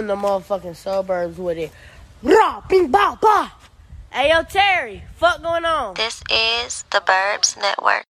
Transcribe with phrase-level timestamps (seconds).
[0.00, 1.70] in the motherfucking suburbs with it.
[2.20, 3.52] Rah, bing, bah, bah.
[4.10, 5.94] Hey, yo, Terry, fuck going on?
[5.94, 8.04] This is the Burbs Network.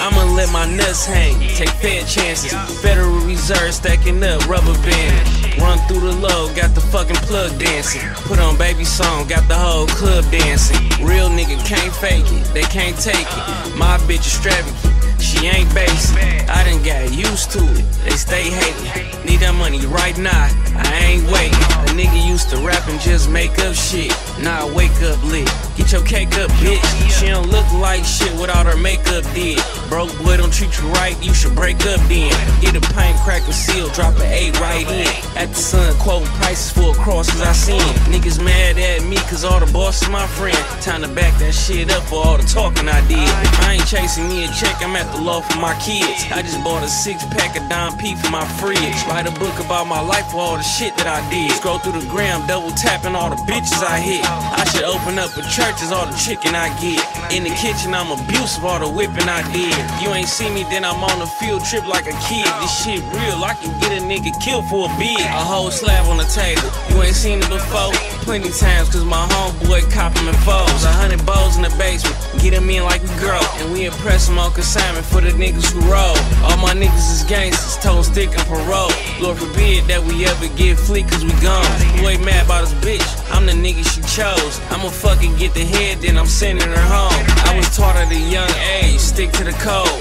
[0.00, 2.52] I'ma let my nuts hang, take fair chances.
[2.82, 5.58] Federal Reserve stacking up rubber band.
[5.58, 8.06] Run through the low, got the fucking plug dancing.
[8.26, 10.76] Put on baby song, got the whole club dancing.
[11.06, 13.76] Real nigga can't fake it, they can't take it.
[13.78, 14.81] My bitch is extravagant.
[15.22, 16.18] She ain't basic.
[16.50, 17.84] I done got used to it.
[18.04, 19.24] They stay hating.
[19.24, 20.50] Need that money right now.
[20.74, 21.62] I ain't waiting.
[21.86, 24.10] A nigga used to rap and just make up shit.
[24.42, 25.48] Now I wake up lit.
[25.82, 27.10] Get your cake up, bitch.
[27.18, 29.58] She don't look like shit without her makeup did.
[29.88, 32.30] Broke boy don't treat you right, you should break up then.
[32.62, 35.10] Get a pint, crack a seal, drop an eight right in.
[35.36, 37.82] At the sun, quoting prices for a cross cause I seen.
[38.06, 40.56] Niggas mad at me cause all the bosses my friend.
[40.80, 43.28] Time to back that shit up for all the talking I did.
[43.66, 46.24] I ain't chasing me a check, I'm at the law for my kids.
[46.30, 48.96] I just bought a six pack of Don P for my fridge.
[49.10, 51.50] Write a book about my life for all the shit that I did.
[51.58, 54.24] Scroll through the gram, double tapping all the bitches I hit.
[54.24, 57.00] I should open up a church, is all the chicken I get.
[57.32, 59.72] In the kitchen, I'm abusive, all the whipping I did.
[60.02, 62.44] You ain't see me, then I'm on a field trip like a kid.
[62.60, 65.20] This shit real, I can get a nigga killed for a bid.
[65.20, 67.94] A whole slab on the table, you ain't seen it before.
[68.22, 70.84] Plenty times, cause my homeboy cop him in foes.
[70.84, 73.42] A hundred bows in the basement, get him in like we grow.
[73.58, 76.14] And we impress him on consignment for the niggas who roll.
[76.46, 78.94] All my niggas is gangsters, told stick and parole.
[79.20, 81.66] Lord forbid that we ever get fleet cause we gone.
[81.98, 83.02] Boy mad about his bitch,
[83.34, 84.62] I'm the nigga she chose.
[84.70, 87.18] I'ma fucking get the head, then I'm sending her home.
[87.50, 88.50] I was taught at a young
[88.80, 89.98] age, stick to the code.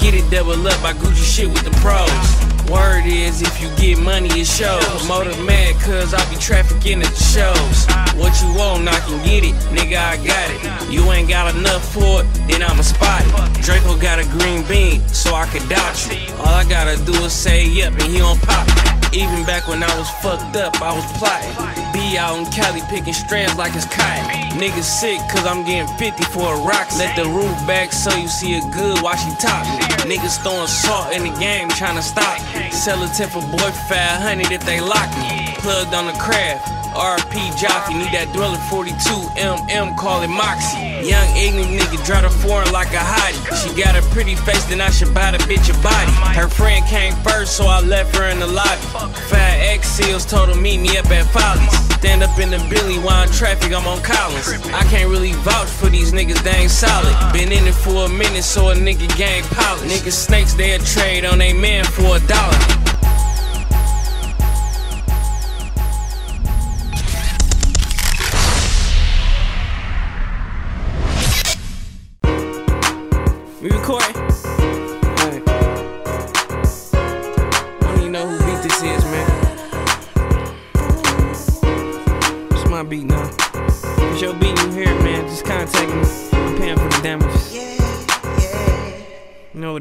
[0.00, 2.49] Get it double up, I Gucci shit with the pros.
[2.70, 4.84] Word is, if you get money, it shows.
[5.00, 7.86] Promoter mad, cause I be trafficking at the shows.
[8.14, 10.92] What you want, I can get it, nigga, I got it.
[10.92, 13.62] You ain't got enough for it, then I'ma spot it.
[13.62, 16.32] Draco got a green bean, so I can doubt you.
[16.36, 18.99] All I gotta do is say yep, and he don't pop it.
[19.12, 21.50] Even back when I was fucked up, I was plotting.
[21.92, 24.30] Be out in Cali picking strands like it's cotton.
[24.56, 26.86] Niggas sick, cause I'm getting 50 for a rock.
[26.96, 29.82] Let the roof back so you see it good while she top me.
[30.06, 32.38] Niggas throwing salt in the game, trying to stop.
[32.70, 35.54] Sell a tip for boy 500 if they lock me.
[35.58, 36.79] Plugged on the craft.
[36.94, 38.94] RP jockey, need that Dweller 42
[39.38, 41.06] MM, call it Moxie.
[41.06, 43.40] Young ignorant nigga, drive the foreign like a hottie.
[43.62, 46.12] She got a pretty face, then I should buy the bitch a body.
[46.36, 48.82] Her friend came first, so I left her in the lobby.
[49.30, 51.90] Fat X seals told her meet me up at Follies.
[52.00, 54.48] Stand up in the Billy while in traffic, I'm on Collins.
[54.72, 57.14] I can't really vouch for these niggas, they ain't solid.
[57.32, 59.90] Been in it for a minute, so a nigga gang polish.
[59.90, 62.89] Niggas snakes, they'll trade on they man for a dollar.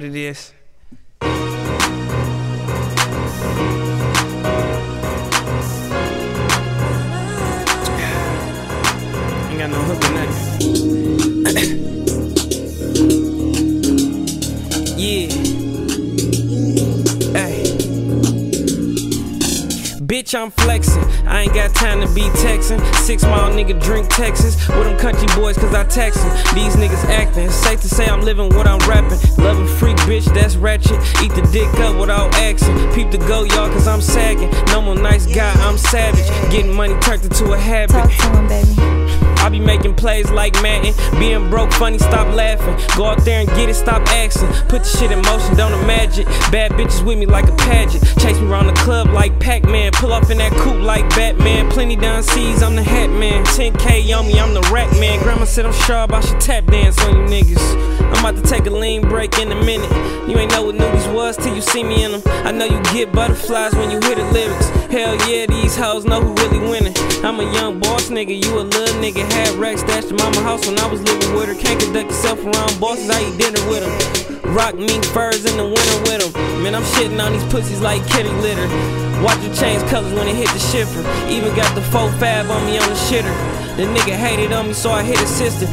[0.09, 0.58] It is.
[20.29, 21.03] Bitch, I'm flexing.
[21.27, 22.79] I ain't got time to be texting.
[22.97, 26.29] Six mile nigga drink Texas with them country boys cause I text 'em.
[26.53, 27.45] These niggas acting.
[27.45, 29.17] It's safe to say I'm living what I'm rapping.
[29.43, 30.99] Love a freak bitch, that's ratchet.
[31.23, 32.75] Eat the dick up without action.
[32.93, 34.51] Peep the go, y'all, cause I'm sagging.
[34.67, 36.29] No more nice guy, I'm savage.
[36.51, 37.93] Getting money turned into a habit.
[37.93, 39.38] Talk to him, baby.
[39.39, 40.93] I be making plays like Madden.
[41.19, 42.75] Being broke, funny, stop laughing.
[42.97, 44.49] Go out there and get it, stop asking.
[44.67, 46.25] Put the shit in motion, don't imagine.
[46.51, 48.03] Bad bitches with me like a pageant.
[48.19, 49.91] Chase me around the club like Pac Man.
[49.93, 51.69] Pull up in that coupe like Batman.
[51.69, 53.43] Plenty down seas, I'm the hat man.
[53.45, 55.21] 10K on me, I'm the rack man.
[55.23, 57.99] Grandma said I'm sharp, I should tap dance on you niggas.
[58.09, 59.89] I'm about to take a lean break in a minute.
[60.27, 62.21] You ain't know what newbies was till you see me in them.
[62.25, 64.69] I know you get butterflies when you hear the lyrics.
[64.89, 66.93] Hell yeah, these hoes know who really winning.
[67.23, 69.28] I'm a young boss nigga, you a little nigga.
[69.31, 71.55] Had racks stashed in mama house when I was living with her.
[71.55, 74.53] Can't conduct yourself around bosses, I eat dinner with them.
[74.53, 76.63] Rock mink furs in the winter with them.
[76.63, 78.67] Man, I'm shitting on these pussies like kitty litter.
[79.21, 81.01] Watch you change colors when it hit the shifter.
[81.29, 83.35] Even got the 4-5 on me on the shitter.
[83.77, 85.67] The nigga hated on me, so I hit his sister.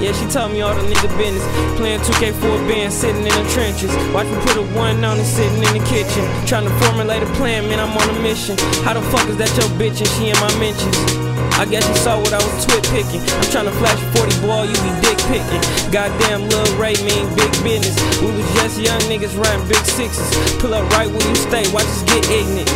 [0.00, 1.44] Yeah, she told me all the nigga business.
[1.78, 3.94] Playing 2K4 band, sitting in the trenches.
[4.12, 6.24] Watch me put a one on and sitting in the kitchen.
[6.46, 8.58] Trying to formulate a plan, man, I'm on a mission.
[8.82, 11.33] How the fuck is that your bitch and she in my mentions?
[11.54, 13.22] I guess you saw what I was twit picking.
[13.38, 15.62] I'm trying to flash a 40 ball, you be dick picking.
[15.94, 17.94] Goddamn, Lil Ray mean big business.
[18.18, 20.26] We was just young niggas riding big sixes.
[20.58, 22.66] Pull up right where you stay, watch us get ignorant.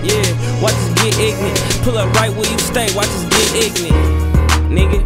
[0.00, 0.24] Yeah,
[0.64, 1.60] watch us get ignorant.
[1.84, 3.92] Pull up right where you stay, watch us get ignorant.
[4.72, 5.04] Nigga.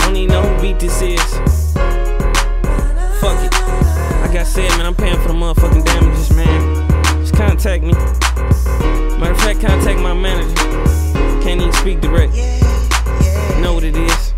[0.00, 1.24] Don't even know who beat this is.
[3.24, 3.52] Fuck it.
[4.20, 6.86] Like I said, man, I'm paying for the motherfucking damages, man.
[7.20, 7.92] Just contact me.
[9.16, 10.73] Matter of fact, contact my manager.
[11.54, 12.34] Can't even speak direct.
[13.60, 14.32] Know what it is.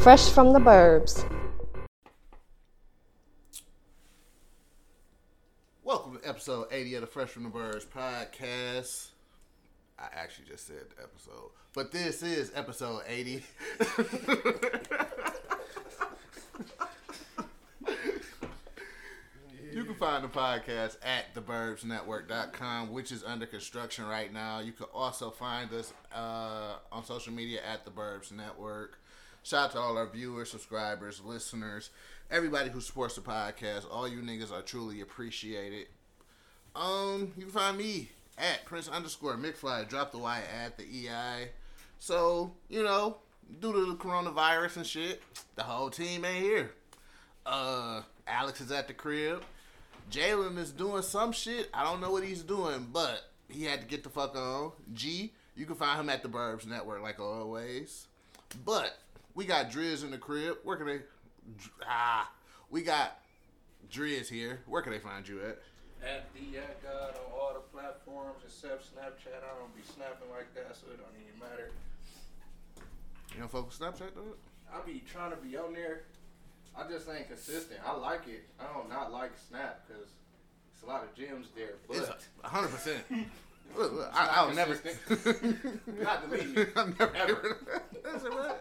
[0.00, 1.28] Fresh from the burbs.
[5.82, 9.08] Welcome to episode 80 of the Fresh from the Burbs podcast.
[9.98, 13.42] I actually just said episode, but this is episode 80.
[19.72, 24.60] You can find the podcast at theburbsnetwork.com, which is under construction right now.
[24.60, 28.98] You can also find us uh, on social media at the Burbs Network.
[29.42, 31.88] Shout out to all our viewers, subscribers, listeners,
[32.30, 33.86] everybody who supports the podcast.
[33.90, 35.86] All you niggas are truly appreciated.
[36.76, 39.88] Um, you can find me at Prince underscore McFly.
[39.88, 41.48] Drop the Y at the EI.
[41.98, 43.16] So, you know,
[43.60, 45.22] due to the coronavirus and shit,
[45.56, 46.72] the whole team ain't here.
[47.46, 49.42] Uh, Alex is at the crib.
[50.12, 51.70] Jalen is doing some shit.
[51.72, 54.72] I don't know what he's doing, but he had to get the fuck on.
[54.92, 58.08] G, you can find him at the Burbs Network like always.
[58.62, 58.98] But
[59.34, 60.58] we got Driz in the crib.
[60.64, 61.00] Where can they?
[61.88, 62.30] Ah,
[62.70, 63.22] we got
[63.90, 64.60] Driz here.
[64.66, 65.58] Where can they find you at?
[66.06, 69.38] At the at God on all the platforms except Snapchat.
[69.38, 71.70] I don't be snapping like that, so it don't even matter.
[73.32, 74.36] You don't fuck with Snapchat, though?
[74.70, 76.02] I be trying to be on there.
[76.76, 77.80] I just ain't consistent.
[77.86, 78.44] I like it.
[78.60, 80.04] I don't not like Snap because
[80.74, 81.74] it's a lot of gems there.
[81.86, 82.10] But It's
[82.42, 83.04] hundred percent.
[83.76, 84.74] Look, look, I, I'll never.
[84.74, 85.86] consistent.
[86.02, 86.72] Not deleted.
[86.76, 87.16] I'm never.
[87.16, 87.56] Ever.
[88.04, 88.56] That's it, right?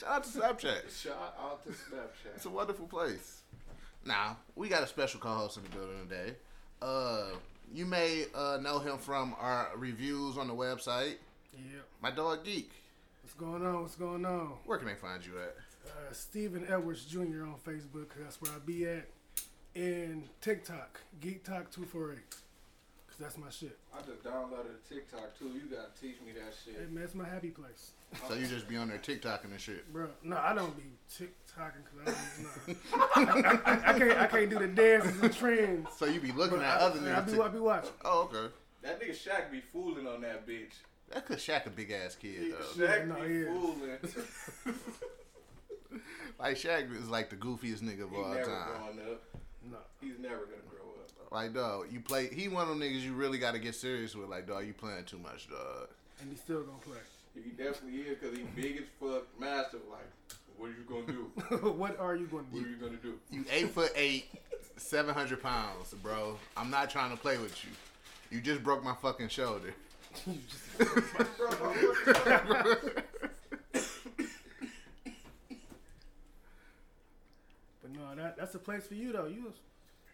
[0.00, 1.02] Shout out to Snapchat.
[1.02, 2.36] shout out to Snapchat.
[2.36, 3.42] It's a wonderful place.
[4.06, 6.34] Now, we got a special co-host in the building today.
[6.80, 7.24] Uh,
[7.74, 11.16] you may uh, know him from our reviews on the website.
[11.52, 11.80] Yeah.
[12.00, 12.70] My dog Geek.
[13.22, 13.82] What's going on?
[13.82, 14.54] What's going on?
[14.64, 15.56] Where can they find you at?
[15.84, 17.44] Uh, Stephen Edwards Jr.
[17.44, 19.08] on Facebook, cause That's where I be at.
[19.74, 22.30] And TikTok, Geek Talk two four eight.
[23.08, 23.78] Cause that's my shit.
[23.94, 25.46] I just downloaded TikTok too.
[25.48, 26.92] You gotta teach me that Hey shit.
[26.92, 27.92] man, it's my happy place,
[28.28, 29.90] So you just be on there TikToking and shit.
[29.92, 30.08] bro.
[30.22, 32.14] No, I don't be TikToking cause
[33.16, 33.32] I, don't, no.
[33.34, 34.18] I, I, I can't.
[34.18, 35.88] I can't do the dances and trends.
[35.96, 37.14] So you be looking But at I, other niggas?
[37.16, 37.26] I, niggas.
[37.26, 37.90] be, Tik- I be watching.
[38.04, 38.52] oh, okay.
[38.82, 40.72] That nigga Shaq be fooling on that bitch.
[41.10, 42.84] That could Shaq a big ass kid though.
[42.86, 43.48] Shaq no, be he is.
[43.48, 44.74] fooling.
[46.42, 48.68] Like Shaq is like the goofiest nigga of He all never time.
[48.94, 49.22] growing up.
[49.70, 49.78] No.
[50.00, 51.32] He's never gonna grow up.
[51.32, 52.26] Like dog, you play.
[52.28, 54.28] He one of them niggas you really got to get serious with.
[54.28, 55.88] Like dog, you playing too much, dog.
[56.20, 56.98] And he still gonna play.
[57.34, 59.80] He definitely is because he big as fuck, massive.
[59.90, 60.04] Like,
[60.58, 61.68] what are you gonna do?
[61.70, 62.70] what are you going to What are do?
[62.70, 63.18] you gonna do?
[63.30, 64.26] You eight foot eight,
[64.76, 66.36] seven hundred pounds, bro.
[66.56, 67.70] I'm not trying to play with you.
[68.30, 69.72] You just broke my fucking shoulder.
[70.78, 70.88] But
[78.14, 79.26] no, that that's a place for you though.
[79.26, 79.52] You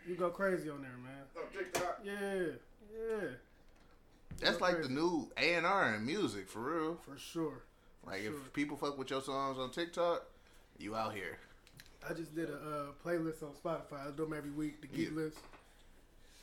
[0.07, 1.23] you go crazy on there, man.
[1.37, 2.01] Oh, TikTok.
[2.05, 2.15] Yeah,
[2.95, 3.29] yeah,
[4.41, 6.95] That's like the new A and R in music for real.
[7.05, 7.63] for sure.
[8.07, 8.33] Like sure.
[8.35, 10.25] if people fuck with your songs on TikTok,
[10.79, 11.39] you out here.
[12.09, 14.07] I just did a uh, playlist on Spotify.
[14.07, 15.17] I do them every week, the Geek Yeah.
[15.17, 15.39] List.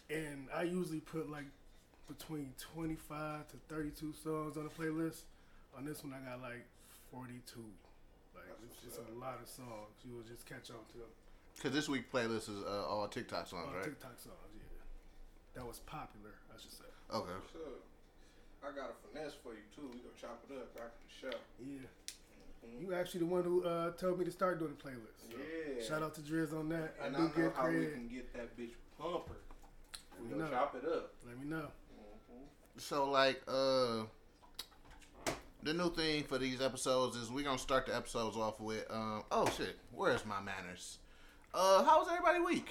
[0.10, 1.46] And I usually put like
[2.08, 5.22] between 25 to 32 songs on the playlist.
[5.78, 6.66] On this one, I got like
[7.12, 7.60] 42.
[8.36, 9.96] Like, it's just a lot of songs.
[10.06, 11.10] You will just catch on to them.
[11.62, 13.84] Cause this week playlist is uh, all TikTok songs, All right?
[13.86, 14.62] TikTok songs, yeah.
[15.62, 16.84] That was popular, I should say.
[17.14, 17.32] Okay.
[17.54, 17.60] So,
[18.62, 19.84] I got a finesse for you too.
[19.94, 21.38] We gonna chop it up after the show.
[21.60, 21.88] Yeah.
[22.80, 25.30] You actually the one who uh, told me to start doing the playlist.
[25.32, 25.84] So Yeah.
[25.88, 26.96] Shout out to Driz on that.
[27.02, 29.34] I And I, do know get how we can get that bitch pumper.
[30.20, 30.50] We We gonna know.
[30.58, 31.14] chop it up.
[31.28, 31.68] Let me know.
[32.78, 34.04] So like uh
[35.64, 39.24] the new thing for these episodes is we're gonna start the episodes off with um
[39.32, 40.98] oh shit, where's my manners?
[41.56, 42.68] Uh how was everybody week?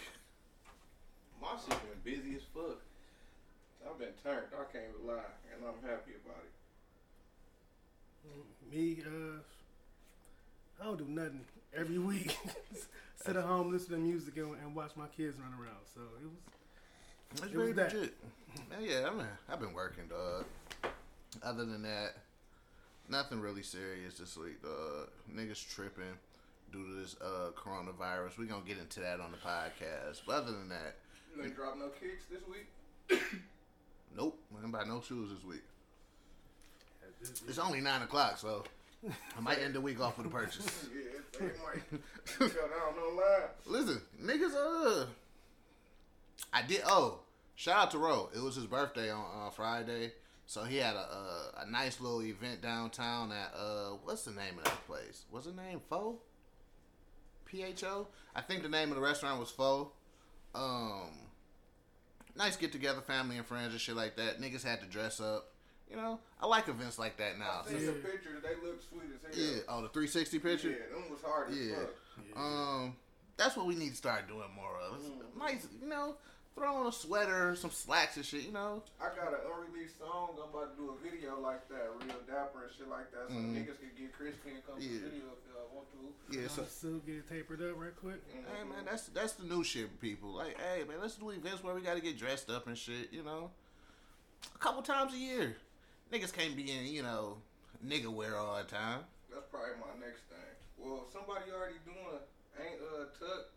[1.40, 2.80] My shit been busy as fuck.
[3.88, 4.46] I've been turned.
[4.52, 6.52] I can't even lie, and I'm happy about it.
[8.74, 9.40] Me, uh,
[10.80, 11.44] I don't do nothing
[11.76, 12.36] every week.
[13.16, 15.80] Sit at home, listen to music, and, and watch my kids run around.
[15.94, 16.32] So it was.
[17.40, 17.92] That's It was very that.
[17.94, 18.14] legit.
[18.70, 20.44] Man, yeah, I mean I've been working, dog.
[21.42, 22.16] Other than that,
[23.08, 25.08] nothing really serious this week, dog.
[25.34, 26.04] Niggas tripping
[26.74, 28.38] due to this uh coronavirus.
[28.38, 30.22] We're gonna get into that on the podcast.
[30.26, 30.96] But other than that,
[31.36, 33.20] You ain't drop no kicks this week.
[34.16, 35.62] Nope, I didn't buy no shoes this week.
[37.48, 38.62] It's only nine o'clock, so
[39.36, 40.86] I might end the week off with a purchase.
[41.40, 42.00] Yeah, they might
[42.38, 43.48] cut down no line.
[43.66, 45.06] Listen, niggas, uh,
[46.52, 46.82] I did.
[46.86, 47.18] Oh,
[47.56, 48.28] shout out to Ro.
[48.32, 50.12] It was his birthday on uh, Friday,
[50.46, 54.58] so he had a, a a nice little event downtown at uh, what's the name
[54.58, 55.24] of that place?
[55.28, 55.80] What's the name?
[55.90, 56.18] Fo.
[57.44, 58.08] P H O.
[58.34, 59.92] I think the name of the restaurant was Fo.
[60.54, 61.10] Um,
[62.36, 64.40] nice get together, family and friends and shit like that.
[64.40, 65.50] Niggas had to dress up.
[65.90, 67.62] You know, I like events like that now.
[67.66, 68.42] I seen the pictures.
[68.42, 69.46] They look sweet as hell.
[69.46, 69.60] Yeah.
[69.68, 70.70] Oh, the 360 picture.
[70.70, 71.76] Yeah, them was hard as Yeah.
[72.36, 72.96] Um,
[73.36, 74.98] that's what we need to start doing more of.
[75.38, 76.16] Nice, you know,
[76.54, 78.42] throw on a sweater, some slacks and shit.
[78.42, 80.30] You know, I got an unreleased song.
[80.42, 83.34] I'm about to do a video like that, real dapper and shit like that, so
[83.34, 84.94] niggas can get crispy and come to Mm-hmm.
[85.04, 86.38] The video if y'all want to.
[86.38, 86.48] yeah.
[86.48, 88.22] So, So get it tapered up right quick.
[88.30, 90.30] hey man, that's that's the new shit, people.
[90.30, 93.12] Like, hey man, let's do events where we got to get dressed up and shit.
[93.12, 93.50] You know,
[94.54, 95.56] a couple times a year.
[96.12, 97.38] Niggas can't be in, you know,
[97.84, 99.00] nigga wear all the time.
[99.32, 100.52] That's probably my next thing.
[100.78, 102.20] Well, somebody already doing
[102.60, 103.50] ain't uh Tuck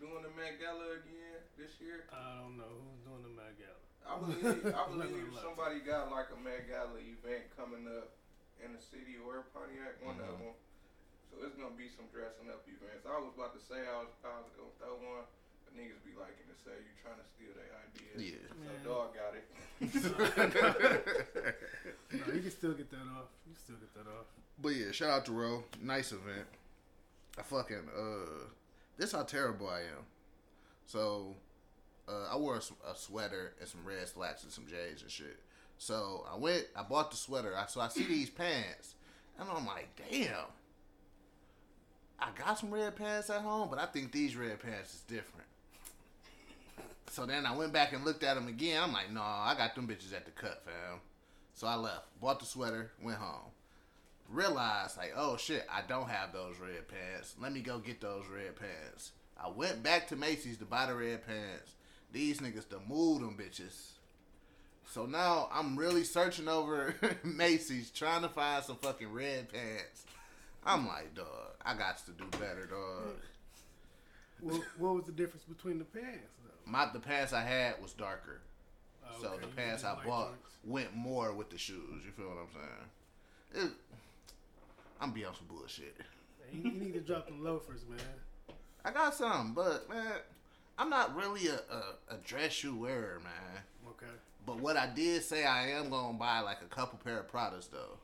[0.00, 2.04] doing the Met Gala again this year.
[2.12, 3.80] I don't know who's doing the Met Gala.
[4.06, 8.14] I believe I believe somebody got like a Met Gala event coming up
[8.62, 10.54] in the city or Pontiac, one of them.
[11.32, 13.04] So it's gonna be some dressing up events.
[13.04, 15.26] I was about to say I was I was gonna throw one,
[15.66, 18.16] but niggas be liking to say you trying to steal their ideas.
[18.16, 18.44] Yeah.
[18.48, 18.80] So Man.
[18.86, 19.44] dog got it.
[22.16, 23.28] No, you can still get that off.
[23.46, 24.26] You can still get that off.
[24.62, 25.64] But yeah, shout out to Ro.
[25.82, 26.46] Nice event.
[27.38, 28.46] I fucking uh,
[28.96, 30.06] this how terrible I am.
[30.86, 31.34] So,
[32.08, 35.38] uh, I wore a sweater and some red slacks and some J's and shit.
[35.78, 37.54] So I went, I bought the sweater.
[37.56, 38.94] I, so I see these pants,
[39.38, 40.46] and I'm like, damn.
[42.18, 45.46] I got some red pants at home, but I think these red pants is different.
[47.08, 48.82] So then I went back and looked at them again.
[48.82, 50.98] I'm like, no, I got them bitches at the cut, fam.
[51.54, 53.52] So I left, bought the sweater, went home
[54.30, 57.34] realized like, oh shit, I don't have those red pants.
[57.40, 59.12] Let me go get those red pants.
[59.42, 61.72] I went back to Macy's to buy the red pants.
[62.12, 63.90] These niggas to move them bitches.
[64.90, 66.94] So now I'm really searching over
[67.24, 70.04] Macy's trying to find some fucking red pants.
[70.64, 71.26] I'm like, dog,
[71.64, 73.14] I got to do better, dog.
[74.40, 76.70] What, what was the difference between the pants though?
[76.70, 78.40] My the pants I had was darker.
[79.08, 80.56] Oh, So the you pants I bought joints.
[80.64, 82.02] went more with the shoes.
[82.04, 83.66] You feel what I'm saying?
[83.66, 83.72] It,
[85.00, 85.96] I'm be on some bullshit.
[85.98, 87.98] Man, You, you need to drop them loafers, man.
[88.84, 90.12] I got some, but man,
[90.78, 93.62] I'm not really a, a, a dress shoe wearer, man.
[93.88, 94.12] Okay.
[94.44, 97.66] But what I did say I am gonna buy like a couple pair of products
[97.66, 97.98] though.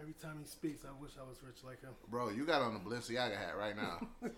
[0.00, 1.90] Every time he speaks, I wish I was rich like him.
[2.08, 4.06] Bro, you got on the Balenciaga hat right now.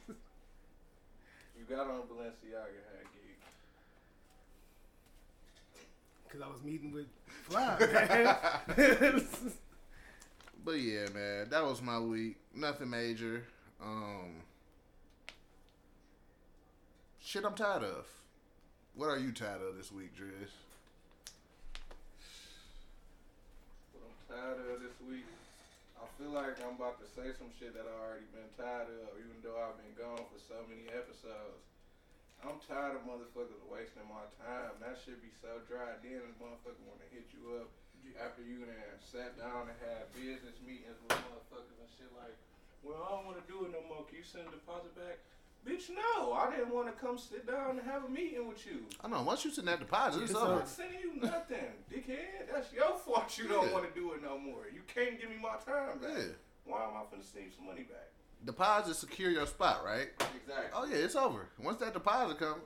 [1.60, 3.36] You got on a Balenciaga hat gig.
[6.30, 7.76] Cause I was meeting with Fly,
[8.78, 9.26] man.
[10.64, 12.36] but yeah, man, that was my week.
[12.54, 13.44] Nothing major.
[13.82, 14.36] Um
[17.30, 18.10] Shit I'm tired of.
[18.98, 20.50] What are you tired of this week, Driz?
[23.94, 25.30] What I'm tired of this week.
[25.94, 29.14] I feel like I'm about to say some shit that I already been tired of,
[29.14, 31.62] even though I've been gone for so many episodes.
[32.42, 34.74] I'm tired of motherfuckers wasting my time.
[34.82, 36.02] That should be so dry.
[36.02, 37.70] Then this motherfucker want to hit you up
[38.18, 38.74] after you done
[39.06, 42.34] sat down and had business meetings with motherfuckers and shit like,
[42.82, 44.02] well, I don't want to do it no more.
[44.10, 45.22] Can you send a deposit back?
[45.66, 46.32] Bitch, no.
[46.32, 48.80] I didn't want to come sit down and have a meeting with you.
[49.04, 50.52] I know, once you send that deposit, it's It's over.
[50.52, 51.58] I'm not sending you nothing,
[51.92, 52.50] dickhead.
[52.52, 53.72] That's your fault you don't Yeah.
[53.74, 54.64] want to do it no more.
[54.72, 56.10] You can't give me my time back.
[56.16, 56.24] Yeah.
[56.64, 58.08] Why am I finna send you some money back?
[58.44, 60.08] Deposit secure your spot, right?
[60.18, 60.70] Exactly.
[60.74, 61.48] Oh yeah, it's over.
[61.62, 62.62] Once that deposit comes,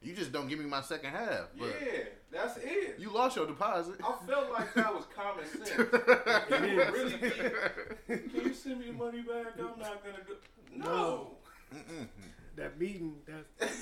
[0.00, 1.48] you just don't give me my second half.
[1.58, 2.96] But yeah, that's it.
[3.00, 3.96] you lost your deposit.
[4.04, 5.70] I felt like that was common sense.
[5.70, 6.92] It You is.
[6.92, 9.54] really think, Can you send me money back?
[9.58, 10.36] I'm not gonna do.
[10.76, 11.36] No,
[11.74, 12.04] Mm-hmm.
[12.56, 13.72] that meeting, that's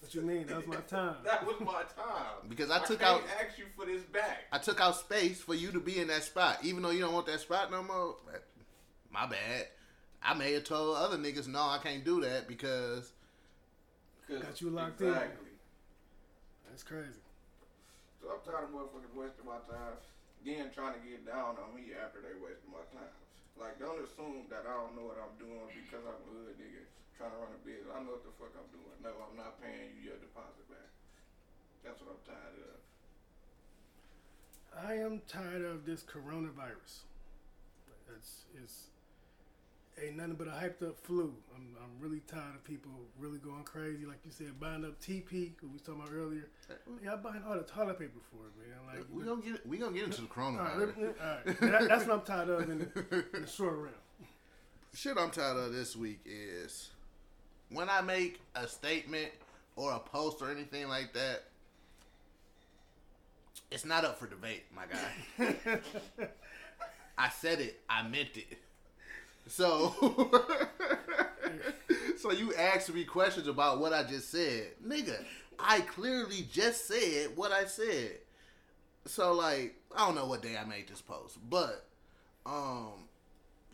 [0.00, 0.46] what you mean.
[0.46, 1.16] That was my time.
[1.24, 2.48] that was my time.
[2.48, 4.44] Because I took can't out- ask you for this back.
[4.52, 7.14] I took out space for you to be in that spot, even though you don't
[7.14, 8.16] want that spot no more.
[9.10, 9.68] My bad.
[10.22, 13.12] I may have told other niggas, no, I can't do that because
[14.30, 15.12] Got you locked in.
[16.68, 17.20] That's crazy.
[18.22, 19.98] So I'm tired of motherfuckers wasting my time.
[20.40, 23.10] Again, trying to get down on me after they wasted my time.
[23.58, 26.82] Like, don't assume that I don't know what I'm doing because I'm a hood nigga
[27.22, 27.86] trying to run a business.
[27.94, 28.98] I know what the fuck I'm doing.
[28.98, 30.90] No, I'm not paying you your deposit back.
[31.86, 32.82] That's what I'm tired of.
[34.74, 37.06] I am tired of this coronavirus.
[38.16, 38.86] It's it's
[40.02, 41.32] ain't nothing but a hyped up flu.
[41.54, 45.52] I'm, I'm really tired of people really going crazy, like you said, buying up TP,
[45.60, 46.48] who we was talking about earlier.
[47.04, 48.78] Yeah, I'm buying all the toilet paper for it, man.
[48.96, 50.78] Like, We gonna get we gonna get into the all right, coronavirus.
[50.78, 51.60] let me- all right.
[51.60, 53.94] That- that's what I'm tired of in the, in the short realm.
[54.94, 56.90] Shit I'm tired of this week is
[57.72, 59.30] when I make a statement
[59.76, 61.44] or a post or anything like that,
[63.70, 65.78] it's not up for debate, my guy.
[67.18, 68.58] I said it, I meant it.
[69.48, 70.30] So
[72.18, 74.68] So you asked me questions about what I just said.
[74.86, 75.16] Nigga,
[75.58, 78.12] I clearly just said what I said.
[79.06, 81.84] So like, I don't know what day I made this post, but
[82.46, 83.08] um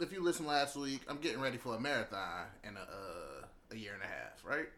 [0.00, 3.27] if you listened last week, I'm getting ready for a marathon and a uh,
[3.70, 4.68] a year and a half, right?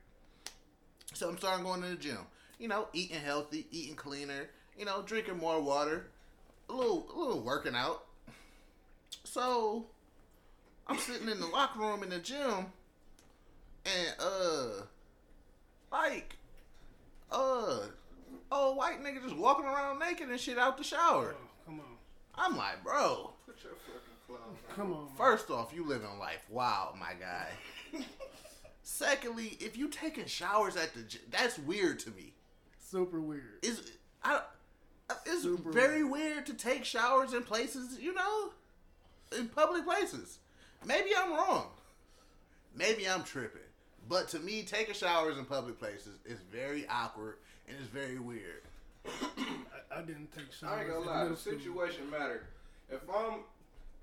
[1.15, 2.19] So I'm starting going to the gym.
[2.59, 4.49] You know, eating healthy, eating cleaner.
[4.77, 6.07] You know, drinking more water,
[6.69, 8.05] a little, a little working out.
[9.25, 9.87] So
[10.87, 12.67] I'm sitting in the locker room in the gym,
[13.85, 14.83] and uh,
[15.93, 16.37] like,
[17.31, 17.81] uh,
[18.51, 21.35] old white nigga just walking around naked and shit out the shower.
[21.37, 21.87] Oh, come on.
[22.35, 23.33] I'm like, bro.
[23.47, 24.75] Put your fucking clothes on.
[24.77, 25.15] Come on, man.
[25.17, 27.49] First off, you living life wild, my guy.
[28.93, 32.33] Secondly, if you taking showers at the gym, that's weird to me.
[32.81, 33.61] Super weird.
[33.63, 33.93] Is
[34.25, 34.41] I
[35.25, 38.51] it's Super very weird to take showers in places, you know,
[39.39, 40.41] in public places.
[40.85, 41.69] Maybe I'm wrong.
[42.75, 43.61] Maybe I'm tripping.
[44.09, 47.37] But to me, taking showers in public places is very awkward
[47.69, 48.63] and it's very weird.
[49.07, 50.75] I, I didn't take showers.
[50.75, 52.43] I ain't gonna lie, the situation matter.
[52.91, 53.39] If I'm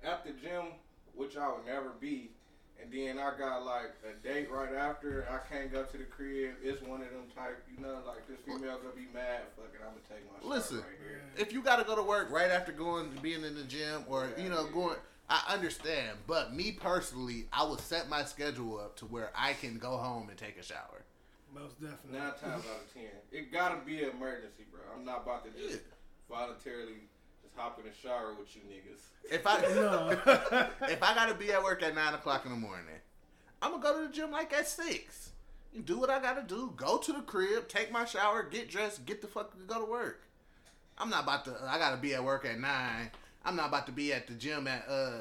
[0.02, 0.72] at the gym,
[1.14, 2.30] which I would never be,
[2.82, 6.54] and then I got like a date right after, I can't go to the crib.
[6.62, 9.42] It's one of them type, you know, like this female gonna be mad.
[9.56, 11.22] Fuck it, I'm gonna take my shot Listen, right here.
[11.36, 14.28] if you got to go to work right after going being in the gym or
[14.38, 14.96] you know going
[15.30, 19.76] I understand, but me personally, I would set my schedule up to where I can
[19.76, 21.04] go home and take a shower.
[21.54, 22.18] Most definitely.
[22.18, 24.80] Nine times out of ten, it gotta be an emergency, bro.
[24.96, 25.80] I'm not about to just Yeah.
[26.30, 27.17] voluntarily just
[27.58, 29.00] hop in the shower with you niggas.
[29.30, 30.10] If I No.
[30.88, 32.86] if I gotta be at work at nine o'clock in the morning,
[33.60, 35.30] I'm gonna go to the gym like at six.
[35.72, 36.72] You do what I gotta do.
[36.76, 39.90] Go to the crib, take my shower, get dressed, get the fuck to go to
[39.90, 40.22] work.
[40.96, 41.56] I'm not about to.
[41.66, 43.10] I gotta be at work at nine.
[43.44, 45.20] I'm not about to be at the gym at uh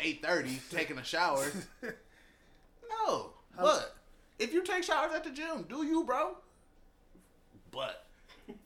[0.00, 1.46] eight thirty taking a shower.
[1.82, 3.96] No, but
[4.38, 6.36] if you take showers at the gym, do you, bro?
[7.70, 8.06] But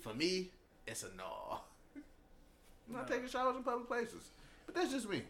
[0.01, 0.51] for me,
[0.87, 1.61] it's a no.
[2.92, 4.31] I'm not taking showers in public places.
[4.66, 5.22] But that's just me.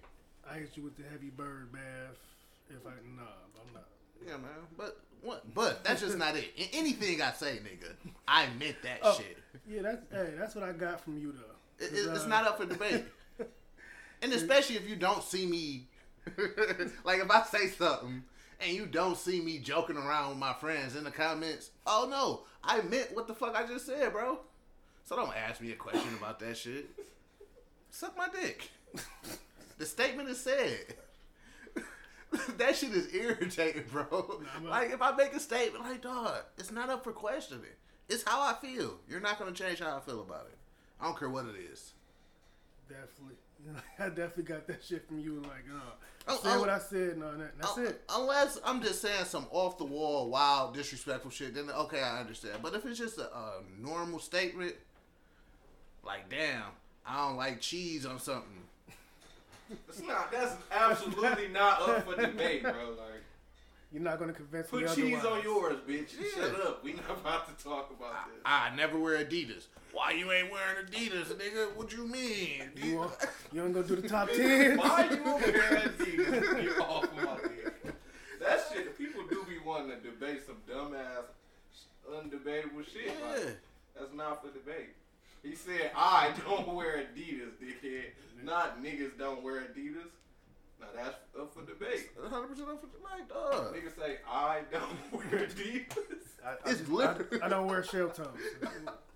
[0.51, 2.19] I hit you with the heavy bird bath.
[2.69, 3.85] If I nah, I'm not.
[4.27, 4.51] Yeah, man.
[4.77, 5.55] But what?
[5.55, 6.51] But that's just not it.
[6.57, 7.93] In anything I say, nigga,
[8.27, 9.39] I meant that Oh, shit.
[9.69, 11.85] Yeah, that's hey, that's what I got from you though.
[11.85, 13.05] It, it's uh, not up for debate.
[14.23, 15.89] And especially if you don't see me,
[17.05, 18.23] like if I say something
[18.61, 22.43] and you don't see me joking around with my friends in the comments, oh no,
[22.63, 24.39] I meant what the fuck I just said, bro.
[25.05, 26.89] So don't ask me a question about that shit.
[27.93, 28.71] Suck my dick.
[29.79, 30.79] The statement is said.
[32.59, 34.41] that shit is irritating, bro.
[34.55, 37.65] I'm- like if I make a statement, like dog, it's not up for questioning.
[38.09, 38.99] It's how I feel.
[39.09, 40.57] You're not gonna change how I feel about it.
[41.01, 41.95] I don't care what it is.
[42.89, 43.37] Definitely.
[43.99, 45.41] I definitely got that shit from you.
[45.43, 45.81] Like, uh,
[46.29, 46.61] Oh, say oh.
[46.61, 47.19] what I said.
[47.19, 48.03] No, that, that's Un- it.
[48.09, 52.59] Unless I'm just saying some off the wall, wild, disrespectful shit, then okay, I understand.
[52.63, 54.75] But if it's just a, a normal statement,
[56.05, 56.63] like damn,
[57.07, 58.49] I don't like cheese on something.
[59.89, 60.31] It's not.
[60.31, 62.73] That's absolutely not up for debate, bro.
[62.91, 63.23] Like,
[63.93, 65.39] You're not gonna convince put me Put cheese otherwise.
[65.39, 66.11] on yours, bitch.
[66.21, 66.43] Yeah.
[66.43, 66.85] Shut up.
[66.85, 68.43] We not about to talk about this.
[68.45, 69.67] I never wear Adidas.
[69.93, 71.75] Why you ain't wearing Adidas, nigga?
[71.77, 72.71] What you mean?
[72.77, 73.13] You, want,
[73.53, 74.77] you ain't gonna do the top ten?
[74.79, 76.63] Why you over here at Adidas?
[76.63, 77.75] Get off my dick.
[78.41, 81.25] That shit, people do be wanting to debate some dumbass,
[82.11, 83.07] undebatable shit.
[83.07, 83.29] Yeah.
[83.31, 83.57] Like,
[83.99, 84.95] that's not for debate.
[85.43, 88.05] He said, I don't wear Adidas, dickhead.
[88.43, 90.11] Not niggas don't wear Adidas.
[90.81, 92.11] Now that's up for debate.
[92.21, 93.75] 100 percent up for tonight, dog.
[93.75, 95.87] Niggas say, I don't wear Adidas.
[96.45, 98.27] I, I, It's just- literally- I, I don't wear shell toes.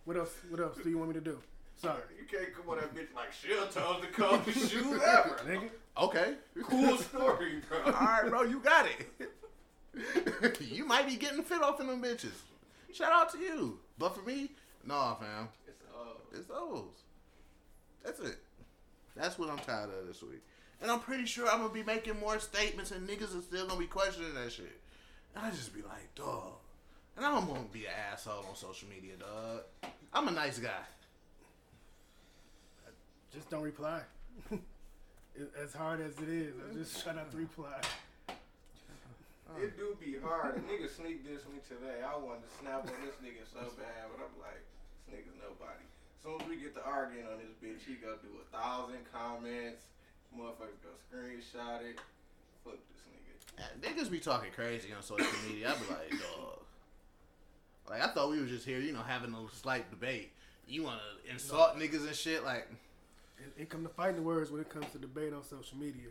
[0.04, 0.34] What else?
[0.48, 1.38] What else do you want me to do?
[1.78, 5.36] Sorry, You can't come on that bitch like shell toes the coldest shoes ever.
[5.46, 5.68] nigga.
[5.98, 6.34] Okay.
[6.62, 7.82] Cool story, bro.
[7.86, 10.60] All right, bro, you got it.
[10.60, 12.32] you might be getting fit off in them bitches.
[12.94, 13.78] Shout out to you.
[13.98, 14.52] But for me,
[14.86, 15.48] nah, fam.
[16.38, 17.02] It's, those.
[18.04, 18.38] That's it.
[19.14, 20.42] That's what I'm tired of this week.
[20.82, 23.80] And I'm pretty sure I'm gonna be making more statements and niggas are still gonna
[23.80, 24.78] be questioning that shit.
[25.34, 26.52] And I just be like, dog.
[27.16, 29.62] And I don't want to be an asshole on social media, dog.
[30.12, 30.84] I'm a nice guy.
[33.32, 34.00] Just don't reply.
[35.62, 37.80] As hard as it is, I just try not to reply.
[39.60, 40.56] It do be hard.
[40.56, 42.00] A nigga sneak this me today.
[42.00, 44.64] I wanted to snap on this nigga so bad, but I'm like,
[45.04, 45.84] this nigga's nobody.
[46.26, 48.98] As soon as we get to arguing on this bitch, he go do a thousand
[49.12, 49.84] comments.
[50.36, 52.00] Motherfuckers go screenshot it.
[52.64, 53.58] Fuck this nigga.
[53.58, 55.70] Yeah, Niggas be talking crazy on social media.
[55.70, 56.58] I be like, dog.
[57.88, 60.32] Like I thought we was just here, you know, having a slight debate.
[60.66, 62.68] You want to insult niggas and shit, like
[63.38, 66.08] It, it come to fighting words when it comes to debate on social media.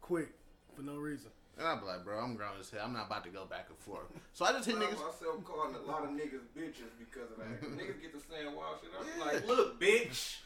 [0.00, 0.30] Quick,
[0.74, 1.30] for no reason.
[1.58, 2.80] And I be like, bro, I'm grown as hell.
[2.84, 4.06] I'm not about to go back and forth.
[4.32, 4.92] So I just hit niggas.
[4.92, 7.62] myself calling a lot of niggas bitches because of that.
[7.78, 8.90] niggas get to saying wild shit.
[8.98, 10.38] I'm like, look, bitch.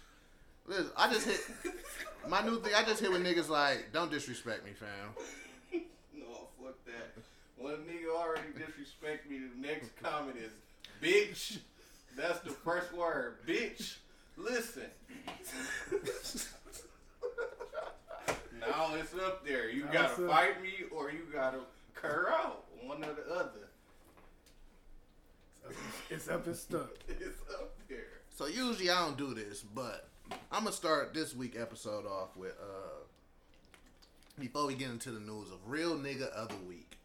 [0.67, 1.41] Listen, I just hit
[2.29, 2.73] my new thing.
[2.75, 5.15] I just hit with niggas like, don't disrespect me, fam.
[6.13, 7.23] No, fuck that.
[7.57, 10.51] One a nigga already disrespect me, the next comment is,
[11.01, 11.59] bitch.
[12.17, 13.97] That's the first word, bitch.
[14.37, 14.85] Listen.
[18.61, 19.69] Now it's up there.
[19.71, 21.59] You Now gotta fight me or you gotta
[21.95, 22.65] cur out.
[22.83, 23.69] One or the other.
[26.11, 26.91] It's up and stuck.
[27.09, 28.21] It's up there.
[28.31, 30.09] So usually I don't do this, but
[30.53, 33.05] I'm gonna start this week episode off with uh
[34.39, 36.99] before we get into the news of real nigga of the week.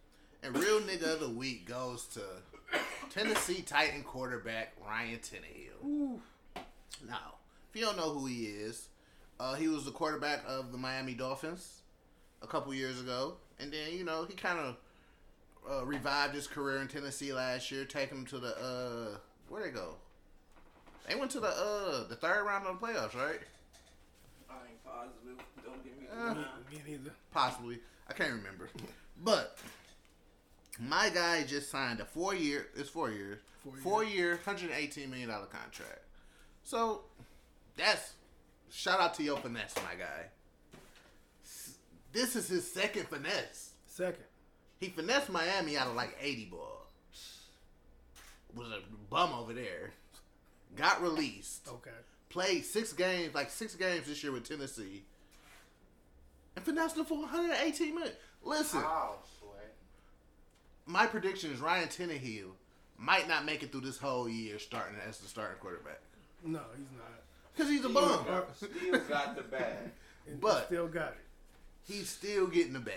[0.44, 2.22] And real nigga of the week goes to
[3.10, 6.20] Tennessee Titan quarterback Ryan Tannehill.
[7.08, 7.36] Now,
[7.70, 8.90] if you don't know who he is,
[9.42, 11.82] uh, he was the quarterback of the Miami Dolphins
[12.44, 14.78] a couple years ago, and then you know he kind of
[15.70, 19.18] uh, revived his career in Tennessee last year, taking him to the uh,
[19.50, 19.96] where they go?
[21.08, 23.40] They went to the uh the third round of the playoffs, right?
[24.50, 25.44] I ain't positive.
[25.66, 26.36] Don't get me Uh.
[26.72, 27.12] Me neither.
[27.32, 27.80] Possibly.
[28.08, 28.70] I can't remember.
[29.24, 29.58] But
[30.80, 33.40] my guy just signed a four year it's four years.
[33.64, 36.02] Four Four year, hundred and eighteen million dollar contract.
[36.64, 37.02] So
[37.76, 38.14] that's
[38.72, 40.26] shout out to your finesse, my guy.
[42.14, 43.72] This is his second finesse.
[43.88, 44.24] Second.
[44.80, 46.88] He finessed Miami out of like 80 ball.
[48.56, 48.80] Was a
[49.10, 49.92] bum over there.
[50.76, 51.68] Got released.
[51.68, 51.90] Okay.
[52.30, 55.04] Played six games, like six games this year with Tennessee.
[56.56, 58.14] And finessed him for 118 million.
[58.44, 59.50] Listen, oh, Wow, Sway.
[60.86, 62.52] my prediction is Ryan Tannehill
[62.98, 66.02] might not make it through this whole year starting as the starting quarterback.
[66.44, 67.21] No, he's not.
[67.54, 68.26] Because he's a bum.
[68.26, 69.92] got- Still got the bag.
[70.40, 71.18] But- still got it.
[71.88, 72.96] He's still getting the bag.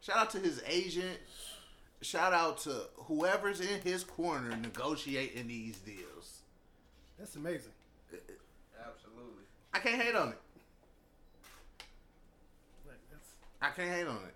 [0.00, 1.18] Shout out to his agent.
[2.00, 6.40] Shout out to whoever's in his corner negotiating these deals.
[7.18, 7.72] That's amazing.
[8.12, 9.44] Absolutely.
[9.74, 10.38] I can't hate on it.
[12.86, 12.96] Like
[13.60, 14.34] I can't hate on it.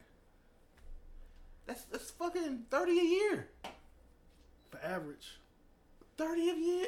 [1.66, 3.48] That's that's fucking thirty a year.
[4.70, 5.38] for average.
[6.18, 6.86] Thirty a year.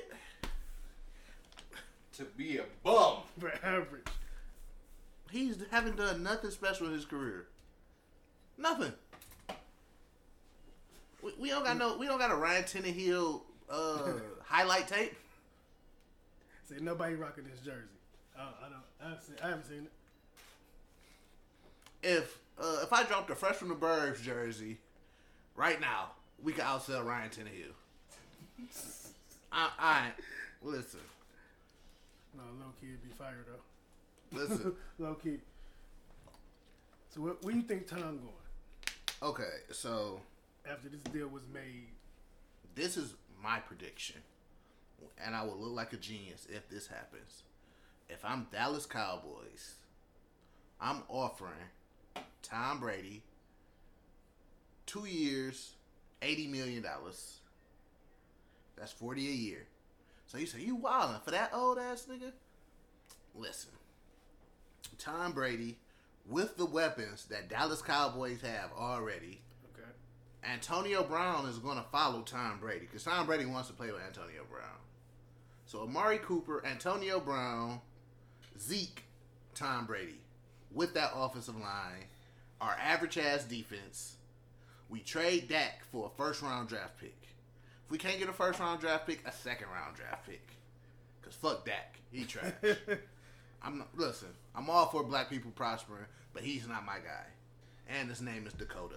[2.18, 3.18] To be a bum.
[3.38, 4.06] For average.
[5.30, 7.46] He's haven't done nothing special in his career.
[8.56, 8.92] Nothing.
[11.22, 11.96] We, we don't got no.
[11.96, 14.12] We don't got a Ryan Tannehill uh,
[14.44, 15.14] highlight tape.
[16.68, 17.88] Say nobody rocking this jersey.
[18.38, 18.82] Uh, I don't.
[19.00, 19.88] I haven't seen, I haven't seen
[22.02, 22.08] it.
[22.08, 24.78] If uh, if I dropped a fresh from the burbs jersey
[25.56, 26.10] right now,
[26.42, 27.72] we could outsell Ryan Tannehill.
[29.50, 30.08] I, I
[30.62, 31.00] listen,
[32.36, 34.38] No, low key would be fired though.
[34.38, 34.72] listen.
[34.98, 35.38] low key.
[37.10, 38.32] So where, where you think Tom going
[39.22, 40.20] Okay, so
[40.70, 41.86] after this deal was made?
[42.74, 44.16] this is my prediction,
[45.24, 47.42] and I will look like a genius if this happens.
[48.08, 49.74] If I'm Dallas Cowboys,
[50.80, 51.52] I'm offering
[52.42, 53.22] Tom Brady
[54.86, 55.72] two years,
[56.20, 57.38] eighty million dollars.
[58.76, 59.66] That's forty a year.
[60.34, 62.32] So you say you wildin' for that old ass nigga?
[63.36, 63.70] Listen,
[64.98, 65.78] Tom Brady
[66.26, 69.42] with the weapons that Dallas Cowboys have already.
[69.72, 69.88] Okay.
[70.42, 74.02] Antonio Brown is going to follow Tom Brady because Tom Brady wants to play with
[74.04, 74.80] Antonio Brown.
[75.66, 77.80] So Amari Cooper, Antonio Brown,
[78.58, 79.04] Zeke,
[79.54, 80.18] Tom Brady
[80.72, 82.06] with that offensive line,
[82.60, 84.16] our average ass defense.
[84.88, 87.23] We trade Dak for a first round draft pick.
[87.84, 90.46] If we can't get a first round draft pick, a second round draft pick.
[91.22, 92.52] Cause fuck Dak, he trash.
[93.62, 94.28] I'm not, listen.
[94.54, 97.26] I'm all for black people prospering, but he's not my guy.
[97.88, 98.96] And his name is Dakota.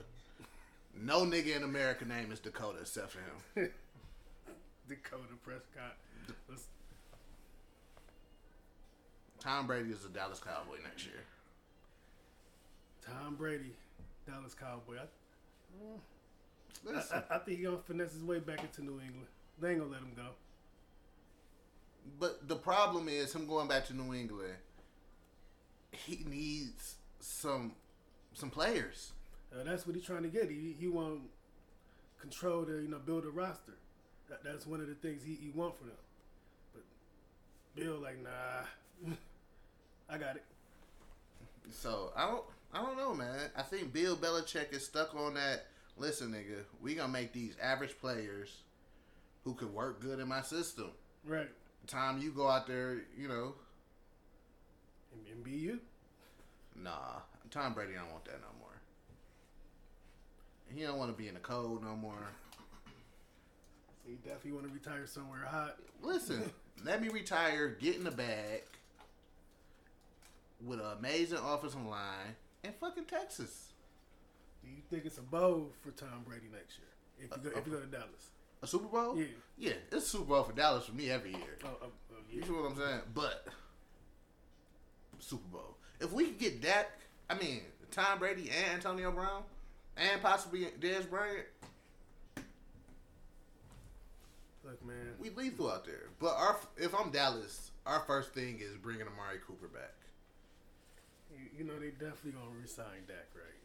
[0.94, 3.70] No nigga in America name is Dakota except for him.
[4.88, 5.98] Dakota Prescott.
[6.50, 6.64] Let's,
[9.40, 11.24] Tom Brady is a Dallas Cowboy next year.
[13.06, 13.74] Tom Brady,
[14.26, 14.96] Dallas Cowboy.
[14.96, 15.06] I,
[16.86, 19.28] Listen, I, I think he gonna finesse his way back into New England.
[19.60, 20.28] They ain't gonna let him go.
[22.20, 24.56] but the problem is him going back to New England.
[25.92, 27.74] He needs some
[28.34, 29.12] some players.
[29.52, 30.50] Uh, that's what he's trying to get.
[30.50, 31.22] He he want
[32.20, 33.74] control to you know build a roster.
[34.30, 35.96] That, that's one of the things he, he want for them.
[36.74, 36.84] But
[37.76, 39.14] Bill like nah,
[40.10, 40.44] I got it.
[41.72, 43.50] So I don't I don't know, man.
[43.56, 45.66] I think Bill Belichick is stuck on that.
[45.98, 48.58] Listen, nigga, we gonna make these average players
[49.44, 50.92] who could work good in my system.
[51.26, 51.50] Right.
[51.88, 53.56] Time you go out there, you know,
[55.14, 55.80] And, and be you.
[56.76, 57.20] nah.
[57.50, 58.68] Tom Brady don't want that no more.
[60.76, 62.28] He don't want to be in the cold no more.
[64.04, 65.78] So you definitely want to retire somewhere hot.
[66.04, 66.52] Listen,
[66.84, 68.64] let me retire, get in the bag
[70.66, 73.67] with an amazing offensive line and fucking Texas.
[74.68, 76.88] Do you think it's a bowl for Tom Brady next year
[77.26, 78.32] if you go if you go to Dallas?
[78.62, 79.18] A Super Bowl?
[79.18, 79.26] Yeah.
[79.58, 81.58] Yeah, it's a Super Bowl for Dallas for me every year.
[81.64, 82.46] Oh, oh, oh You yeah.
[82.46, 83.02] see what I'm saying?
[83.14, 83.48] But
[85.20, 85.78] Super Bowl.
[86.00, 86.92] If we could get Dak,
[87.30, 89.44] I mean Tom Brady and Antonio Brown,
[89.96, 91.46] and possibly Dez Bryant,
[94.66, 95.14] Look, man.
[95.20, 96.10] we lethal out there.
[96.20, 99.94] But our if I'm Dallas, our first thing is bringing Amari Cooper back.
[101.32, 103.57] You, you know they definitely gonna resign Dak, right?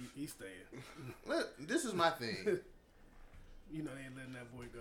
[0.00, 0.84] He, he's staying.
[1.26, 2.36] Look, this is my thing.
[3.72, 4.80] you know they ain't letting that boy go.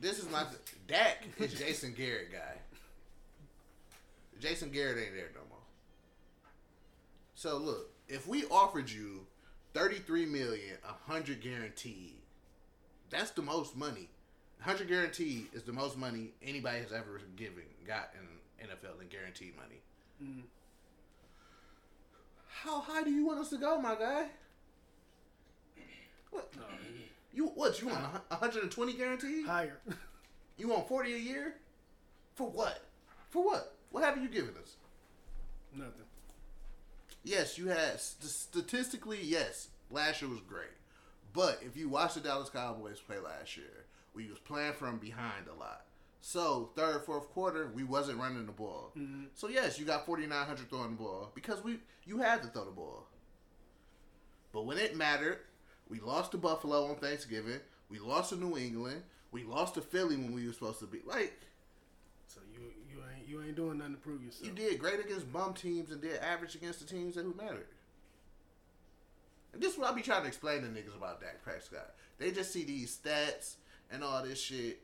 [0.00, 2.58] This is my th- Dak is Jason Garrett guy.
[4.40, 5.58] Jason Garrett ain't there no more.
[7.34, 9.26] So look, if we offered you
[9.74, 12.14] thirty three million, a hundred guaranteed,
[13.10, 14.08] that's the most money.
[14.60, 19.56] Hundred guaranteed is the most money anybody has ever given got in NFL in guaranteed
[19.56, 19.80] money.
[20.22, 20.40] Mm-hmm.
[22.48, 24.26] How high do you want us to go, my guy?
[26.32, 26.62] What No,
[27.32, 28.02] you what you want?
[28.02, 29.46] one hundred and twenty guaranteed?
[29.46, 29.78] higher.
[30.58, 31.54] You want forty a year?
[32.34, 32.82] For what?
[33.30, 33.74] For what?
[33.90, 34.76] What have you given us?
[35.74, 35.92] Nothing.
[37.24, 39.18] Yes, you had st- statistically.
[39.22, 40.70] Yes, last year was great,
[41.32, 45.46] but if you watch the Dallas Cowboys play last year, we was playing from behind
[45.48, 45.84] a lot.
[46.20, 48.92] So third, fourth quarter, we wasn't running the ball.
[48.96, 49.24] Mm-hmm.
[49.34, 52.48] So yes, you got forty nine hundred throwing the ball because we you had to
[52.48, 53.06] throw the ball.
[54.52, 55.38] But when it mattered,
[55.92, 57.60] we lost to Buffalo on Thanksgiving.
[57.90, 59.02] We lost to New England.
[59.30, 61.38] We lost to Philly when we were supposed to be like
[62.26, 64.48] So you you ain't you ain't doing nothing to prove yourself.
[64.48, 67.66] You did great against bum teams and did average against the teams that who mattered.
[69.52, 71.90] And this is what I be trying to explain to niggas about Dak Prescott.
[72.18, 73.56] They just see these stats
[73.90, 74.80] and all this shit.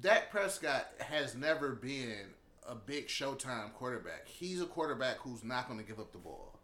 [0.00, 2.30] Dak Prescott has never been
[2.66, 4.26] a big Showtime quarterback.
[4.26, 6.58] He's a quarterback who's not going to give up the ball.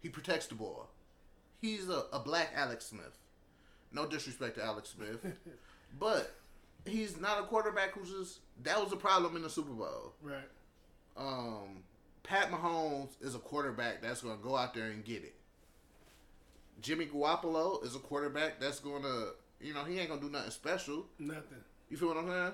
[0.00, 0.88] He protects the ball.
[1.60, 3.18] He's a, a black Alex Smith.
[3.92, 5.24] No disrespect to Alex Smith,
[5.98, 6.34] but
[6.84, 8.38] he's not a quarterback who's just.
[8.62, 10.48] That was a problem in the Super Bowl Right.
[11.16, 11.82] um,
[12.22, 15.34] Pat Mahomes is a quarterback that's going to go out there and get it.
[16.82, 19.28] Jimmy Garoppolo is a quarterback that's going to,
[19.60, 21.06] you know, he ain't going to do nothing special.
[21.18, 21.62] Nothing.
[21.88, 22.52] You feel what I'm saying?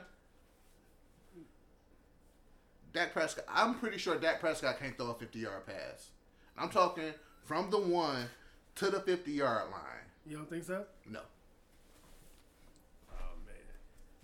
[2.93, 6.11] Dak Prescott, I'm pretty sure Dak Prescott can't throw a 50 yard pass.
[6.59, 7.13] I'm talking
[7.45, 8.27] from the one
[8.77, 10.07] to the 50 yard line.
[10.27, 10.85] You don't think so?
[11.09, 11.21] No.
[13.13, 13.55] Oh man.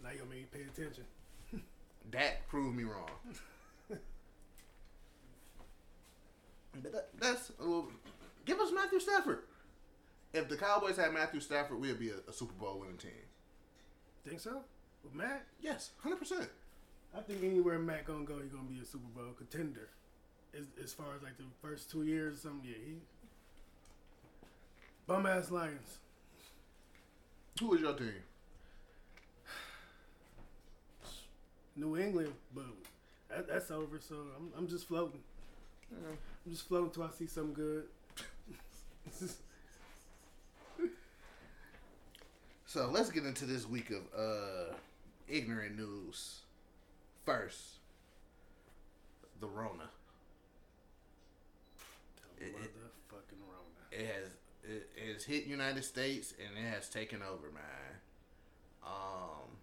[0.03, 1.05] Now you're gonna make me pay attention.
[2.11, 3.11] that proved me wrong.
[6.83, 7.89] but that, that's a little.
[8.45, 9.41] Give us Matthew Stafford.
[10.33, 13.11] If the Cowboys had Matthew Stafford, we'd be a, a Super Bowl winning team.
[14.27, 14.63] Think so?
[15.03, 15.47] With Matt?
[15.61, 16.49] Yes, hundred percent.
[17.17, 19.89] I think anywhere Matt gonna go, he's gonna be a Super Bowl contender.
[20.57, 22.95] As, as far as like the first two years or something, yeah, he
[25.09, 25.99] bum ass Lions.
[27.59, 28.13] Who is your team?
[31.75, 32.65] New England, but
[33.29, 33.99] that, that's over.
[34.01, 35.21] So I'm, I'm just floating.
[35.93, 37.85] I'm just floating until I see something good.
[42.67, 44.75] So let's get into this week of uh
[45.29, 46.41] ignorant news.
[47.25, 47.79] First,
[49.41, 49.89] the Rona.
[52.41, 53.83] It- it- Motherfucking Rona.
[53.91, 54.29] it has
[54.69, 58.01] it, it has hit United States and it has taken over, man.
[58.85, 59.57] Um,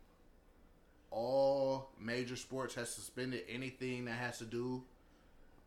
[1.11, 4.83] all major sports has suspended anything that has to do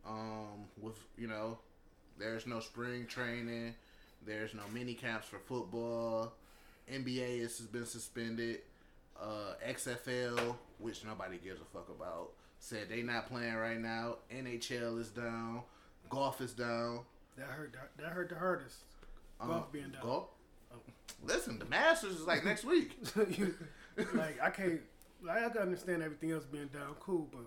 [0.07, 1.59] um with you know
[2.19, 3.75] there's no spring training,
[4.27, 6.33] there's no mini camps for football.
[6.93, 8.61] NBA has been suspended.
[9.21, 14.17] Uh, XFL, which nobody gives a fuck about, said they not playing right now.
[14.33, 15.63] NHL is down.
[16.09, 17.01] Golf is down.
[17.37, 17.75] That hurt.
[17.99, 18.77] That hurt the hardest.
[19.41, 20.03] Um, Golf being down.
[20.03, 20.29] Golf.
[21.25, 22.97] Listen, the Masters is like next week.
[23.31, 23.55] You-
[24.15, 24.81] like I can't.
[25.23, 27.41] Like I can understand everything else being down, cool, but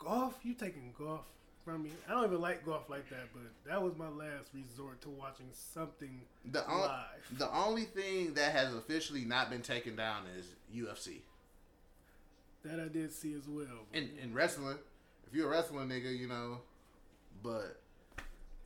[0.00, 1.20] golf, you taking golf
[1.64, 1.90] from me.
[2.08, 5.46] I don't even like golf like that, but that was my last resort to watching
[5.52, 7.38] something The on, live.
[7.38, 11.18] the only thing that has officially not been taken down is UFC.
[12.64, 13.66] That I did see as well.
[13.92, 14.78] In in wrestling,
[15.28, 16.58] if you're a wrestling nigga, you know,
[17.44, 17.78] but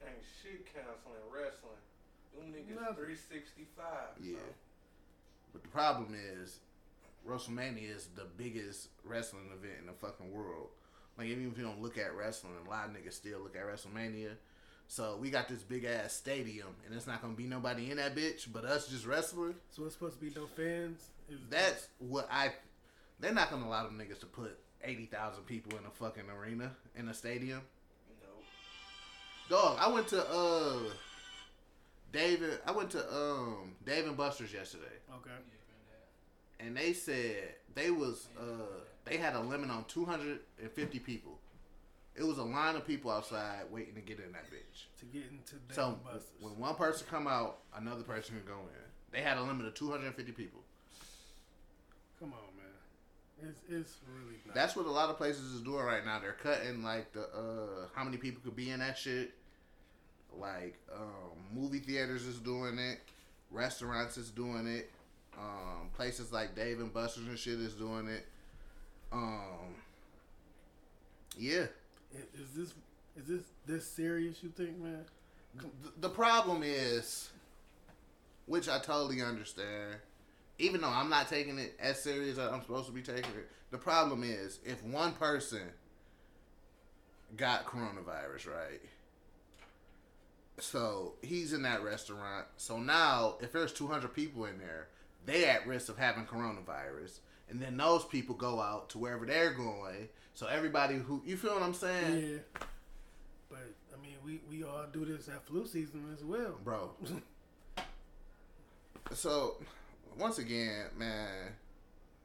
[0.03, 1.77] Ain't shit canceling wrestling.
[2.35, 3.17] Them niggas Nothing.
[3.17, 3.87] 365.
[4.21, 4.33] yeah.
[4.33, 4.41] bro.
[5.53, 6.61] But the problem is,
[7.29, 10.69] WrestleMania is the biggest wrestling event in the fucking world.
[11.19, 13.67] Like even if you don't look at wrestling, a lot of niggas still look at
[13.67, 14.33] WrestleMania.
[14.89, 18.15] So we got this big ass stadium, and it's not gonna be nobody in that
[18.15, 19.55] bitch, but us just wrestling.
[19.71, 21.01] So it's supposed to be no fans.
[21.31, 22.53] Is That's what I.
[23.21, 26.73] They're not gonna allow them niggas to put eighty thousand people in a fucking arena
[26.97, 27.61] in a stadium.
[28.23, 29.57] No.
[29.57, 30.81] Dog, I went to uh
[32.13, 32.61] David.
[32.67, 35.31] I went to um Dave and Buster's yesterday, okay.
[36.61, 40.99] and they said they was uh they had a limit on two hundred and fifty
[40.99, 41.39] people.
[42.15, 44.85] It was a line of people outside waiting to get in that bitch.
[45.01, 46.25] To get into Dave So and Buster's.
[46.41, 48.83] when one person come out, another person can go in.
[49.11, 50.61] They had a limit of two hundred and fifty people.
[52.19, 53.51] Come on, man.
[53.51, 54.37] It's it's really.
[54.55, 56.21] That's what a lot of places is doing right now.
[56.21, 59.33] They're cutting like the uh how many people could be in that shit.
[60.39, 63.01] Like um movie theaters is doing it,
[63.51, 64.91] restaurants is doing it,
[65.39, 68.27] um places like Dave and Buster's and shit is doing it.
[69.13, 69.75] Um
[71.39, 71.67] yeah.
[72.13, 72.75] Is this
[73.17, 74.43] is this this serious?
[74.43, 75.05] You think, man?
[75.57, 75.69] The,
[76.01, 77.31] the problem is
[78.47, 79.97] which I totally understand.
[80.59, 83.51] Even though I'm not taking it as serious as I'm supposed to be taking it,
[83.71, 85.63] the problem is if one person
[87.37, 88.81] got coronavirus, right?
[90.63, 92.47] So he's in that restaurant.
[92.57, 94.87] So now, if there's 200 people in there,
[95.27, 97.19] they at risk of having coronavirus,
[97.51, 100.09] and then those people go out to wherever they're going.
[100.35, 102.65] So everybody who you feel what I'm saying, Yeah.
[103.51, 106.57] But I mean, we we all do this at flu season as well.
[106.63, 106.93] bro.
[109.13, 109.57] so
[110.17, 111.55] once again, man,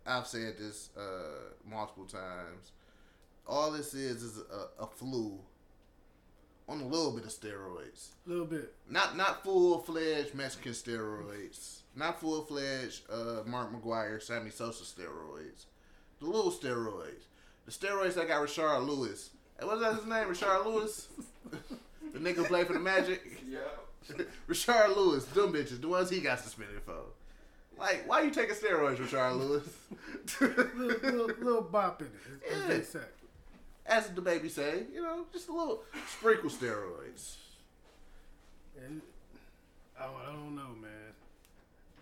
[0.05, 2.71] I've said this uh, multiple times.
[3.47, 5.39] All this is is a, a flu
[6.67, 8.09] on a little bit of steroids.
[8.25, 8.73] A little bit.
[8.89, 11.79] Not not full fledged Mexican steroids.
[11.95, 15.65] Not full fledged uh, Mark McGwire, Sammy Sosa steroids.
[16.19, 17.25] The little steroids.
[17.65, 19.29] The steroids that got Rashard Lewis.
[19.59, 20.27] Hey, what's that his name?
[20.27, 21.07] Rashard Lewis?
[22.13, 23.43] the nigga who played for the Magic?
[23.47, 23.59] Yeah.
[24.47, 26.93] Rashard Lewis, them bitches, the ones he got suspended for.
[27.77, 29.67] Like, why you taking steroids, Rashard Lewis?
[30.41, 32.13] little, little, little bop in it,
[32.51, 32.67] as, as Yeah.
[32.77, 32.99] they say.
[33.87, 35.83] As the baby say, you know, just a little
[36.17, 37.35] sprinkle steroids.
[38.85, 39.01] And
[39.99, 40.91] I don't, I don't know, man.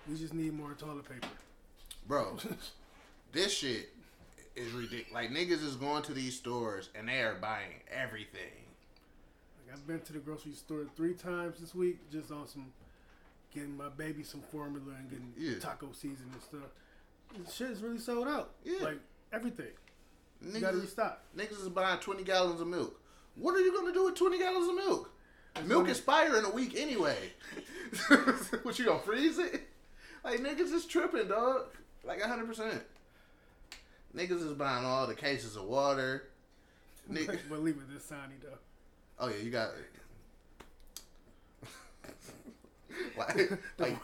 [0.09, 1.27] We just need more toilet paper.
[2.07, 2.37] Bro,
[3.31, 3.89] this shit
[4.55, 5.13] is ridiculous.
[5.13, 8.51] Like, niggas is going to these stores and they are buying everything.
[9.67, 12.67] Like I've been to the grocery store three times this week, just on some
[13.53, 15.59] getting my baby some formula and getting Yeah.
[15.59, 17.53] taco season and stuff.
[17.53, 18.51] Shit is really sold out.
[18.63, 18.79] Yeah.
[18.83, 18.99] Like
[19.31, 19.67] everything.
[20.41, 21.21] You gotta Niggas, restock.
[21.37, 22.99] niggas is buying 20 gallons of milk.
[23.35, 25.11] What are you going to do with 20 gallons of milk?
[25.65, 27.17] Milk expire in a week anyway.
[28.63, 29.63] what, you going to freeze it?
[30.23, 31.65] Like, niggas is tripping, dog.
[32.03, 32.81] Like, 100%.
[34.15, 36.29] Niggas is buying all the cases of water.
[37.11, 38.57] Nigga, but leave it this sunny though.
[39.19, 39.69] oh, yeah, you got
[43.17, 43.97] like, like,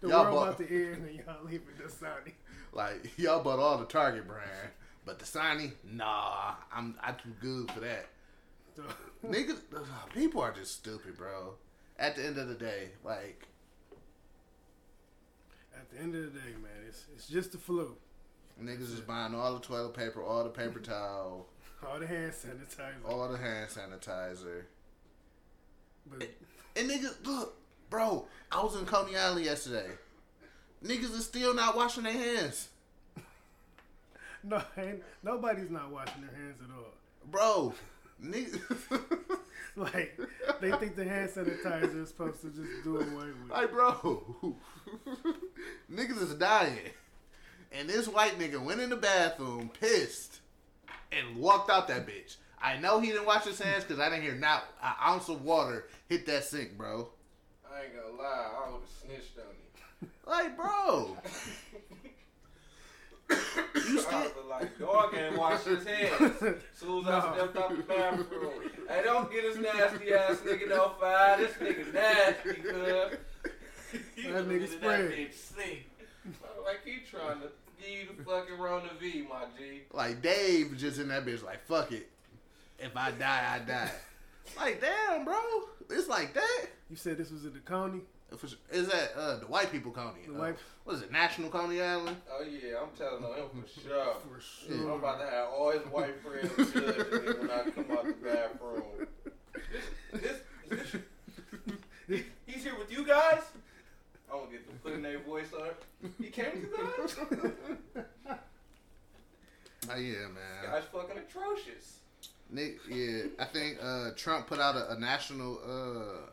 [0.00, 2.34] The y'all world bought, about to end and y'all leave it this sunny.
[2.72, 4.70] like, y'all bought all the Target brand,
[5.04, 8.06] but the signing, nah, I'm, I'm too good for that.
[9.26, 9.60] Niggas,
[10.14, 11.54] people are just stupid, bro.
[11.98, 13.46] At the end of the day, like,
[15.76, 17.94] at the end of the day, man, it's it's just the flu.
[18.60, 21.46] niggas is buying all the toilet paper, all the paper towel,
[21.86, 23.08] All the hand sanitizer.
[23.08, 24.62] all the hand sanitizer.
[26.06, 26.28] But
[26.76, 27.56] And niggas, look,
[27.90, 29.90] bro, I was in Coney Island yesterday.
[30.84, 32.68] Niggas is still not washing their hands.
[34.48, 36.92] no, ain't, nobody's not washing their hands at all.
[37.30, 37.74] Bro,
[38.22, 38.60] niggas,
[39.76, 40.18] Like
[40.60, 43.06] they think the hand sanitizer is supposed to just do away
[43.42, 43.50] with.
[43.50, 44.22] like, bro,
[45.92, 46.90] niggas is dying.
[47.72, 50.38] And this white nigga went in the bathroom, pissed,
[51.10, 52.36] and walked out that bitch.
[52.62, 55.42] I know he didn't wash his hands because I didn't hear not an ounce of
[55.42, 57.08] water hit that sink, bro.
[57.68, 60.10] I ain't gonna lie, I would have snitched on him.
[60.26, 61.16] Like, bro.
[63.30, 63.36] You
[63.98, 66.40] I still, was like, dog ain't wash his hands.
[66.74, 68.52] Soon as I stepped out the bathroom,
[68.88, 71.38] hey, don't get this nasty ass nigga no fire.
[71.38, 73.18] This nigga nasty, cuz.
[73.92, 74.80] That nigga in.
[74.80, 75.86] That bitch sink.
[76.24, 77.48] I'm Like he trying to
[77.80, 79.82] give you the fucking Rona V, my G.
[79.92, 82.08] like, Dave just in that bitch, like, fuck it.
[82.78, 83.90] If I die, I die.
[84.58, 85.36] Like, damn, bro.
[85.90, 86.66] It's like that.
[86.90, 88.00] You said this was in the county.
[88.38, 88.46] For.
[88.72, 90.20] Is that uh, the white people county?
[90.26, 91.10] The Uh, white- What is it?
[91.12, 92.16] National Coney Island?
[92.30, 94.14] Oh yeah, I'm telling on him for sure.
[94.34, 94.92] For sure.
[94.92, 98.12] I'm about to have all his white friends judging me when I come out the
[98.22, 99.06] bathroom.
[100.12, 101.02] This, this, this,
[102.08, 103.42] he, he's here with you guys.
[104.30, 105.82] I don't get to put in their voice up.
[106.20, 107.16] He came to you guys.
[109.90, 110.64] Oh yeah, man.
[110.64, 111.98] Guy's fucking atrocious.
[112.50, 116.26] Nick, yeah, I think uh, Trump put out a, a national, uh,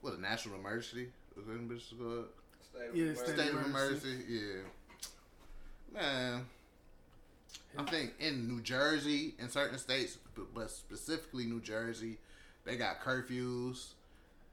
[0.00, 1.08] what a national emergency.
[1.38, 2.24] Was that what it's called?
[2.60, 3.32] State of Yeah, emergency.
[3.32, 4.08] State of emergency.
[4.08, 4.24] emergency.
[5.94, 6.46] Yeah, man.
[7.78, 12.18] I think in New Jersey, in certain states, but- but specifically New Jersey,
[12.64, 13.92] they got curfews.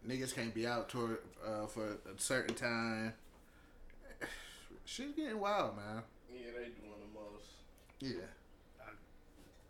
[0.08, 3.14] Niggas can't be out toward, uh, for a certain time.
[4.86, 6.04] Shit's getting wild, man.
[6.32, 7.48] Yeah, they doing the most.
[8.00, 8.26] Yeah.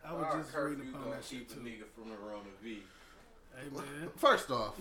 [0.04, 1.60] I was Our just curfew reading upon gonna that shit keep a too.
[1.62, 2.84] nigga from the Rona V.
[3.56, 4.74] Hey man, First off,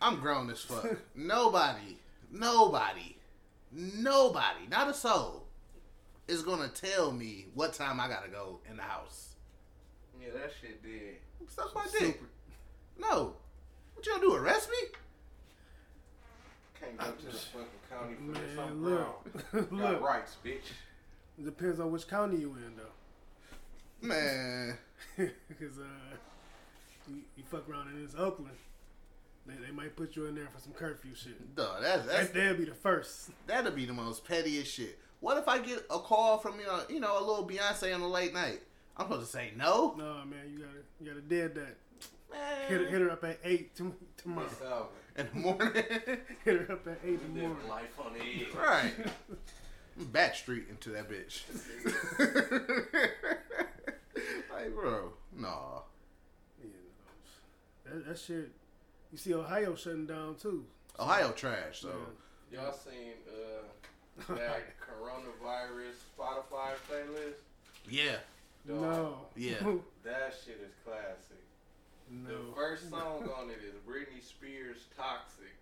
[0.00, 0.96] I'm grown as fuck.
[1.14, 1.98] Nobody,
[2.30, 3.16] nobody,
[3.72, 5.44] nobody, not a soul,
[6.26, 9.34] is gonna tell me what time I gotta go in the house.
[10.20, 11.16] Yeah, that shit did.
[11.48, 12.20] Stuff my dick.
[12.98, 13.34] No.
[13.94, 14.34] What you gonna do?
[14.34, 14.88] Arrest me?
[16.80, 18.56] Can't go to the fucking county for this.
[18.56, 19.68] man, I'm look, brown.
[19.80, 20.02] Got look.
[20.02, 20.70] rights, bitch.
[21.38, 24.78] It depends on which county you in though, Man,
[25.16, 26.16] because uh,
[27.08, 28.54] you, you fuck around in this Oakland,
[29.46, 31.54] they, they might put you in there for some curfew shit.
[31.56, 33.30] dog, that's, that's That, they'll be the first.
[33.46, 34.98] that'll be the most pettiest shit.
[35.20, 38.00] What if I get a call from you know, you know, a little Beyonce on
[38.00, 38.60] the late night?
[38.96, 39.94] I'm supposed to say no.
[39.98, 41.76] No man, you gotta you gotta dead that.
[42.30, 44.46] Man, Hit, her- hit her up at eight tom- tomorrow.
[44.46, 44.86] It's over.
[45.16, 45.72] in the morning.
[46.44, 47.68] hit her up at eight in the morning.
[47.68, 48.54] life on the edge.
[48.54, 48.92] Right.
[50.12, 51.40] Back street into that bitch.
[54.54, 55.80] like, bro, nah.
[57.88, 58.50] You know, that, that shit.
[59.12, 60.64] You see Ohio shutting down too.
[60.98, 61.90] Ohio trash, so.
[62.52, 67.40] Y'all seen uh, that coronavirus Spotify playlist?
[67.88, 68.16] Yeah.
[68.66, 69.16] Dog, No.
[69.36, 69.54] Yeah.
[70.04, 71.44] That shit is classic.
[72.10, 72.30] no.
[72.30, 75.54] The first song on it is Britney Spears' "Toxic,"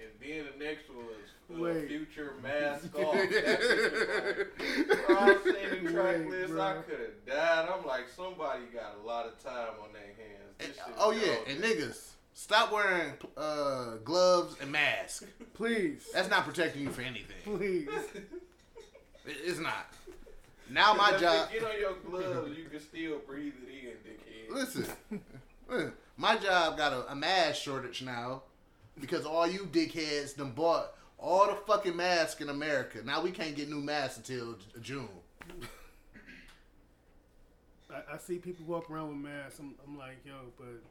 [0.00, 5.16] and then the next one was uh, "Future Mask Off." That shit was like, bro,
[5.16, 6.60] I seen the track Wait, list, bro.
[6.62, 7.68] I could have died.
[7.74, 10.56] I'm like, somebody got a lot of time on their hands.
[10.58, 11.26] This And- shit oh, yeah.
[11.34, 11.48] gold.
[11.48, 15.24] And niggas, stop wearing uh, gloves and masks.
[15.54, 16.06] Please.
[16.12, 17.36] That's not protecting you for anything.
[17.44, 17.88] Please.
[19.26, 19.92] It- It's not.
[20.70, 21.50] Now my job.
[21.52, 24.54] Get on your gloves, you can still breathe it in, dickhead.
[24.54, 24.86] Listen,
[25.68, 28.42] listen, my job got a, a mask shortage now
[29.00, 33.00] because all you dickheads done bought all the fucking masks in America.
[33.04, 35.08] Now we can't get new masks until June.
[37.90, 39.58] I, I see people walk around with masks.
[39.58, 40.82] I'm, I'm like, yo, but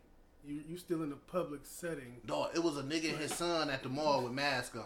[0.45, 2.17] you you still in a public setting.
[2.25, 4.83] Dog, it was a nigga and his son at the mall with mask on.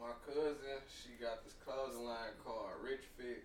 [0.00, 0.56] My cousin,
[0.88, 3.44] she got this clothing line called Rich Fit.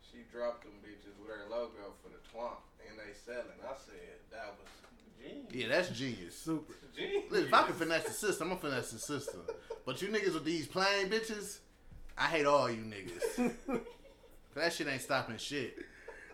[0.00, 3.58] She dropped them bitches with her logo for the twomp, and they selling.
[3.62, 4.70] I said that was
[5.20, 5.52] genius.
[5.52, 6.38] Yeah, that's genius.
[6.38, 6.74] Super.
[6.96, 7.24] Genius.
[7.30, 9.40] Listen, if I can finesse the system, I'm gonna finesse the system.
[9.84, 11.58] But you niggas with these plain bitches,
[12.18, 13.52] I hate all you niggas.
[14.54, 15.76] that shit ain't stopping shit.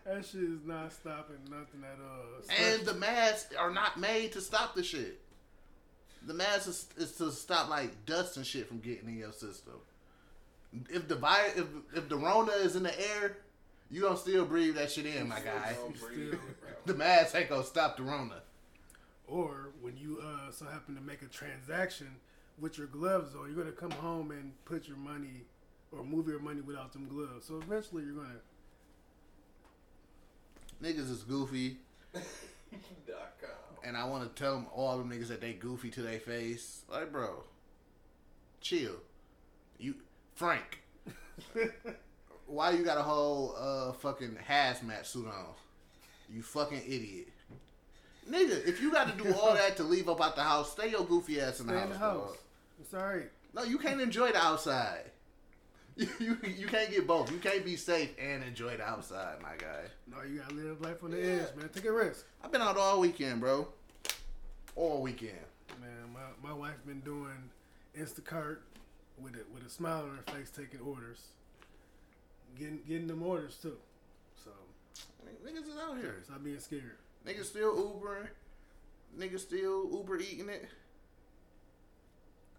[0.05, 2.43] That shit is not stopping nothing at all.
[2.59, 5.21] And the masks are not made to stop the shit.
[6.27, 9.75] The mask is, is to stop like dust and shit from getting in your system.
[10.89, 13.37] If the vi- if if the Rona is in the air,
[13.91, 15.75] you gonna still breathe that shit in, my guy.
[15.75, 16.35] Don't breathe.
[16.87, 18.43] The mask ain't gonna stop the Rona.
[19.33, 22.09] Or when you uh, so happen to make a transaction
[22.61, 25.45] with your gloves on, you're gonna come home and put your money
[25.91, 27.47] or move your money without them gloves.
[27.47, 28.41] So eventually you're gonna.
[30.83, 31.79] Niggas is goofy,
[33.85, 36.83] and I want to tell them all them niggas that they goofy to their face.
[36.91, 37.45] Like, bro,
[38.61, 38.97] chill.
[39.79, 39.95] You
[40.35, 40.83] Frank.
[42.47, 45.55] Why you got a whole uh fucking hazmat suit on?
[46.29, 47.29] You fucking idiot.
[48.31, 50.91] Nigga, if you got to do all that to leave up out the house, stay
[50.91, 51.87] your goofy ass in the Stay house.
[51.87, 52.29] in the house.
[52.29, 52.37] dog.
[52.81, 53.31] It's all right.
[53.55, 55.05] No, you can't enjoy the outside.
[55.95, 57.31] You, you you can't get both.
[57.31, 59.83] You can't be safe and enjoy the outside, my guy.
[60.11, 61.69] No, you gotta live life on the edge, man.
[61.69, 62.25] Take a risk.
[62.43, 63.69] I've been out all weekend, bro.
[64.75, 65.37] All weekend.
[65.83, 67.37] Man, my, my wife been doing
[67.95, 68.61] Instacart
[69.23, 71.21] with a with a smile on her face, taking orders,
[72.59, 73.77] getting getting them orders too.
[74.43, 74.51] So
[75.47, 76.23] niggas is out here.
[76.25, 76.97] stop being scared.
[77.27, 78.29] Niggas still Ubering.
[79.19, 80.69] Niggas still Uber eating it.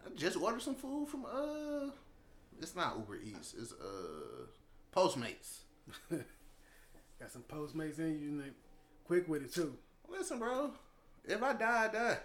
[0.06, 1.90] I just ordered some food from uh.
[2.62, 3.56] It's not Uber Eats.
[3.60, 4.46] It's uh
[4.96, 5.60] Postmates.
[6.10, 8.54] Got some Postmates in you, and
[9.06, 9.76] quick with it too.
[10.10, 10.72] Listen, bro.
[11.26, 12.18] If I die, I die.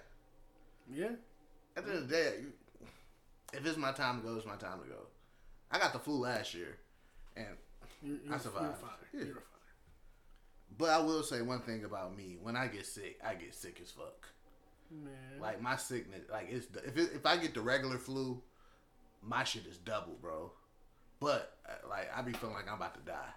[0.92, 1.10] Yeah.
[1.76, 2.34] At the end of the day,
[3.52, 5.06] if it's my time to go, it's my time to go.
[5.70, 6.76] I got the flu last year,
[7.36, 7.46] and
[8.02, 8.64] You're, you're, I survived.
[8.64, 8.90] You're fine.
[9.12, 9.24] Yeah.
[9.24, 9.42] You're fine.
[10.78, 13.80] But I will say one thing about me: when I get sick, I get sick
[13.82, 14.28] as fuck.
[14.90, 15.40] Man.
[15.40, 18.40] Like my sickness, like it's if it, if I get the regular flu,
[19.22, 20.52] my shit is double, bro.
[21.20, 23.34] But uh, like I be feeling like I'm about to die.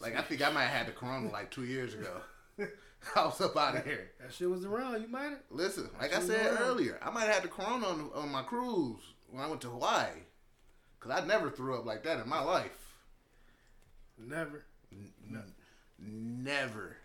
[0.00, 2.20] Like I think I might have had the corona like two years ago.
[3.14, 4.10] I was up out of here.
[4.20, 5.00] that shit was around.
[5.02, 5.38] You might have.
[5.50, 9.02] Listen, like I said earlier, I might have had the corona on, on my cruise
[9.30, 10.08] when I went to Hawaii.
[11.00, 12.94] Cause I never threw up like that in my life.
[14.18, 14.64] Never.
[15.98, 16.96] Never.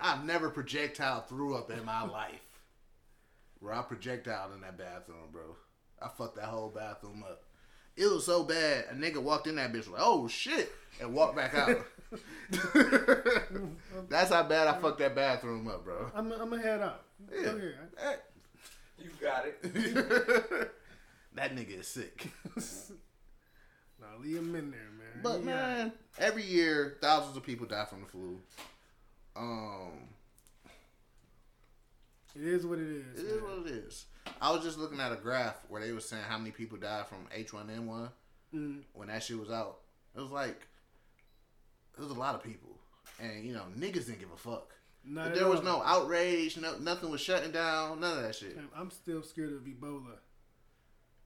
[0.00, 2.40] I've never projectile threw up in my life.
[3.60, 5.56] Where I projectile in that bathroom, bro.
[6.00, 7.44] I fucked that whole bathroom up.
[7.96, 8.86] It was so bad.
[8.90, 11.78] A nigga walked in that bitch like, oh shit, and walked back out.
[14.08, 16.10] That's how bad I fucked that bathroom up, bro.
[16.14, 17.04] I'm, I'm gonna head out.
[17.32, 17.42] Yeah.
[17.42, 17.48] Go
[17.98, 18.18] ahead.
[18.98, 19.62] You got it.
[21.34, 22.26] that nigga is sick.
[24.00, 25.01] Now leave him in there, man.
[25.22, 28.38] But He man, every year thousands of people die from the flu.
[29.36, 30.08] Um,
[32.34, 33.20] It is what it is.
[33.20, 33.58] it is man.
[33.58, 34.06] what it is.
[34.40, 37.06] I was just looking at a graph where they were saying how many people died
[37.06, 38.10] from H1N1
[38.54, 38.82] Mm.
[38.92, 39.78] when that shit was out.
[40.14, 40.66] It was like
[41.96, 42.78] it was a lot of people,
[43.18, 44.74] and you know niggas didn't give a fuck.
[45.04, 45.64] Not there was all.
[45.64, 48.58] no outrage, no nothing was shutting down, none of that shit.
[48.76, 50.18] I'm still scared of Ebola.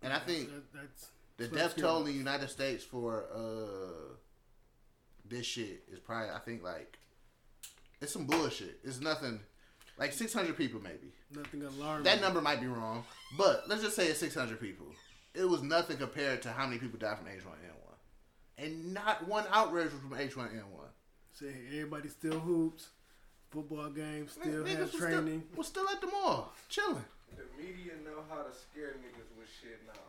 [0.02, 3.26] And I think That- that's the that's death scared toll in the United States for
[3.34, 4.14] uh
[5.28, 6.98] this shit is probably I think like
[8.00, 8.78] it's some bullshit.
[8.84, 9.40] It's nothing
[9.98, 11.12] like six hundred people maybe.
[11.34, 12.04] Nothing alarming.
[12.04, 13.04] That number might be wrong,
[13.38, 14.86] but let's just say it's six hundred people.
[15.34, 19.92] It was nothing compared to how many people died from H1N1, and not one outrage
[19.92, 20.62] was from H1N1.
[21.32, 22.88] Say everybody still hoops.
[23.50, 25.42] Football games still Niggas have training.
[25.46, 27.04] Still, was still at the mall, chilling.
[27.36, 30.00] The media know how to scare niggas with shit now.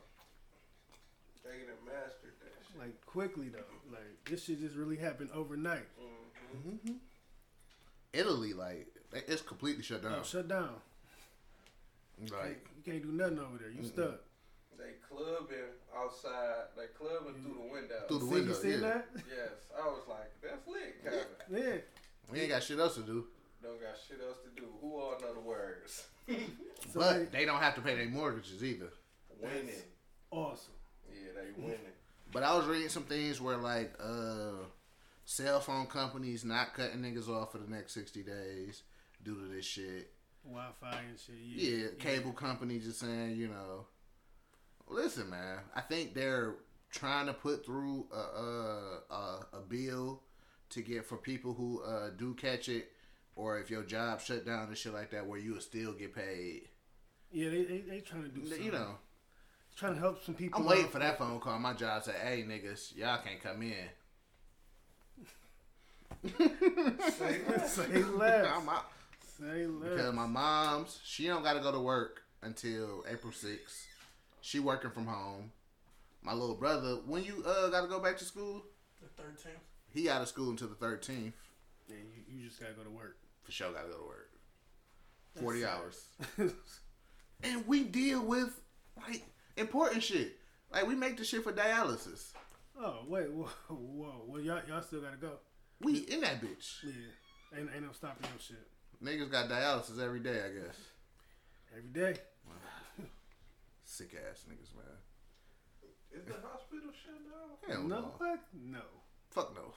[1.47, 2.79] They done mastered that shit.
[2.79, 3.59] Like quickly though.
[3.91, 5.87] Like this shit just really happened overnight.
[6.55, 6.93] Mm-hmm.
[8.13, 10.17] Italy, like it's completely shut down.
[10.19, 10.69] Oh, shut down.
[12.19, 13.69] Like You can't do nothing over there.
[13.71, 14.21] You stuck.
[14.77, 16.65] They clubbing outside.
[16.75, 17.95] They clubbing through the window.
[18.07, 18.77] Through the See, window, you seen yeah.
[18.79, 19.07] that?
[19.15, 21.57] Yes, I was like, that's lit, kind of.
[21.65, 21.77] Yeah.
[22.31, 23.25] we ain't got shit else to do.
[23.63, 24.67] Don't got shit else to do.
[24.81, 26.05] Who all know the words?
[26.27, 26.45] Somebody,
[26.93, 28.89] But they don't have to pay their mortgages either.
[29.41, 29.69] winning.
[30.29, 30.73] awesome.
[31.37, 31.79] Yeah, they winning.
[32.31, 34.63] But I was reading some things where like uh
[35.25, 38.83] cell phone companies not cutting niggas off for the next sixty days
[39.23, 40.11] due to this shit.
[40.45, 41.35] Wi-Fi and shit.
[41.43, 41.87] Yeah, Yeah.
[41.99, 43.85] cable companies just saying, you know,
[44.87, 45.59] listen, man.
[45.75, 46.55] I think they're
[46.91, 50.21] trying to put through a a, a, a bill
[50.69, 52.91] to get for people who uh, do catch it,
[53.35, 56.13] or if your job shut down and shit like that, where you will still get
[56.13, 56.63] paid.
[57.31, 58.65] Yeah, they they, they trying to do something.
[58.65, 58.95] You know,
[59.77, 60.59] trying to help some people.
[60.59, 60.91] I'm waiting out.
[60.91, 61.57] for that phone call.
[61.59, 63.75] My job say, "Hey, niggas, y'all can't come in."
[67.09, 67.77] Say less.
[68.57, 68.85] I'm out.
[69.39, 69.91] Say less.
[69.91, 73.85] Because my mom's, she don't got to go to work until April 6th.
[74.41, 75.51] She working from home.
[76.21, 78.63] My little brother, when you uh got to go back to school,
[79.01, 79.49] The 13th.
[79.93, 81.33] he out of school until the 13th.
[81.87, 83.17] Yeah, you, you just gotta go to work.
[83.43, 84.29] For sure, got to go to work.
[85.39, 86.05] 40 hours.
[87.43, 88.59] And we deal with,
[88.97, 89.23] like,
[89.57, 90.37] important shit.
[90.71, 92.33] Like, we make the shit for dialysis.
[92.79, 94.23] oh wait, whoa, whoa.
[94.27, 95.33] Well, y'all y'all still gotta go.
[95.81, 96.83] We in that bitch.
[96.83, 98.67] Yeah, ain't ain't no stopping no shit.
[99.03, 100.77] Niggas got dialysis every day, I guess.
[101.75, 102.19] Every day.
[103.83, 104.97] Sick ass niggas, man.
[106.11, 107.75] Is the hospital shut down?
[107.75, 108.13] Hell no, no.
[108.17, 108.39] what?
[108.53, 108.81] No.
[109.29, 109.73] Fuck no.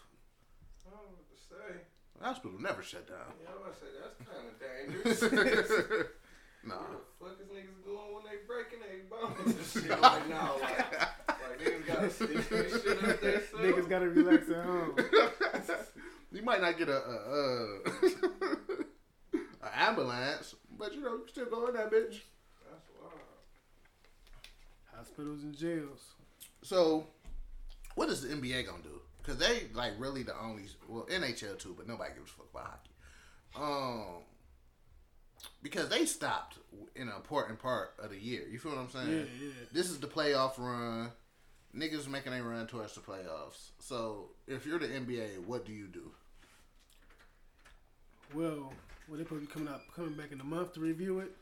[0.87, 1.81] I don't know what to say.
[2.19, 3.19] The hospital never shut down.
[3.43, 4.57] Yeah, I'm about to say that's kind of
[5.61, 6.07] dangerous.
[6.65, 6.75] nah.
[7.19, 10.57] What the fuck is niggas doing when they breaking their bones and shit right now?
[10.61, 10.91] Like,
[11.29, 13.43] like niggas gotta stick this shit up there.
[13.51, 13.59] So.
[13.59, 14.97] Niggas gotta relax at home.
[16.33, 17.79] you might not get a, a, a,
[19.67, 22.21] a ambulance, but you know you can still go in that bitch.
[22.69, 23.21] That's wild.
[24.95, 26.15] Hospitals and jails.
[26.63, 27.07] So,
[27.95, 29.01] what is the NBA gonna do?
[29.19, 32.67] Because they like really the only well NHL too, but nobody gives a fuck about
[32.67, 32.91] hockey.
[33.57, 34.23] Um,
[35.63, 36.59] because they stopped
[36.97, 38.43] in an important part of the year.
[38.51, 39.09] You feel what I'm saying?
[39.11, 39.53] Yeah, yeah.
[39.73, 41.11] This is the playoff run.
[41.77, 43.71] Niggas making a run towards the playoffs.
[43.79, 46.11] So, if you're the NBA, what do you do?
[48.35, 48.73] Well,
[49.09, 51.37] well, they probably coming out coming back in a month to review it.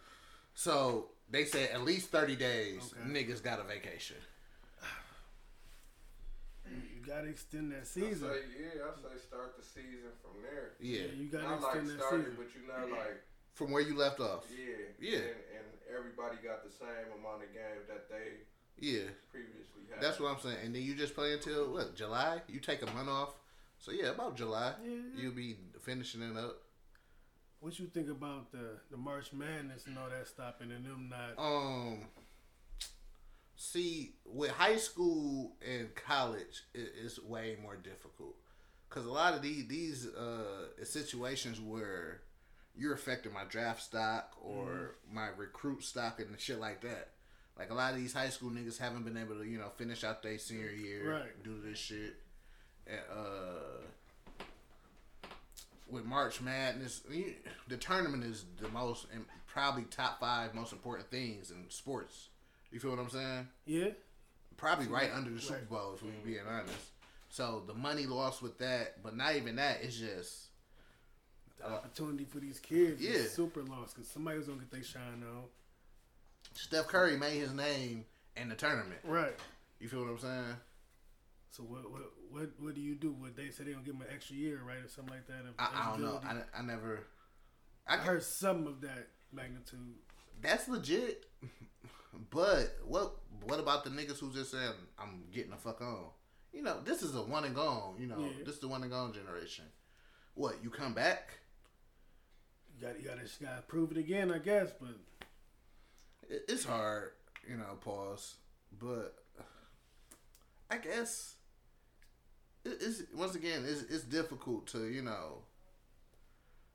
[0.54, 2.92] So they said at least thirty days.
[2.98, 3.08] Okay.
[3.24, 4.16] Niggas got a vacation.
[6.66, 8.28] You gotta extend that I season.
[8.28, 10.72] say, yeah, I say start the season from there.
[10.80, 12.36] Yeah, Yeah, you gotta Not like extend that started, season.
[12.36, 13.22] but you know, like
[13.58, 14.44] from where you left off.
[14.56, 14.74] yeah,
[15.10, 15.18] Yeah.
[15.18, 15.26] and,
[15.58, 15.66] and
[15.98, 18.28] everybody got the same amount of games that they
[18.78, 20.00] Yeah, previously had.
[20.00, 20.58] that's what I'm saying.
[20.64, 22.40] And then you just play until what July?
[22.48, 23.34] You take a month off.
[23.80, 25.22] So yeah, about July, Yeah, yeah.
[25.22, 26.62] you'll be finishing it up.
[27.60, 31.34] What you think about the the March Madness and all that stopping and them not?
[31.44, 31.98] Um,
[33.56, 38.36] see, with high school and college, it, it's way more difficult
[38.88, 42.22] because a lot of these these uh situations where
[42.78, 47.08] you're affecting my draft stock or my recruit stock and shit like that.
[47.58, 50.04] Like a lot of these high school niggas haven't been able to, you know, finish
[50.04, 51.42] out their senior year, Right.
[51.42, 52.14] do this shit.
[52.86, 54.44] And, uh,
[55.90, 57.02] with March Madness,
[57.66, 62.28] the tournament is the most and probably top five most important things in sports.
[62.70, 63.48] You feel what I'm saying?
[63.66, 63.88] Yeah,
[64.56, 66.74] Probably right under the Super Bowl, if we're being honest.
[67.30, 69.78] So the money lost with that, but not even that.
[69.82, 70.47] It's just
[71.58, 73.10] the opportunity for these kids Yeah.
[73.10, 75.44] is super lost because somebody was gonna get their shine on.
[76.54, 78.04] Steph Curry made his name
[78.36, 79.00] in the tournament.
[79.04, 79.34] Right.
[79.80, 80.56] You feel what I'm saying?
[81.50, 83.12] So what what what what do you do?
[83.12, 85.44] What they say they gonna give him an extra year, right, or something like that?
[85.58, 86.20] I, I don't know.
[86.24, 87.06] I, I never.
[87.86, 89.94] I I, heard some of that magnitude.
[90.40, 91.26] that's legit.
[92.30, 96.06] But what what about the niggas who just saying I'm getting the fuck on?
[96.52, 97.94] You know, this is a one and gone.
[97.98, 98.44] You know, Yeah.
[98.44, 99.64] this is the one and gone generation.
[100.34, 101.30] What you come back?
[102.78, 104.70] You got you got to got to prove it again, I guess.
[104.80, 104.96] But
[106.28, 107.12] it's hard,
[107.48, 107.76] you know.
[107.80, 108.36] Pause.
[108.80, 109.14] But
[110.70, 111.34] I guess
[112.64, 115.42] it's once again it's it's difficult to you know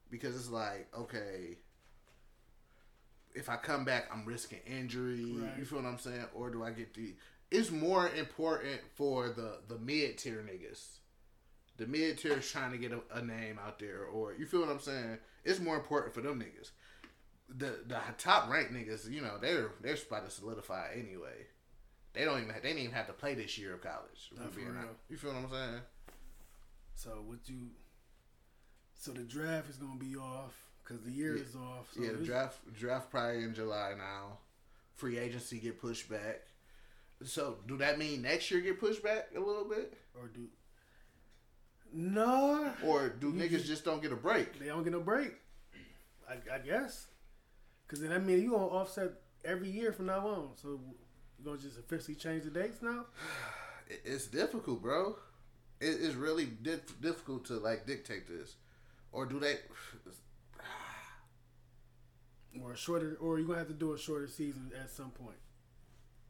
[0.10, 1.58] because it's like okay.
[3.36, 5.16] If I come back, I'm risking injury.
[5.58, 6.26] You feel what I'm saying?
[6.36, 7.16] Or do I get the?
[7.50, 11.00] It's more important for the the mid tier niggas.
[11.78, 14.60] The mid tier is trying to get a, a name out there, or you feel
[14.60, 15.18] what I'm saying?
[15.44, 16.72] It's more important for them niggas
[17.58, 21.48] the the top ranked niggas, you know, they're they're spot to solidify anyway.
[22.14, 24.32] They don't even they didn't even have to play this year of college.
[24.32, 24.70] if Not for real.
[24.70, 25.00] honest.
[25.10, 25.82] You feel what I'm saying?
[26.96, 27.70] so what you?
[29.00, 31.90] So the draft is gonna be off because the year is off.
[31.96, 34.38] So yeah, the draft draft probably in July now.
[34.96, 36.42] Free agency get pushed back.
[37.24, 40.48] So do that mean next year get pushed back a little bit, or do
[41.94, 42.74] no?
[42.84, 44.60] or do You niggas just- just don't get a break?
[44.60, 45.34] They don't get no break.
[46.30, 47.08] I, I guess.
[47.86, 49.12] Because then that means you gonna offset
[49.46, 50.50] every year from now on.
[50.56, 50.80] So
[51.38, 53.06] you gonna just officially change the dates now?
[54.06, 55.18] It's difficult, bro.
[55.82, 58.56] It, it's really dif- difficult to like dictate this,
[59.12, 59.58] or do they?
[62.62, 65.38] Or a shorter, or you gonna have to do a shorter season at some point.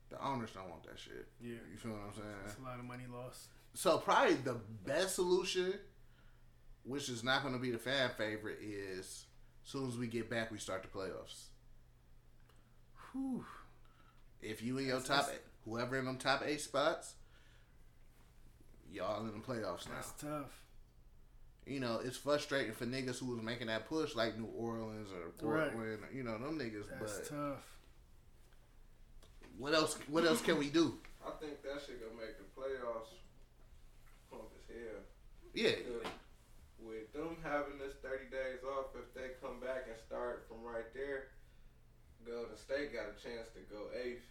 [0.09, 1.27] The owners don't want that shit.
[1.41, 1.55] Yeah.
[1.71, 2.27] You feel what I'm saying?
[2.45, 3.47] That's a lot of money lost.
[3.73, 5.73] So probably the best solution,
[6.83, 9.25] which is not going to be the fan favorite, is
[9.65, 11.45] as soon as we get back, we start the playoffs.
[13.11, 13.45] Whew.
[14.41, 17.15] If you in your That's- top, that's- whoever in them top eight spots,
[18.91, 19.95] y'all in the playoffs now.
[19.95, 20.51] That's tough.
[21.65, 25.27] You know, it's frustrating for niggas who was making that push, like New Orleans or
[25.49, 25.71] Right.
[25.71, 26.03] Portland.
[26.13, 26.89] You know, them niggas.
[26.99, 27.63] That's but tough.
[29.57, 29.95] what else?
[30.09, 30.99] What else can we do?
[31.25, 33.22] I think that shit gonna make the playoffs pump as hell.
[35.53, 35.71] Yeah,
[36.79, 40.91] with them having this 30 days off, if they come back and start from right
[40.93, 41.27] there,
[42.25, 44.23] Golden State got a chance to go eighth.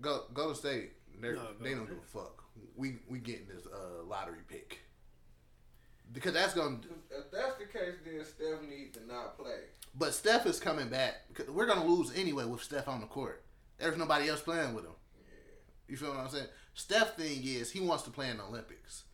[0.00, 0.92] go go to state.
[1.20, 2.44] They're, No, they don't give a fuck.
[2.76, 4.80] We we getting this uh, lottery pick
[6.12, 6.78] because that's gonna
[7.10, 9.60] If that's the case, then Steph needs to not play.
[9.94, 11.22] But Steph is coming back.
[11.28, 13.44] because We're gonna lose anyway with Steph on the court.
[13.78, 14.92] There's nobody else playing with him.
[15.88, 16.46] You feel what I'm saying?
[16.74, 19.04] Steph thing is he wants to play in the Olympics,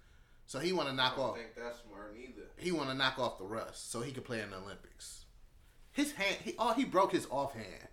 [0.52, 1.36] so he want to I knock don't off.
[1.36, 2.42] think that's smart neither.
[2.58, 5.24] He want to knock off the rust so he could play in the Olympics.
[5.92, 7.88] His hand, he oh he broke his offhand.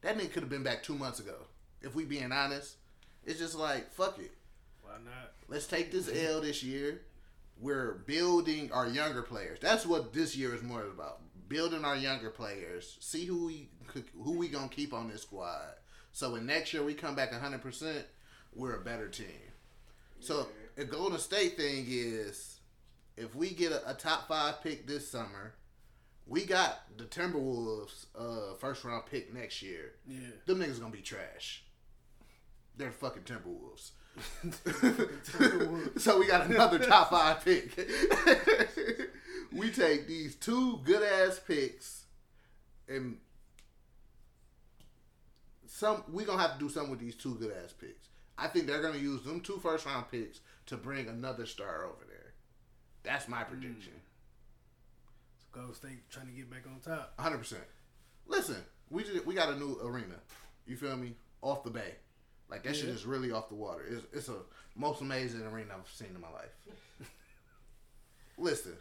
[0.00, 1.34] That nigga could have been back two months ago.
[1.82, 2.76] If we being honest,
[3.26, 4.32] it's just like fuck it.
[4.80, 5.32] Why not?
[5.48, 7.02] Let's take this L this year.
[7.60, 9.58] We're building our younger players.
[9.60, 11.20] That's what this year is more about.
[11.46, 12.96] Building our younger players.
[13.00, 13.68] See who we
[14.24, 15.74] who we gonna keep on this squad.
[16.12, 18.06] So when next year we come back 100, percent
[18.54, 19.26] we're a better team.
[20.20, 20.48] So
[20.78, 22.60] the Golden State thing is,
[23.16, 25.54] if we get a, a top five pick this summer,
[26.24, 29.94] we got the Timberwolves uh, first round pick next year.
[30.06, 30.18] Yeah.
[30.46, 31.64] Them niggas gonna be trash.
[32.76, 33.90] They're fucking Timberwolves.
[34.46, 36.00] Timberwolves.
[36.00, 37.76] so we got another top five pick.
[39.52, 42.04] we take these two good ass picks
[42.88, 43.16] and
[45.66, 48.10] some we gonna have to do something with these two good ass picks.
[48.36, 50.38] I think they're gonna use them two first round picks
[50.68, 52.32] to bring another star over there.
[53.02, 53.52] That's my hmm.
[53.52, 53.92] prediction.
[55.52, 57.14] Golden State trying to get back on top.
[57.18, 57.64] hundred percent.
[58.26, 58.56] Listen,
[58.90, 60.14] we just, we got a new arena.
[60.66, 61.14] You feel me?
[61.40, 61.94] Off the bay,
[62.50, 63.84] like that shit is really off the water.
[63.88, 64.38] It's it's a
[64.74, 66.50] most amazing arena I've seen in my life.
[68.38, 68.76] Listen,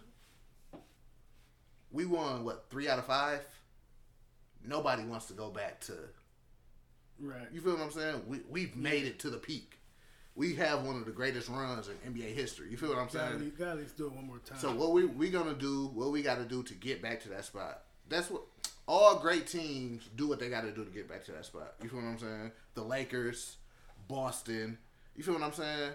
[1.91, 3.41] we won what three out of five.
[4.65, 5.93] Nobody wants to go back to.
[7.19, 7.47] Right.
[7.53, 8.23] You feel what I'm saying?
[8.27, 9.77] We we've made it to the peak.
[10.37, 12.69] We have one of the greatest runs in NBA history.
[12.69, 13.53] You feel what I'm Gotta, saying?
[13.57, 14.59] gotta at least do it one more time.
[14.59, 15.87] So what we we gonna do?
[15.87, 17.81] What we got to do to get back to that spot?
[18.07, 18.43] That's what
[18.87, 20.27] all great teams do.
[20.27, 21.73] What they got to do to get back to that spot.
[21.81, 22.51] You feel what I'm saying?
[22.75, 23.57] The Lakers,
[24.07, 24.77] Boston.
[25.15, 25.93] You feel what I'm saying?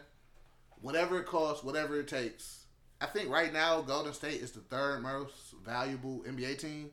[0.81, 2.65] Whatever it costs, whatever it takes.
[3.01, 6.91] I think right now Golden State is the third most valuable NBA team,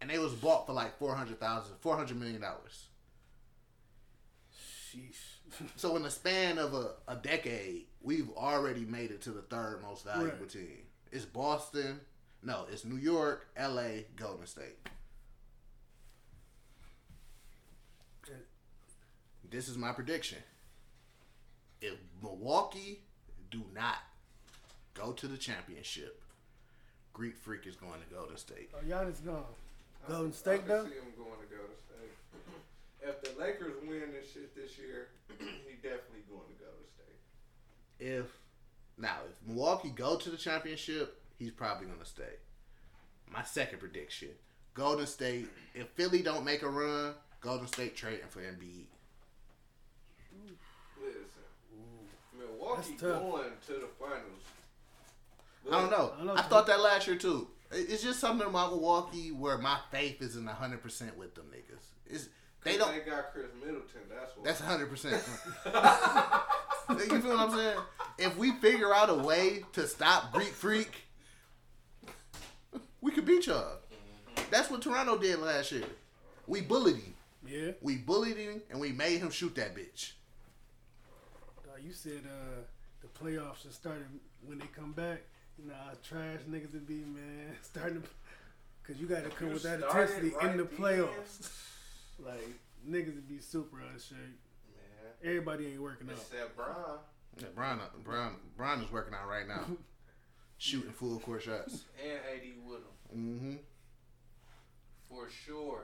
[0.00, 2.86] and they was bought for like four hundred thousand, four hundred million dollars.
[4.52, 5.31] Sheesh.
[5.76, 9.82] So in the span of a, a decade, we've already made it to the third
[9.82, 10.48] most valuable Right.
[10.48, 10.78] team.
[11.10, 12.00] It's Boston.
[12.42, 14.76] No, it's New York, LA, Golden State.
[19.50, 20.38] This is my prediction.
[21.82, 23.00] If Milwaukee
[23.50, 23.96] do not
[24.94, 26.22] go to the championship,
[27.12, 28.70] Greek Freak is going to Golden State.
[28.74, 29.44] Oh, Giannis gone.
[30.06, 30.82] I Golden can- State I though.
[30.84, 32.12] can see him going to Golden State.
[33.06, 37.18] If the Lakers win this shit this year, he definitely going to Golden State.
[37.98, 38.26] If
[38.98, 42.34] now if Milwaukee go to the championship, he's probably going to stay.
[43.30, 44.30] My second prediction:
[44.74, 45.48] Golden State.
[45.74, 48.86] If Philly don't make a run, Golden State trading for Embiid.
[51.00, 51.20] Listen,
[52.38, 54.42] Milwaukee going to the finals.
[55.70, 56.12] I don't know.
[56.14, 56.34] I don't know.
[56.34, 57.48] I thought that last year too.
[57.74, 61.84] It's just something about Milwaukee where my faith isn't hundred percent with them niggas.
[62.06, 62.28] It's
[62.64, 62.92] they don't.
[62.92, 64.00] They got Khris Middleton.
[64.08, 64.44] That's what.
[64.44, 65.22] That's hundred percent.
[66.90, 67.78] You feel what I'm saying?
[68.18, 70.90] If we figure out a way to stop Greek Freak,
[73.00, 73.78] we could beat y'all.
[74.50, 75.84] That's what Toronto did last year.
[76.46, 77.14] We bullied him.
[77.46, 77.70] Yeah.
[77.80, 80.12] We bullied him and we made him shoot that bitch.
[81.82, 82.60] You said uh,
[83.00, 85.22] the playoffs are starting when they come back.
[85.58, 87.56] You know how trash niggas would be, man.
[87.62, 88.08] Starting to,
[88.86, 90.76] cause you got to come You with that intensity right in the then.
[90.76, 91.50] playoffs.
[92.24, 92.48] Like
[92.88, 94.16] niggas would be super out of shape.
[94.18, 96.16] Man, Everybody ain't working out.
[96.16, 96.98] except Bron
[97.38, 99.64] Yeah, Brian, Brian, Brian is working out right now,
[100.58, 101.84] shooting full court shots.
[102.02, 103.54] and AD with him Mm-hmm.
[105.08, 105.82] for sure.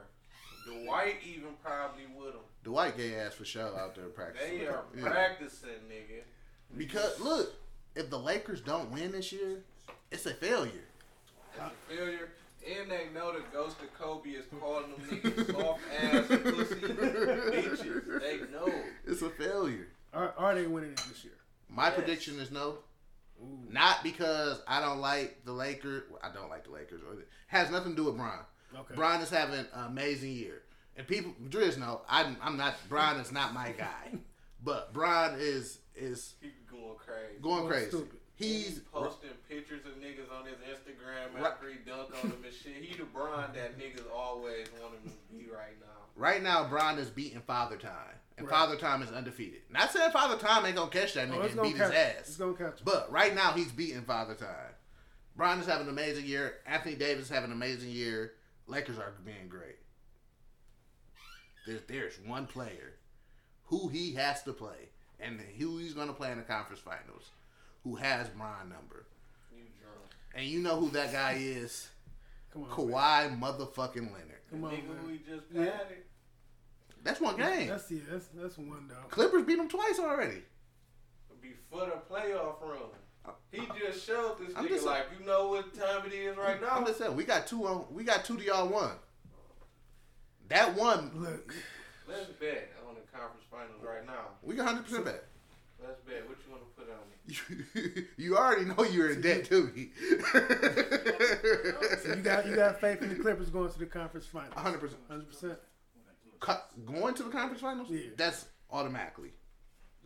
[0.67, 2.41] Dwight even probably with him.
[2.65, 4.59] Dwight gay ass for sure out there practicing.
[4.59, 5.03] They are Yeah.
[5.09, 6.23] practicing, nigga.
[6.77, 7.55] Because look,
[7.95, 9.63] if the Lakers don't win this year,
[10.11, 10.85] it's a failure.
[11.55, 12.29] It's a failure.
[12.67, 18.21] And they know the ghost of Kobe is calling them niggas soft ass pussy bitches.
[18.21, 18.73] They know.
[19.07, 19.89] It's a failure.
[20.13, 21.35] Are, are they winning it this year?
[21.69, 21.95] My Yes.
[21.97, 22.79] prediction is no.
[23.71, 26.03] Not because I don't like the Lakers.
[26.11, 27.01] well, I don't like the Lakers.
[27.03, 28.41] Or has nothing to do with Brian.
[28.75, 28.95] Okay.
[28.97, 30.63] Brian is having an amazing year,
[30.97, 32.75] and people, Driz know I'm, I'm not.
[32.89, 34.13] Brian is not my guy,
[34.65, 37.41] but Brian is is He going crazy.
[37.41, 37.89] going Going crazy.
[37.91, 38.18] stupid.
[38.39, 41.45] He's He's posting pictures of niggas on his Instagram Right.
[41.53, 42.77] after he dunk on them and shit.
[42.83, 45.87] He the Bron that niggas always want him to be right now.
[46.15, 46.69] right now.
[46.69, 48.55] Brian is beating Father Time, and Right.
[48.57, 49.63] Father Time is undefeated.
[49.71, 51.91] Not saying Father Time ain't gonna catch that Oh, nigga it's and gonna beat his
[51.91, 52.27] ass.
[52.27, 52.79] He's gonna catch.
[52.79, 52.85] him.
[52.85, 54.75] But right now he's beating Father Time.
[55.35, 56.59] Brian is having an amazing year.
[56.67, 58.35] Anthony Davis is having an amazing year.
[58.69, 59.79] Lakers are being great.
[61.67, 62.95] There's there's one player
[63.65, 64.89] who he has to play,
[65.21, 67.31] and who he's going to play in the conference finals,
[67.85, 69.07] who has Brian number,
[70.35, 71.89] and you know who that guy is?
[72.53, 72.77] Come on, man.
[72.79, 74.41] Kawhi motherfucking Leonard.
[74.51, 74.83] Come on, man.
[75.11, 75.71] he just Yeah.
[75.71, 76.05] patted.
[77.05, 77.69] That's one game.
[77.69, 78.01] That's yeah.
[78.11, 79.11] That's that's one dog.
[79.11, 80.43] Clippers beat him twice already.
[81.41, 82.79] Before the playoff run.
[83.53, 86.37] He uh, just showed this I'm nigga just- like, you know what time it is
[86.37, 86.69] right now?
[86.71, 87.85] I'm just saying we got two on.
[87.91, 88.93] We got two to y'all one.
[90.49, 91.55] That one, Look,
[92.09, 94.33] Let's bet on the conference finals right now.
[94.43, 95.25] we got hundred percent bet.
[95.83, 96.27] Let's bet.
[96.27, 97.18] What you want to put on it?
[98.17, 99.91] you already know you're in debt to me.
[100.33, 104.55] so you got you got faith in the Clippers going to the conference finals.
[104.55, 104.63] 100%.
[105.09, 105.59] Hundred percent.
[106.87, 107.89] Going to the conference finals?
[107.91, 108.01] Yeah.
[108.17, 109.31] That's automatically.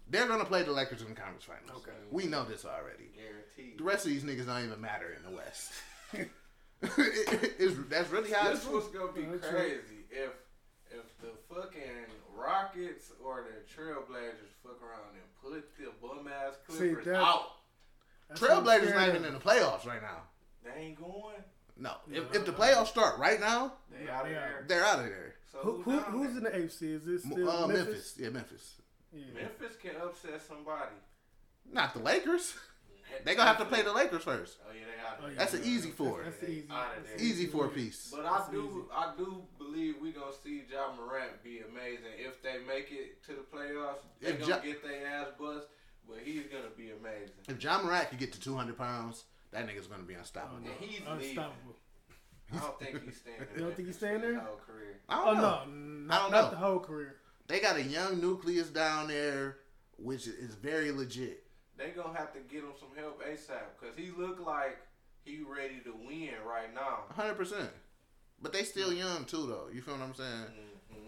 [0.08, 1.82] They're going to play the Lakers in the conference finals.
[1.82, 1.96] Okay.
[2.10, 3.10] We know this already.
[3.14, 3.78] Guaranteed.
[3.78, 5.72] The rest of these niggas don't even matter in the West.
[6.18, 6.30] It-
[7.60, 10.32] it's, that's really how it's This was gonna be crazy if
[10.90, 11.80] if the fucking
[12.36, 17.42] Rockets or the Trailblazers fuck around and put the bum ass See, Clippers that- out.
[18.28, 20.22] That's what I'm Trailblazers scared not even in the playoffs right now.
[20.64, 21.36] They ain't going.
[21.76, 21.94] No.
[22.10, 24.64] If, if the playoffs start right now, They out of there.
[24.68, 25.34] they're out of there.
[25.50, 26.94] So Who, who, who's in the AFC?
[26.94, 27.84] Is this still Uh, Memphis?
[27.86, 28.14] Memphis?
[28.18, 28.74] Yeah, Memphis.
[29.12, 29.24] Yeah.
[29.34, 30.94] Memphis can upset somebody.
[31.70, 32.54] Not the Lakers.
[33.24, 34.58] They gonna have to play the Lakers first.
[34.66, 35.38] Oh yeah, they out Oh, yeah.
[35.38, 36.22] That's an easy four.
[36.24, 36.66] That's, that's the easy.
[36.68, 38.10] That's Easy four piece.
[38.14, 38.80] But I That's do, easy.
[38.96, 43.32] I do believe we gonna see Ja Morant be amazing if they make it to
[43.32, 43.98] the playoffs.
[44.20, 45.68] They If gonna Ja- get their ass bust,
[46.08, 47.34] but he's gonna be amazing.
[47.48, 50.60] If Ja Morant could get to 200 pounds, that nigga's gonna be Oh, unstoppable.
[50.64, 50.70] no.
[50.70, 51.12] And he's leaving.
[51.28, 51.76] Unstoppable.
[52.54, 53.36] I don't think he's staying.
[53.54, 54.34] You don't think he's staying there?
[54.34, 55.00] His whole career.
[55.08, 55.42] I Oh don't know.
[55.42, 55.64] no, I
[56.18, 56.50] not, don't not know.
[56.50, 57.16] the whole career.
[57.46, 59.58] They got a young nucleus down there,
[59.96, 61.41] which is very legit.
[61.82, 64.78] They gonna have to get him some help ASAP because he look like
[65.24, 67.04] he ready to win right now.
[67.16, 67.68] 100%.
[68.40, 69.68] But they still young too, though.
[69.72, 70.46] You feel what I'm saying?
[70.90, 71.06] hmm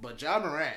[0.00, 0.76] But Ja Morant,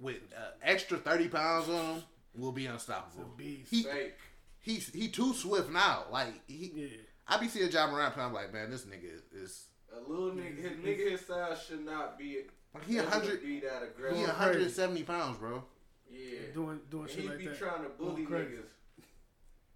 [0.00, 2.02] with uh, extra 30 pounds on him,
[2.36, 3.30] will be It's unstoppable.
[3.34, 3.70] a beast.
[3.70, 4.14] He, Fake.
[4.60, 6.04] he's he too swift now.
[6.10, 6.86] Like he, yeah.
[7.28, 8.24] I be seeing Ja Morant play.
[8.24, 9.64] I'm like, man, this nigga is, is
[9.96, 12.42] A little nigga, his nigga his size should not be.
[12.74, 14.26] like he able 100, Be that he aggressive.
[14.28, 15.62] 170 pounds, bro.
[16.10, 16.38] Yeah.
[16.54, 17.58] Doing doing And shit he like be that.
[17.58, 18.70] trying to bully Going niggas.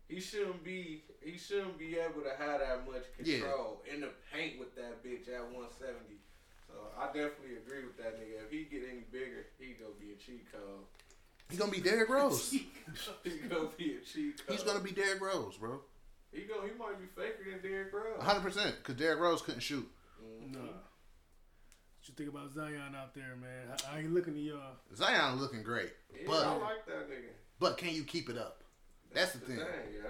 [0.09, 1.05] He shouldn't be.
[1.23, 3.39] He shouldn't be able to have that much Yeah.
[3.41, 6.17] control in the paint with that bitch at 170.
[6.67, 8.45] So I definitely agree with that nigga.
[8.45, 10.87] If he get any bigger, he gonna be a cheat code.
[11.51, 12.51] He gonna be Derrick Rose.
[12.51, 12.69] he
[13.49, 14.57] gonna be a cheat code.
[14.57, 15.81] He's gonna be Derrick Rose, bro.
[16.33, 16.63] He go.
[16.63, 18.19] He might be faker than Derrick Rose.
[18.19, 19.89] 100 percent because Derrick Rose couldn't shoot.
[20.23, 20.53] Mhm.
[20.55, 20.73] Nah.
[22.11, 23.69] What you think about Zion out there, man?
[23.69, 24.75] How, how he looking to y'all?
[24.97, 27.31] Zion looking great, Yeah, but I like that nigga.
[27.61, 28.65] but can you keep it up?
[29.15, 29.59] That's the thing.
[29.59, 30.09] yeah.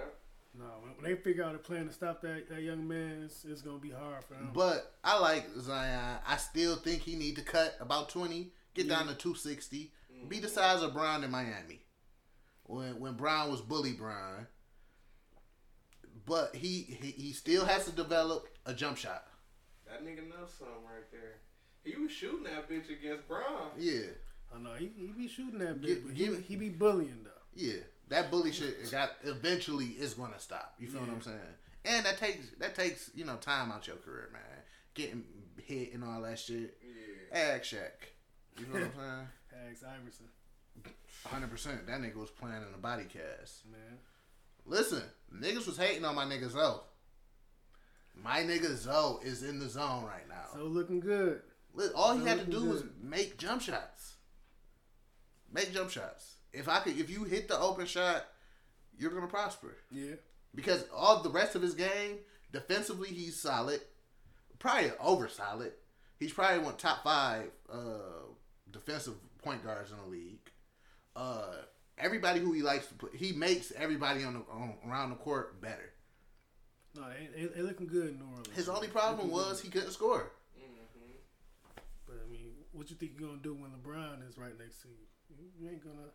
[0.57, 3.45] No, when, when they figure out a plan to stop that, that young man, it's,
[3.45, 4.49] it's gonna be hard for him.
[4.51, 6.17] But I like Zion.
[6.27, 9.91] I still think he need to cut about 20, get down to 260,
[10.27, 10.55] be the mm-hmm.
[10.55, 11.81] size of Bron in Miami.
[12.63, 14.47] When when Bron was bully Bron.
[16.25, 19.27] But he, he he still has to develop a jump shot.
[19.85, 21.41] That nigga knows something right there.
[21.83, 23.71] He was shooting that bitch against Bron.
[23.77, 24.01] Yeah.
[24.53, 27.29] I know he, he be shooting that bitch, bit, but he, he be bullying though.
[27.55, 27.79] Yeah,
[28.09, 30.75] that bully shit got eventually is gonna stop.
[30.79, 31.37] You feel what I'm saying?
[31.85, 34.41] And that takes that takes you know time out your career, man.
[34.93, 35.23] Getting
[35.63, 36.77] hit and all that shit.
[36.83, 37.39] Yeah.
[37.55, 38.59] Ask Shaq.
[38.59, 39.67] You know what I'm saying?
[39.67, 40.25] Hags Iverson,
[41.25, 41.87] Hundred percent.
[41.87, 43.65] That nigga was playing in a body cast.
[43.71, 43.97] man.
[44.65, 45.01] Listen,
[45.33, 46.81] niggas was hating on my nigga Zoe.
[48.21, 50.47] My nigga Zoe is in the zone right now.
[50.53, 51.41] So looking good.
[51.95, 54.15] All he had to do was make jump shots.
[55.51, 56.35] Make jump shots.
[56.53, 58.25] If I could, if you hit the open shot,
[58.97, 59.75] you're gonna prosper.
[59.89, 60.15] Yeah.
[60.53, 62.17] because all the rest of his game
[62.51, 63.79] defensively he's solid
[64.59, 65.71] probably over solid
[66.19, 68.27] he's probably one top five uh
[68.69, 70.51] defensive point guards in the league
[71.15, 71.53] uh
[71.97, 75.61] everybody who he likes to put he makes everybody on the on, around the court
[75.61, 75.93] better
[76.95, 78.49] No, they, they, they looking good in New Orleans.
[78.53, 79.65] his only problem was good.
[79.71, 81.81] he couldn't score Mm-hmm.
[82.05, 82.51] But I mean,
[82.81, 85.45] what you think you're gonna do when LeBron is right next to you?
[85.59, 86.09] You ain't gonna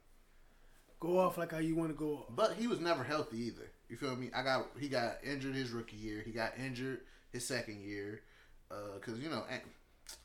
[0.99, 2.25] go off like how you want to go off.
[2.35, 5.71] but he was never healthy either you feel me i got he got injured his
[5.71, 7.01] rookie year he got injured
[7.33, 8.23] his second year
[8.71, 9.45] uh because you know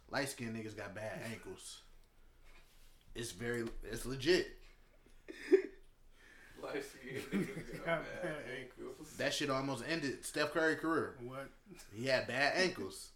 [0.10, 1.82] light skinned niggas got bad ankles
[3.14, 4.48] it's very it's legit
[6.64, 9.14] Light skinned niggas got Got bad bad ankles.
[9.18, 11.18] That shit almost ended Steph Curry career.
[11.24, 11.50] What?
[11.94, 13.10] He had bad ankles.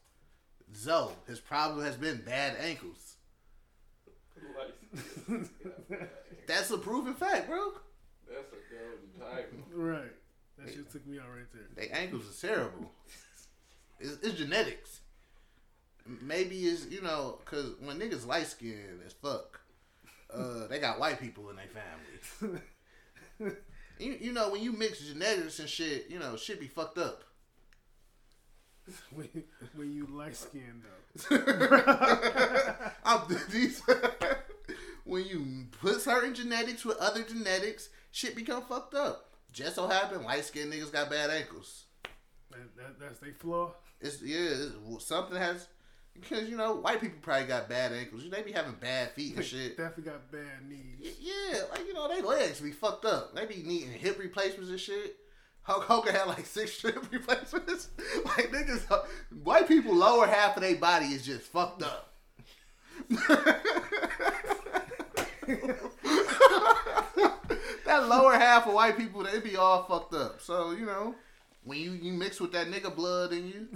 [0.75, 2.65] Zoe, his problem has been bad ankles.
[2.65, 3.15] Light skinned niggas got bad ankles.
[6.47, 7.73] That's a proven fact, bro.
[8.27, 9.59] That's a golden title.
[9.73, 10.11] Right.
[10.57, 11.63] That shit took me out right there.
[11.75, 12.91] They ankles is terrible.
[13.99, 15.01] It's, it's genetics.
[16.21, 19.59] Maybe it's you know because when niggas light skinned as fuck,
[20.33, 22.61] uh, they got white people in their family.
[23.99, 27.23] you, you know when you mix genetics and shit, you know shit be fucked up.
[29.13, 29.29] When,
[29.75, 30.83] when you light skinned
[31.29, 31.41] though.
[33.49, 33.81] These,
[35.05, 39.31] when you put certain genetics with other genetics, shit become fucked up.
[39.51, 41.85] Just so happen light skinned niggas got bad ankles.
[42.51, 43.71] That, that, that's they flaw.
[44.01, 45.67] It's yeah, it's, something has
[46.13, 48.29] because you know white people probably got bad ankles.
[48.29, 49.77] They be having bad feet and shit.
[49.77, 51.15] Definitely got bad knees.
[51.21, 53.35] Yeah, like you know, they legs be fucked up.
[53.35, 55.17] They be needing hip replacements and shit.
[55.65, 57.89] Hulk Hogan had like six hip replacements.
[58.23, 58.99] like niggas, uh,
[59.43, 62.13] white people lower half of their body is just fucked up.
[67.85, 70.39] that lower half of white people, they be all fucked up.
[70.39, 71.15] So you know,
[71.63, 73.67] when you you mix with that nigga blood in you.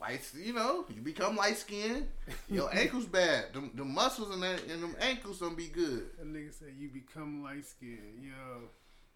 [0.00, 2.08] Light, you know, you become light skinned.
[2.50, 3.52] Your ankles bad.
[3.54, 6.06] The, the muscles in that and them ankles don't be good.
[6.18, 8.20] That nigga said you become light skinned.
[8.20, 8.62] Yo,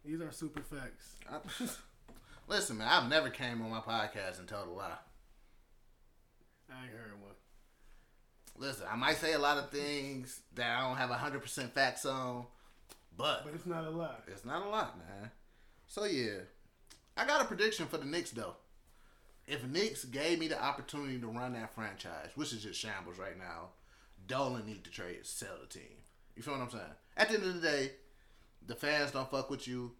[0.06, 1.16] these are super facts.
[1.30, 1.38] I,
[2.48, 4.92] listen, man, I've never came on my podcast and told a lie.
[6.70, 7.32] I ain't heard one.
[8.58, 12.06] Listen, I might say a lot of things that I don't have hundred percent facts
[12.06, 12.46] on,
[13.16, 14.24] but But it's not a lot.
[14.28, 15.30] it's not a lot, man.
[15.86, 16.38] So yeah,
[17.16, 18.56] I got a prediction for the Knicks though.
[19.46, 23.38] If Knicks gave me the opportunity to run that franchise, which is just shambles right
[23.38, 23.70] now,
[24.26, 25.98] Dolan need to trade, sell the team.
[26.34, 26.82] You feel what I'm saying?
[27.16, 27.90] At the end of the day,
[28.66, 29.92] the fans don't fuck with you.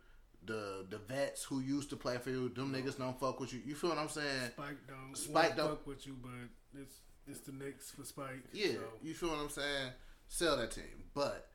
[0.45, 3.61] The the vets who used to play for you, them niggas don't fuck with you.
[3.67, 4.51] You feel what I'm saying?
[4.55, 6.95] Spike don't Spike Spike don't- fuck with you, but it's
[7.27, 8.45] it's the Knicks for Spike.
[8.53, 8.81] Yeah, so.
[9.03, 9.91] you feel what I'm saying?
[10.29, 11.05] Sell that team.
[11.15, 11.49] But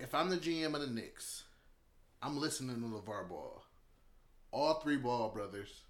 [0.00, 1.44] if I'm the GM of the Knicks,
[2.20, 3.62] I'm listening to LaVar Ball.
[4.50, 5.82] All three Ball brothers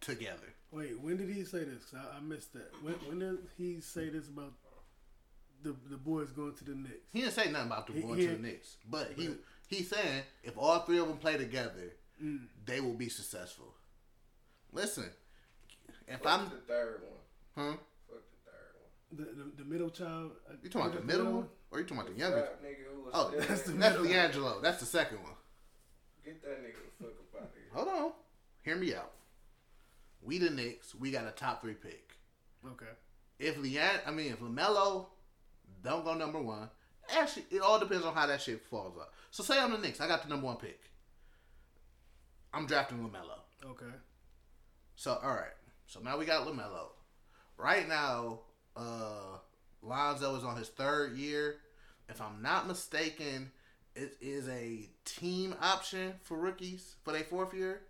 [0.00, 0.54] together.
[0.70, 1.92] Wait, when did he say this?
[1.94, 2.70] I, I missed that.
[2.82, 4.52] When, when did he say this about
[5.62, 6.94] the the boys going to the Knicks?
[7.12, 9.30] He didn't say nothing about them He- going he- to the Knicks, but he
[9.68, 11.92] he's saying if all three of them play together,
[12.22, 12.46] Mm.
[12.64, 13.74] they will be successful.
[14.72, 15.10] Listen,
[16.06, 17.20] if Fuck I'm the third one.
[17.72, 17.76] huh,
[18.08, 19.36] Fuck the third one.
[19.36, 20.32] The the, the middle child.
[20.62, 22.46] you talking about the middle one or you talking about the youngest?
[22.52, 24.60] Fat nigga who was Oh, that's, the that's D'Angelo.
[24.60, 25.32] That's the second one.
[26.24, 27.64] Get that nigga the fuck up out of here.
[27.72, 28.12] Hold on,
[28.62, 29.12] hear me out.
[30.22, 30.94] We the Knicks.
[30.94, 32.10] We got a top three pick.
[32.66, 32.86] Okay.
[33.38, 35.06] if Leanne, I mean, if Lamelo
[35.84, 36.68] don't go number one,
[37.16, 39.10] actually, it all depends on how that shit falls out.
[39.30, 40.80] So say I'm the Knicks, I got the number one pick.
[42.52, 43.38] I'm drafting Lamelo.
[43.64, 43.92] Okay.
[44.96, 45.54] So all right,
[45.86, 46.88] so now we got Lamelo.
[47.56, 48.40] Right now,
[48.76, 49.38] uh,
[49.82, 51.56] Lonzo is on his third year.
[52.08, 53.50] If I'm not mistaken,
[53.94, 57.82] it is a team option for rookies for their fourth year.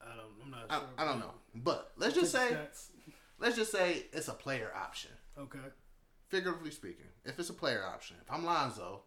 [0.00, 0.44] I don't.
[0.44, 0.88] I'm not I, sure.
[0.98, 2.56] I don't know, but let's just say
[3.38, 5.10] let's just say it's a player option.
[5.38, 5.58] Okay.
[6.30, 9.02] Figuratively speaking, if it's a player option, if I'm Lonzo,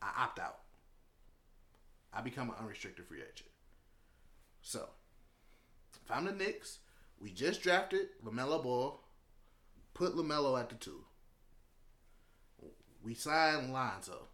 [0.00, 0.60] I opt out.
[2.12, 3.50] I become an unrestricted free agent.
[4.62, 4.88] So,
[6.04, 6.78] if I'm the Knicks,
[7.20, 9.00] we just drafted LaMelo Ball,
[9.94, 11.04] put LaMelo at the two.
[13.02, 14.26] We signed Lonzo.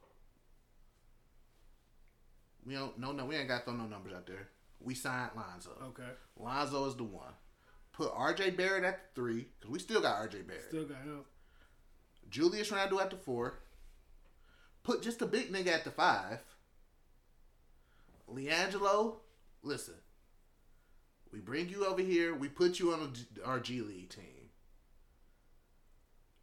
[2.67, 4.49] We don't no no we ain't got throw no numbers out there.
[4.81, 5.71] We signed Lonzo.
[5.85, 6.11] Okay.
[6.37, 7.33] Lonzo is the one.
[7.93, 10.69] Put RJ Barrett at the three, because we still got RJ Barrett.
[10.69, 11.21] Still got him.
[12.31, 13.61] Julius Randle at the four.
[14.83, 16.41] Put just a big nigga at the five.
[18.33, 19.17] LiAngelo,
[19.63, 19.95] listen.
[21.33, 22.35] We bring you over here.
[22.35, 23.13] We put you on
[23.45, 24.51] our G League team.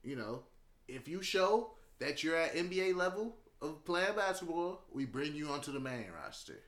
[0.04, 0.44] You know,
[0.88, 5.72] if you show that you're at NBA level of playing basketball, we bring you onto
[5.72, 6.60] the main roster.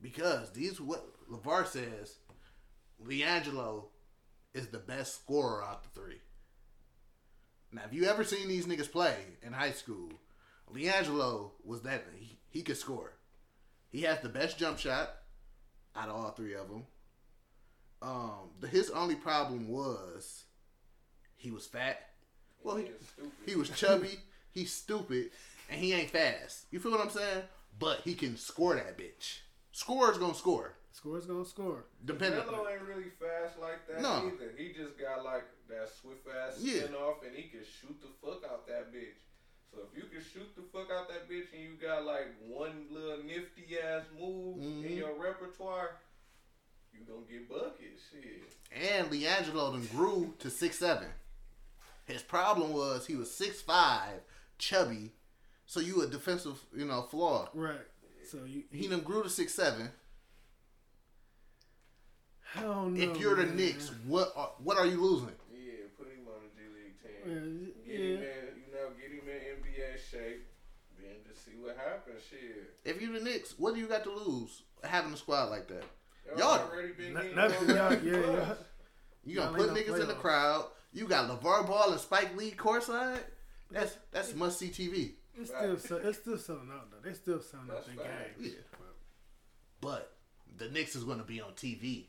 [0.00, 2.18] Because these what LaVar says,
[3.04, 3.86] LiAngelo
[4.54, 6.20] is the best scorer out the three.
[7.72, 10.10] Now, if you ever seen these niggas play in high school,
[10.74, 13.12] LiAngelo was that he, he could score.
[13.90, 15.10] He has the best jump shot
[15.96, 16.84] out of all three of them.
[18.00, 20.44] Um, the, his only problem was
[21.36, 22.10] he was fat.
[22.62, 22.84] Well, he,
[23.44, 24.18] He he was chubby.
[24.52, 25.30] he's stupid,
[25.70, 26.66] and he ain't fast.
[26.70, 27.42] You feel what I'm saying?
[27.78, 29.40] But he can score that bitch.
[29.72, 30.74] Scorer's gonna score.
[30.98, 31.84] Score's gonna score.
[32.04, 32.40] Depending.
[32.44, 34.26] Melo ain't really fast like that No.
[34.34, 34.52] either.
[34.56, 36.82] He just got like that swift ass Yeah.
[36.82, 39.14] spin off and he can shoot the fuck out that bitch.
[39.70, 42.88] So if you can shoot the fuck out that bitch and you got like one
[42.90, 44.86] little nifty ass move Mhm.
[44.86, 46.00] in your repertoire,
[46.92, 48.02] you gonna get buckets.
[48.10, 48.50] Shit.
[48.72, 51.12] And LiAngelo then grew to six seven.
[52.06, 54.20] His problem was he was six five,
[54.58, 55.12] chubby,
[55.64, 57.50] so you a defensive, you know, flaw.
[57.54, 57.86] Right.
[58.24, 58.64] So you.
[58.72, 59.92] He done grew to six seven.
[62.54, 63.00] Hell no.
[63.12, 63.56] if you're the man.
[63.56, 65.28] Knicks, what are, what are you losing?
[65.52, 67.72] Yeah, put him on the G League team.
[67.84, 70.46] Yeah, Get him in, you know, get him in NBA shape.
[70.98, 72.22] Then just see what happens.
[72.28, 72.74] Shit.
[72.84, 75.84] If you're the Knicks, what do you got to lose having a squad like that?
[76.26, 78.56] Y'all, Y'all- already been Not- getting nothing, y'all- the yeah, y'all- gonna
[79.24, 80.20] Y'all put ain't no niggas in the playoffs.
[80.20, 80.64] crowd.
[80.92, 83.20] You got LaVar Ball and Spike Lee courtside.
[83.70, 85.12] That's that's must see TV.
[85.38, 87.06] It's still sell- it's still selling out though.
[87.06, 88.40] They still selling out That's their facts.
[88.40, 88.54] games.
[88.54, 88.76] Yeah.
[89.80, 90.16] But
[90.56, 92.06] the Knicks is gonna be on TV.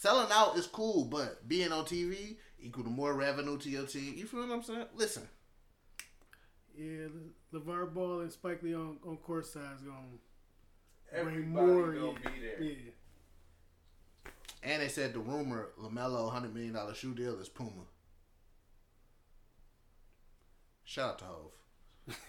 [0.00, 4.14] Selling out is cool, but being on TV equal to more revenue to your team.
[4.16, 4.86] You feel what I'm saying?
[4.94, 5.24] Listen,
[6.76, 7.08] Yeah,
[7.52, 9.96] Le- LaVar Ball and Spike Lee on on court side is gonna
[11.12, 11.92] Everybody bring more.
[11.94, 12.30] gonna yeah.
[12.30, 12.62] be there.
[12.62, 12.92] Yeah.
[14.62, 17.86] and they said the rumor Lamelo hundred million dollar shoe deal is Puma.
[20.84, 21.50] Shout out to Hov.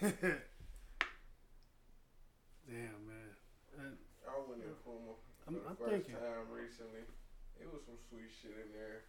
[2.66, 3.30] Damn man.
[3.78, 3.82] Uh,
[4.28, 6.14] I went in Puma for I'm- the I'm first thinking.
[6.16, 7.02] time recently.
[7.60, 9.04] It was some sweet shit in there.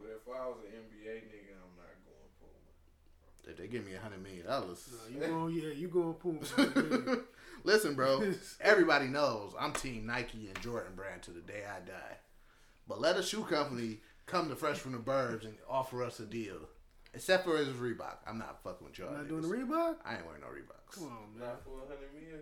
[0.00, 3.50] But if I was an NBA nigga, I'm not going Puma.
[3.50, 4.88] If they give me a hundred million dollars.
[4.90, 5.54] no, you going?
[5.54, 7.18] Yeah, you going Puma?
[7.64, 8.32] Listen, bro.
[8.60, 12.16] Everybody knows I'm Team Nike and Jordan brand to the day I die.
[12.88, 16.24] But let a shoe company come to Fresh from the Burbs and offer us a
[16.26, 16.68] deal.
[17.14, 18.16] Except for his Reebok.
[18.26, 19.12] I'm not fucking with y'all.
[19.12, 19.28] Not niggas.
[19.28, 19.96] doing the Reebok.
[20.04, 20.94] I ain't wearing no Reeboks.
[20.94, 21.48] Come on, man.
[21.48, 22.40] Not for a hundred mil.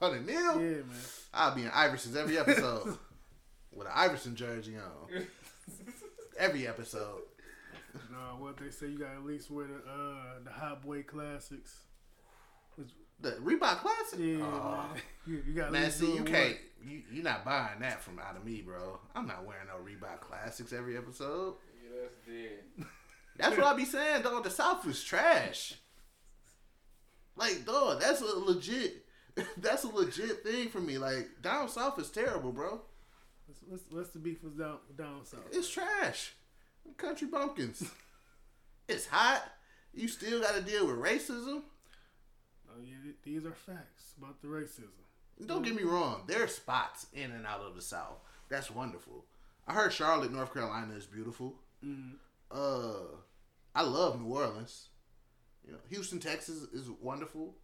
[0.00, 0.60] Hundred mil?
[0.60, 0.84] Yeah, man.
[1.32, 2.98] I'll be in Iverson's every episode
[3.72, 5.26] with an Iverson jersey on.
[6.38, 7.22] Every episode.
[8.10, 11.02] No, what they say you got to at least wear the uh the Hot Boy
[11.02, 11.80] Classics.
[13.20, 14.18] The Reebok Classic.
[14.18, 14.88] Yeah, man.
[15.26, 16.56] You, you got Man, see, you can't.
[16.84, 18.98] You, you're not buying that from out of me, bro.
[19.14, 21.54] I'm not wearing no Reebok Classics every episode.
[21.84, 22.86] Yeah, that's dead.
[23.38, 24.44] That's what I be saying, dog.
[24.44, 25.74] The South is trash.
[27.34, 29.04] Like, dog, that's a legit.
[29.56, 30.98] That's a legit thing for me.
[30.98, 32.82] Like, down south is terrible, bro.
[33.68, 35.40] What's, what's, the beef was down down south?
[35.52, 36.32] It's trash.
[36.96, 37.90] Country bumpkins.
[38.88, 39.42] it's hot.
[39.94, 41.62] You still got to deal with racism.
[42.68, 44.88] Oh yeah, these are facts about the racism.
[45.46, 46.22] Don't get me wrong.
[46.26, 48.18] There are spots in and out of the South.
[48.48, 49.24] That's wonderful.
[49.66, 51.54] I heard Charlotte, North Carolina is beautiful.
[52.50, 53.16] Uh,
[53.74, 54.88] I love New Orleans.
[55.66, 57.56] You know, Houston, Texas is wonderful.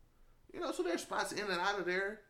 [0.53, 2.21] You know, so there's spots in and out of there.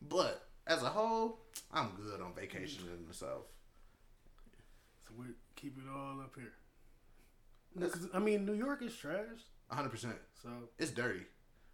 [0.00, 1.40] But as a whole,
[1.72, 3.46] I'm good on vacation in the South.
[5.06, 6.52] So we keep it all up here.
[7.90, 9.38] 'cause, I mean, New York is trash.
[9.70, 10.18] 100%.
[10.42, 11.24] So It's dirty.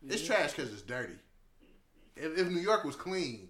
[0.06, 1.18] It's trash because it's dirty.
[2.16, 3.48] If, if New York was clean,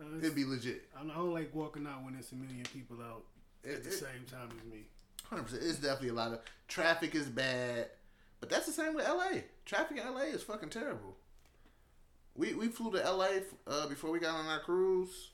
[0.00, 0.88] uh, it'd be legit.
[0.96, 3.26] I don't- like walking out when there's a million people out
[3.62, 4.86] It- at the it- same time as me.
[5.24, 5.62] Hundred percent.
[5.64, 7.90] It's definitely a lot of traffic is bad,
[8.40, 9.42] but that's the same with LA.
[9.66, 11.18] Traffic in LA is fucking terrible.
[12.38, 13.28] We we flew to LA
[13.66, 15.32] uh, before we got on our cruise.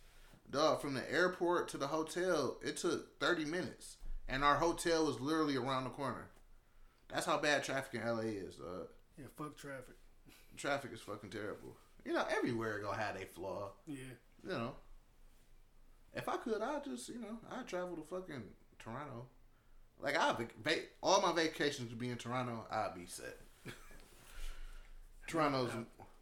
[0.50, 5.20] Dog, from the airport to the hotel, it took thirty minutes, and our hotel was
[5.20, 6.30] literally around the corner.
[7.08, 8.56] That's how bad traffic in LA is.
[8.56, 8.88] Dog.
[9.18, 9.96] Yeah, fuck traffic.
[10.56, 11.76] Traffic is fucking terrible.
[12.06, 13.72] You know, everywhere gonna have a flaw.
[13.86, 13.96] Yeah,
[14.42, 14.72] You know,
[16.14, 18.42] if I could, I'd just you know I'd travel to fucking
[18.78, 19.26] Toronto.
[20.00, 20.32] Like I
[20.62, 22.66] va- all my vacations would be in Toronto.
[22.70, 23.38] I'd be set.
[25.26, 25.70] Toronto's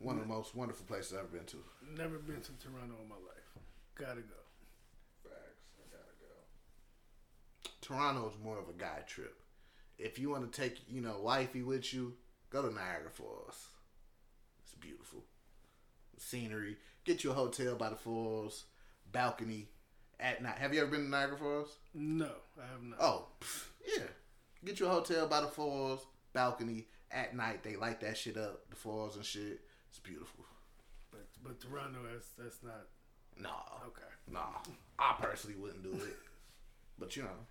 [0.03, 1.57] one of the most wonderful places I've ever been to.
[1.96, 3.64] never been to Toronto in my life.
[3.94, 4.42] Gotta go.
[5.22, 5.70] Facts.
[5.78, 7.70] I gotta go.
[7.80, 9.36] Toronto is more of a guy trip.
[9.98, 12.14] If you want to take you know wifey with you,
[12.50, 13.68] go to Niagara Falls.
[14.62, 15.24] It's beautiful.
[16.18, 16.76] Scenery.
[17.05, 18.64] Get you a hotel by the falls,
[19.11, 19.68] balcony
[20.20, 20.59] at night.
[20.59, 21.76] Have you ever been to Niagara Falls?
[21.94, 22.30] No,
[22.61, 22.98] I have not.
[23.00, 24.05] Oh, pff, yeah.
[24.64, 27.62] Get you a hotel by the falls, balcony at night.
[27.62, 29.61] They light that shit up, the falls and shit.
[29.93, 30.45] It's beautiful.
[31.11, 32.86] But but Toronto, that's that's not
[33.38, 33.51] No.
[33.88, 34.09] okay.
[34.30, 34.59] nah.
[34.99, 36.16] I personally wouldn't do it,
[36.99, 37.47] but you know,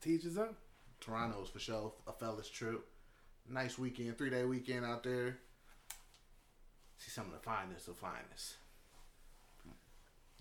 [0.00, 0.54] Teachers up.
[1.00, 2.84] Toronto's for sure a fella's trip.
[3.48, 5.36] Nice weekend, three day weekend out there.
[6.98, 8.54] See some of the finest of finest.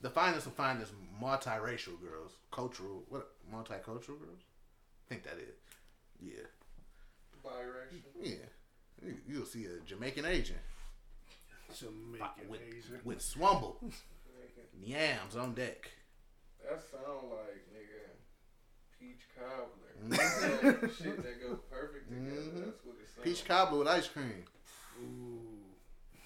[0.01, 4.41] The finest of finest multiracial girls, cultural, what multicultural girls?
[5.05, 5.57] I think that is.
[6.19, 6.45] Yeah.
[7.43, 8.01] Biracial.
[8.19, 8.35] Yeah,
[9.03, 10.57] You- you'll see a Jamaican Asian
[11.79, 12.99] Jamaican with, Asian.
[13.03, 13.75] with swumble,
[14.81, 15.89] yams on deck.
[16.63, 18.11] That sound like nigga
[18.99, 20.87] peach cobbler.
[20.97, 22.31] Shit that go perfect together.
[22.31, 22.65] Mhm.
[22.65, 23.23] That's what it sounds.
[23.23, 24.45] Peach cobbler with ice cream.
[25.01, 25.39] Ooh.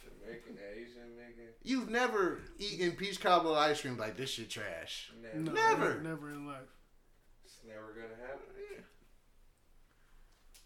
[0.04, 1.48] Jamaican Asian nigga.
[1.64, 5.12] You've never eaten peach cobbler with ice cream like this shit trash.
[5.22, 5.38] Never.
[5.40, 6.02] No, Never.
[6.02, 6.60] never in life.
[7.44, 8.42] It's never gonna happen.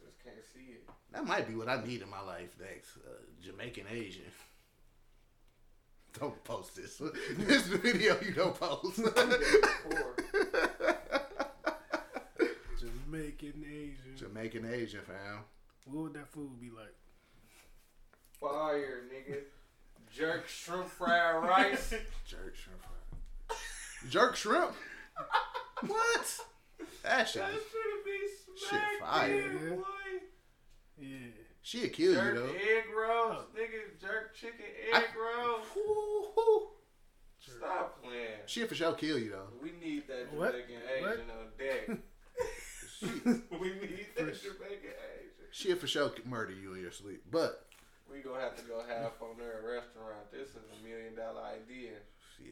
[0.01, 0.89] Just can't see it.
[1.11, 2.97] That might be what I need in my life next.
[2.97, 3.09] Uh,
[3.41, 4.23] Jamaican Asian.
[6.19, 7.01] Don't post this.
[7.37, 8.99] this video you don't post.
[9.89, 10.15] Poor.
[12.79, 14.15] Jamaican Asian.
[14.17, 15.39] Jamaican Asian, fam.
[15.85, 16.95] What would that food be like?
[18.39, 19.39] Fire, nigga.
[20.15, 21.93] Jerk shrimp fried rice.
[22.25, 22.81] Jerk shrimp.
[22.81, 23.55] fry.
[24.09, 24.71] Jerk shrimp?
[25.85, 26.39] what?
[27.03, 27.41] That shit.
[27.43, 28.19] That is- should be
[28.57, 29.31] Shit smacked fire.
[29.41, 29.83] in,
[30.97, 31.17] Yeah.
[31.63, 31.77] Boy.
[31.79, 31.83] Yeah.
[31.83, 32.53] She'd kill you Jerk though.
[32.53, 34.01] egg rolls, nigga.
[34.01, 35.67] Jerk chicken egg rolls.
[35.75, 36.67] Woo-hoo.
[37.39, 38.27] Stop playing.
[38.45, 39.47] She'd for sure kill you though.
[39.61, 41.13] We need that Jamaican What?
[41.13, 41.97] Asian on deck.
[42.99, 45.47] She, we need that Jamaican Asian.
[45.51, 47.23] she'd for sure murder you in your sleep.
[47.31, 47.65] But
[48.11, 50.29] We gonna have to go half on their restaurant.
[50.33, 51.91] This is a million dollar idea.
[52.43, 52.51] yeah.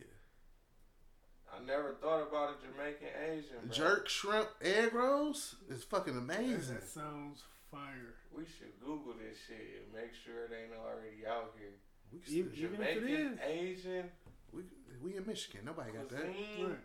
[1.54, 3.68] I never thought about a Jamaican Asian.
[3.68, 3.72] Bro.
[3.76, 6.76] Jerk shrimp egg rolls is fucking amazing.
[6.76, 7.44] That sounds
[7.78, 8.18] fire.
[8.34, 11.78] We should Google this shit and make sure it ain't already out here.
[12.12, 13.40] We, can Even- still- even if it Jamaican.
[13.46, 14.06] Asian
[14.54, 14.62] we,
[15.04, 15.62] we in Michigan.
[15.66, 16.24] Nobody got that.
[16.26, 16.80] Right.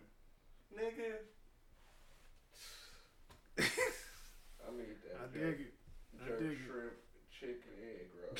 [0.77, 1.11] nigga.
[3.57, 5.17] I need that.
[5.17, 5.73] I jerk, dig it.
[6.21, 6.57] I jerk dig it.
[6.65, 6.93] shrimp
[7.39, 8.33] chicken egg roll.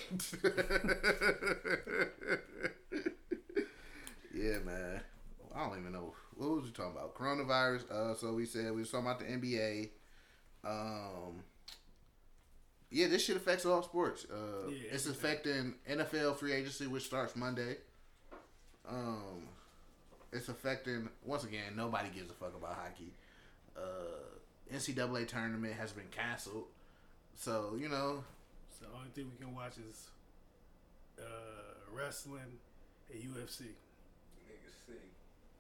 [4.34, 5.02] yeah, man.
[5.56, 7.16] I don't even know what was we talking about.
[7.16, 7.90] Coronavirus.
[7.92, 9.90] Uh, so we said we was talking about the NBA.
[10.66, 11.44] Um,
[12.94, 14.26] Yeah, this shit affects all sports.
[14.32, 15.12] Uh, Yeah, it's everything.
[15.12, 17.78] affecting NFL free agency, which starts Monday.
[18.88, 19.48] Um,
[20.32, 21.76] it's affecting once again.
[21.76, 23.14] Nobody gives a fuck about hockey.
[23.76, 26.66] Uh, NCAA tournament has been canceled,
[27.36, 28.24] so you know,
[28.80, 30.08] So the only thing we can watch is
[31.20, 31.24] uh,
[31.92, 32.42] wrestling
[33.12, 33.64] and UFC.
[34.46, 35.02] Niggas sick.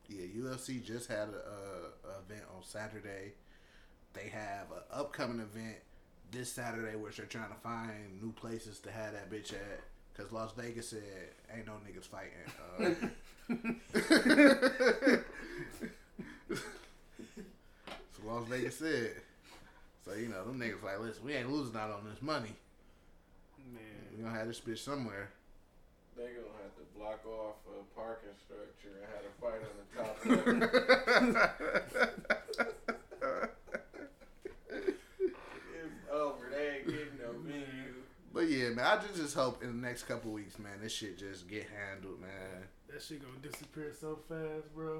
[0.07, 3.33] yeah, UFC just had a, a, a event on Saturday.
[4.13, 5.77] They have an upcoming event
[6.33, 9.81] this Saturday, which they're trying to find new places to have that bitch at.
[10.17, 11.01] Cause Las Vegas said
[11.55, 12.45] ain't no niggas fighting.
[12.77, 12.93] Uh,
[18.15, 19.11] so Las Vegas said.
[20.05, 22.51] So you know them niggas like, listen, we ain't losing out on this money.
[23.71, 23.81] Man,
[24.15, 25.29] We gonna have this bitch somewhere.
[26.15, 29.85] They gonna have to block off a parking structure and have a fight on the
[29.97, 30.53] top level.
[34.69, 36.49] it's over.
[36.51, 37.93] They ain't getting no venue.
[38.43, 41.17] But yeah, man, I just just hope in the next couple weeks, man, this shit
[41.17, 42.67] just get handled, man.
[42.91, 44.99] that shit gonna disappear so fast, bro.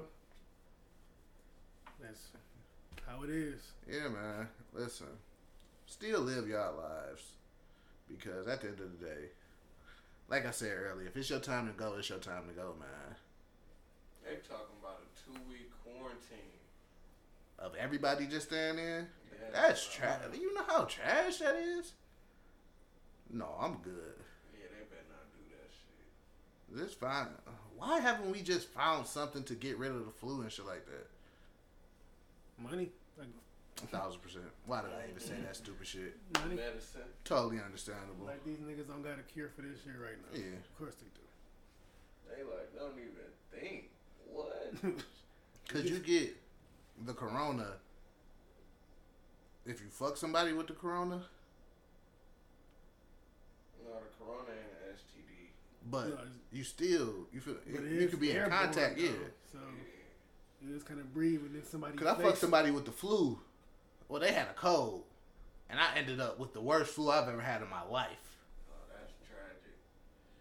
[2.00, 2.28] That's
[3.06, 3.60] how it is.
[3.86, 4.48] Yeah, man.
[4.72, 5.08] Listen,
[5.84, 7.32] still live y'all lives
[8.08, 9.24] because at the end of the day,
[10.30, 12.74] like I said earlier, if it's your time to go, it's your time to go,
[12.80, 13.14] man.
[14.24, 16.38] They talking about a two week quarantine.
[17.58, 20.20] Of everybody just staying in, Yeah, that's trash.
[20.32, 21.92] You know how trash that is.
[23.34, 24.14] No, I'm good.
[24.54, 26.78] Yeah, they better not do that shit.
[26.86, 27.26] This fine.
[27.76, 30.86] Why haven't we just found something to get rid of the flu and shit like
[30.86, 31.08] that?
[32.62, 33.26] Money, like
[33.82, 34.44] A thousand percent.
[34.66, 36.16] Why did I even say that stupid shit?
[36.40, 36.54] money.
[36.54, 37.02] Medicine.
[37.24, 38.26] Totally understandable.
[38.26, 40.38] Like these niggas don't got a cure for this shit right now.
[40.38, 40.54] Yeah.
[40.56, 41.26] Of course they do.
[42.30, 43.10] They like don't even
[43.50, 43.90] think.
[44.32, 44.74] What?
[45.68, 46.36] Could you get
[47.04, 47.66] the corona
[49.66, 51.22] if you fuck somebody with the corona?
[53.84, 55.50] No, the corona ain't an STD.
[55.90, 56.18] But No,
[56.52, 59.10] you still you feel But it you could be in airborne, contact, yeah.
[59.52, 59.58] So
[60.62, 61.96] you just kind of breathe and then somebody.
[61.96, 63.38] Cause I fucked somebody with the flu.
[64.08, 65.04] Well, they had a cold,
[65.70, 68.38] and I ended up with the worst flu I've ever had in my life.
[68.70, 69.76] Oh, that's tragic.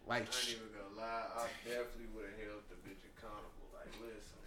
[0.07, 1.23] Like, I ain't sh- even gonna lie.
[1.35, 3.67] I definitely would have held the bitch accountable.
[3.73, 4.39] Like, listen,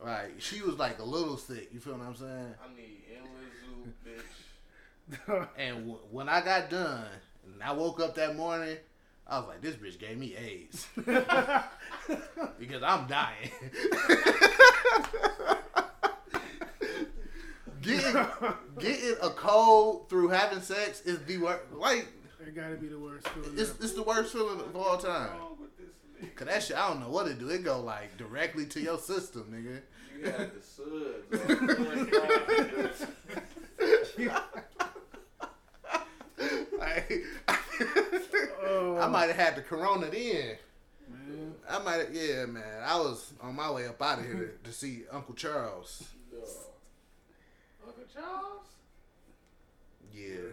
[0.00, 1.70] like she was like a little sick.
[1.72, 2.54] You feel what I'm saying?
[2.62, 5.48] I need endless zoo, bitch.
[5.58, 7.06] And w- when I got done,
[7.52, 8.76] and I woke up that morning,
[9.26, 10.86] I was like, "This bitch gave me AIDS
[12.58, 13.50] because I'm dying."
[17.82, 18.26] getting,
[18.78, 21.62] getting a cold through having sex is the worst.
[21.72, 22.06] Like
[22.46, 23.52] It gotta be the worst feeling.
[23.56, 23.84] it's, ever.
[23.84, 25.28] it's the worst feeling of all time.
[25.28, 25.86] What's wrong with this
[26.30, 26.34] nigga?
[26.36, 27.48] Cause that shit, I don't know what it do.
[27.48, 29.80] It go like directly to your system, nigga.
[30.18, 31.36] You had the suds.
[36.98, 37.22] Like,
[38.70, 40.56] Oh, I might have had the corona then.
[41.08, 41.54] man.
[41.68, 42.82] I might, have, yeah, man.
[42.84, 46.04] I was on my way up out of here to, to see Uncle Charles.
[46.32, 46.38] Yo.
[47.86, 48.66] Uncle Charles?
[50.12, 50.52] Yeah,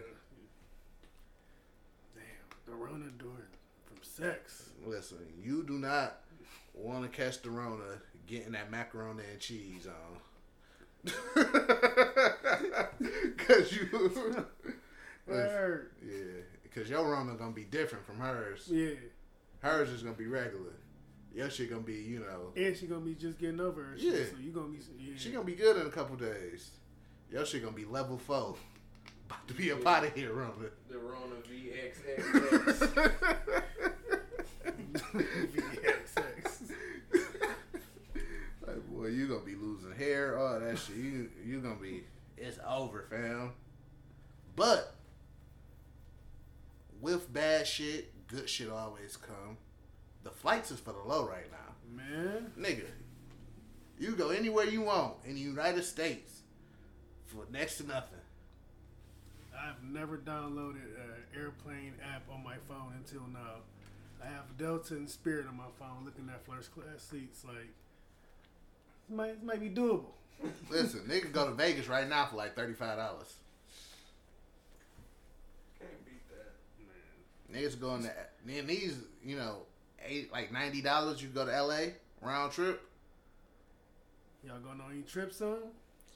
[2.14, 2.24] Damn,
[2.66, 3.36] the Rona doing
[3.84, 4.70] from sex.
[4.86, 6.20] listen, you do not
[6.74, 7.82] want to catch the Rona
[8.26, 10.20] getting that macaroni and cheese on.
[13.38, 13.88] Cause you,
[15.26, 15.90] Word.
[16.04, 16.42] yeah,
[16.74, 18.68] cause your Rona gonna be different from hers.
[18.70, 18.90] Yeah,
[19.60, 20.72] Hers is gonna be regular.
[21.34, 23.98] Your shit gonna be, you know, and she gonna be just getting over her.
[23.98, 24.24] shit, Yeah.
[24.30, 24.78] So you gonna be.
[24.98, 25.14] Yeah.
[25.16, 26.70] she gonna be good in a couple days.
[27.30, 28.56] Your shit gonna be level four.
[29.28, 30.52] About to be up out of here, Rona.
[30.88, 32.78] The Rona VXXX.
[36.06, 36.62] sex.
[38.66, 40.96] Like, boy, you gonna be losing hair, all that shit.
[40.96, 42.02] You you gonna be
[42.36, 43.52] it's over, fam.
[44.56, 44.95] But
[47.00, 49.56] with bad shit, good shit always come.
[50.24, 51.96] The flights is for the low right now.
[51.96, 52.86] Man, Nigga.
[53.98, 56.42] You go anywhere you want in the United States
[57.26, 58.18] for next to nothing.
[59.56, 63.62] I've never downloaded an airplane app on my phone until now.
[64.22, 67.44] I have Delta and Spirit on my phone, looking at first class seats.
[67.44, 67.68] Like,
[69.08, 70.12] it might, it might be doable.
[70.70, 73.34] Listen, niggas go to Vegas right now for like thirty five dollars.
[75.78, 76.15] Can't beat that.
[77.52, 78.10] Niggas going to
[78.44, 79.58] then these, you know,
[80.04, 81.80] eight like ninety dollars you go to LA
[82.20, 82.82] round trip.
[84.44, 85.58] Y'all going on any trips on?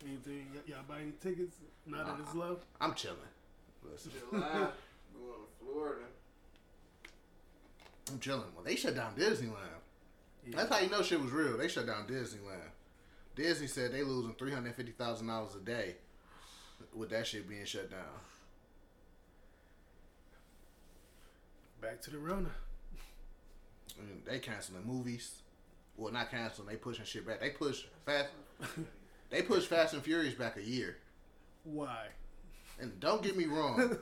[0.06, 0.46] Anything?
[0.54, 1.56] y- Y'all buy any tickets?
[1.86, 2.58] Now that uh, it's low.
[2.80, 3.16] I'm chilling.
[3.90, 6.02] Listen, July, going to Florida.
[8.12, 8.44] I'm chilling.
[8.54, 9.54] Well, they shut down Disneyland.
[10.46, 10.56] Yeah.
[10.56, 11.56] That's how you know shit was real.
[11.56, 12.70] They shut down Disneyland.
[13.36, 15.96] Disney said they losing three hundred fifty thousand dollars a day
[16.94, 18.00] with that shit being shut down.
[21.80, 22.50] Back to the Rona.
[23.98, 25.42] I mean, they canceling movies.
[25.96, 26.68] Well, not canceling.
[26.68, 27.40] They pushing shit back.
[27.40, 28.28] They push fast.
[29.30, 30.98] they push Fast and Furious back a year.
[31.64, 32.06] Why?
[32.80, 33.76] And don't get me wrong,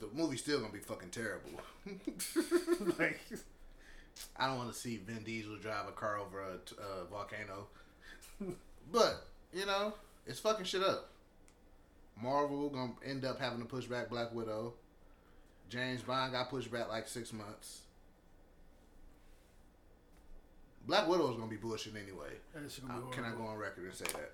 [0.00, 1.50] the movie's still gonna be fucking terrible.
[2.98, 3.20] like,
[4.36, 6.76] I don't want to see Vin Diesel drive a car over a t-
[7.10, 7.68] volcano.
[8.90, 9.94] but you know,
[10.26, 11.10] it's fucking shit up.
[12.20, 14.74] Marvel gonna end up having to push back Black Widow.
[15.68, 17.80] James Bond got pushed back like six months.
[20.86, 22.30] Black Widow is gonna be bullshit anyway.
[22.54, 24.32] that shit gonna be can I go on record and say that?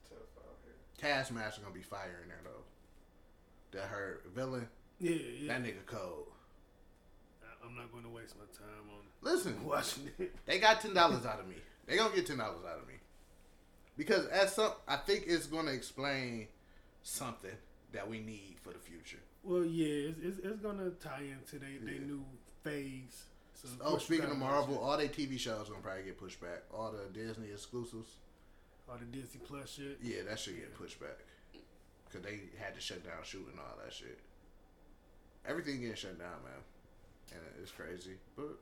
[0.00, 0.74] It's tough out here.
[0.96, 3.78] Taskmaster gonna be fire in there though.
[3.78, 4.68] That her villain,
[5.00, 5.52] Yeah, yeah.
[5.58, 6.28] that nigga cold.
[7.42, 10.34] I- I'm not going to waste my time on Listen, watching it.
[10.46, 11.56] They got ten dollars out of me.
[11.86, 12.94] They gonna get ten dollars out of me
[13.96, 16.46] because as some, I think it's gonna explain
[17.02, 17.50] something
[17.94, 19.20] that we need for the future.
[19.42, 22.24] Well, yeah, it's, it's, it's gonna tie into they they new
[22.62, 23.24] phase.
[23.54, 26.62] So Oh, speaking of Marvel, all their TV shows gonna probably get pushed back.
[26.72, 28.10] All the Disney exclusives,
[28.88, 29.98] all the Disney Plus shit.
[30.02, 31.18] yeah, that should get pushed back
[32.08, 34.18] because they had to shut down shooting all that shit.
[35.46, 36.62] Everything getting shut down, man,
[37.32, 38.12] and it's crazy.
[38.36, 38.58] But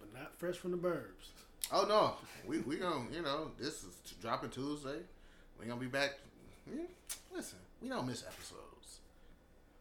[0.00, 1.30] but not fresh from the burbs.
[1.72, 2.14] oh no,
[2.46, 4.98] we we gonna you know this is dropping Tuesday.
[5.60, 6.14] We gonna be back.
[6.66, 6.84] Yeah,
[7.34, 9.00] listen, we don't miss episodes.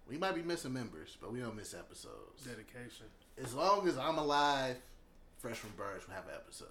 [0.09, 2.43] We might be missing members, but we don't miss episodes.
[2.43, 3.05] Dedication.
[3.41, 4.77] As long as I'm alive,
[5.37, 6.67] Fresh from Burbs will have an episode.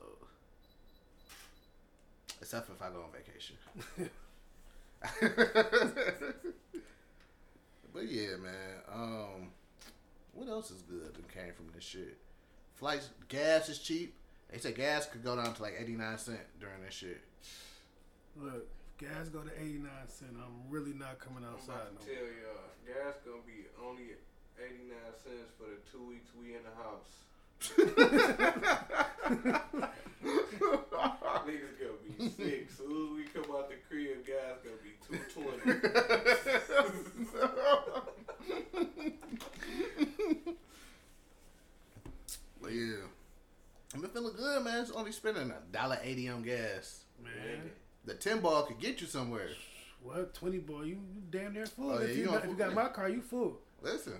[2.40, 3.56] Except if I go on vacation.
[7.92, 8.82] but yeah, man.
[8.92, 9.48] Um,
[10.34, 12.18] what else is good that came from this shit?
[12.74, 14.14] Flights, gas is cheap.
[14.50, 17.20] They said gas could go down to like 89 cent during this shit.
[18.36, 18.66] Look,
[19.00, 20.36] gas go to eighty nine cent.
[20.36, 21.88] I'm really not coming outside.
[21.88, 24.14] I'm outside about no to tell y'all, gas gonna be only
[24.60, 24.92] 89
[25.24, 27.24] cents for the two weeks we in the house.
[31.48, 32.68] Niggas gonna be sick.
[32.76, 35.80] Soon as we come out the crib, gas gonna be 220.
[42.70, 43.06] Yeah,
[43.94, 44.82] I've been feeling good, man.
[44.82, 47.02] It's only spending a dollar eighty on gas.
[47.22, 47.70] man.
[48.10, 49.50] The ten ball could get you somewhere.
[50.02, 51.92] What twenty ball, You, you damn near full.
[51.92, 52.74] Oh, yeah, you you on got, you got yeah.
[52.74, 53.60] my car, you full.
[53.80, 54.14] Listen,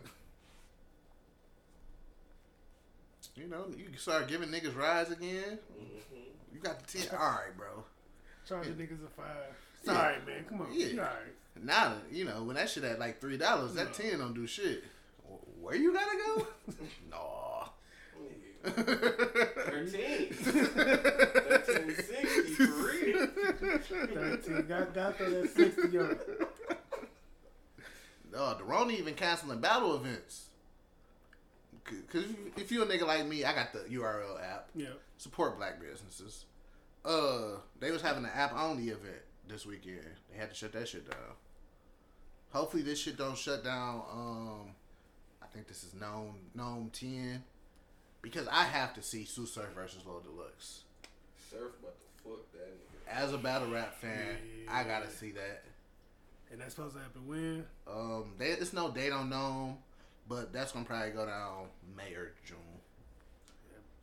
[3.34, 5.58] you know you can start giving niggas rides again.
[5.76, 6.54] Mm-hmm.
[6.54, 7.08] You got the ten.
[7.18, 7.82] All right, bro.
[8.48, 9.26] Charge Charging niggas a five.
[9.82, 9.92] Yeah.
[9.92, 10.44] Sorry, man.
[10.48, 10.68] Come on.
[10.72, 10.86] Yeah.
[10.86, 11.34] You all right.
[11.64, 14.84] Now you know when that shit at like three dollars, that ten don't do shit.
[15.60, 16.46] Where you gotta go?
[17.10, 17.64] no.
[18.70, 20.28] 13.
[20.30, 22.79] 1360 for
[23.60, 23.78] real.
[23.78, 24.66] Thirteen.
[24.66, 26.18] Got got throw that sixty on.
[28.32, 30.46] No, the Rona even canceling battle events.
[32.12, 32.24] Cause
[32.56, 34.68] if you a nigga like me, I got the URL app.
[34.76, 34.90] Yeah.
[35.18, 36.44] Support black businesses.
[37.04, 40.04] Uh, they was having an app only event this weekend.
[40.30, 41.34] They had to shut that shit down.
[42.52, 44.02] Hopefully this shit don't shut down.
[44.12, 44.70] Um,
[45.42, 47.42] I think this is NOME NOME Ten,
[48.22, 50.82] because I have to see Sue Surf versus Loaded Lux.
[51.50, 52.98] Surf about to fuck that nigga.
[53.12, 54.36] As a battle rap fan,
[54.68, 55.64] I gotta see that.
[56.50, 57.64] And that's supposed to happen when?
[57.86, 59.78] Um, they, it's no date on NOME,
[60.28, 61.66] but that's gonna probably go down
[61.96, 62.58] May or June.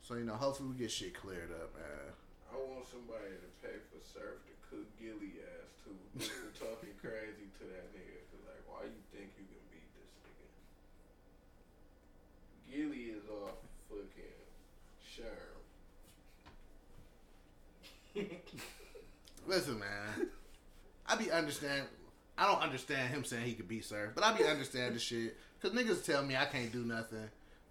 [0.02, 2.12] So you know, hopefully we get shit cleared up, man.
[2.48, 5.92] I want somebody to pay for Surf to cook Gilly ass too.
[6.16, 8.16] People talking crazy to that nigga.
[8.32, 10.48] Cause like, why you think you can beat this nigga?
[12.72, 14.40] Gilly is off fucking
[15.04, 15.47] Sherm.
[19.48, 20.28] Listen, man,
[21.06, 21.86] I be understand.
[22.36, 25.36] I don't understand him saying he could be Surf, but I be understand the shit.
[25.60, 27.28] Cause niggas tell me I can't do nothing.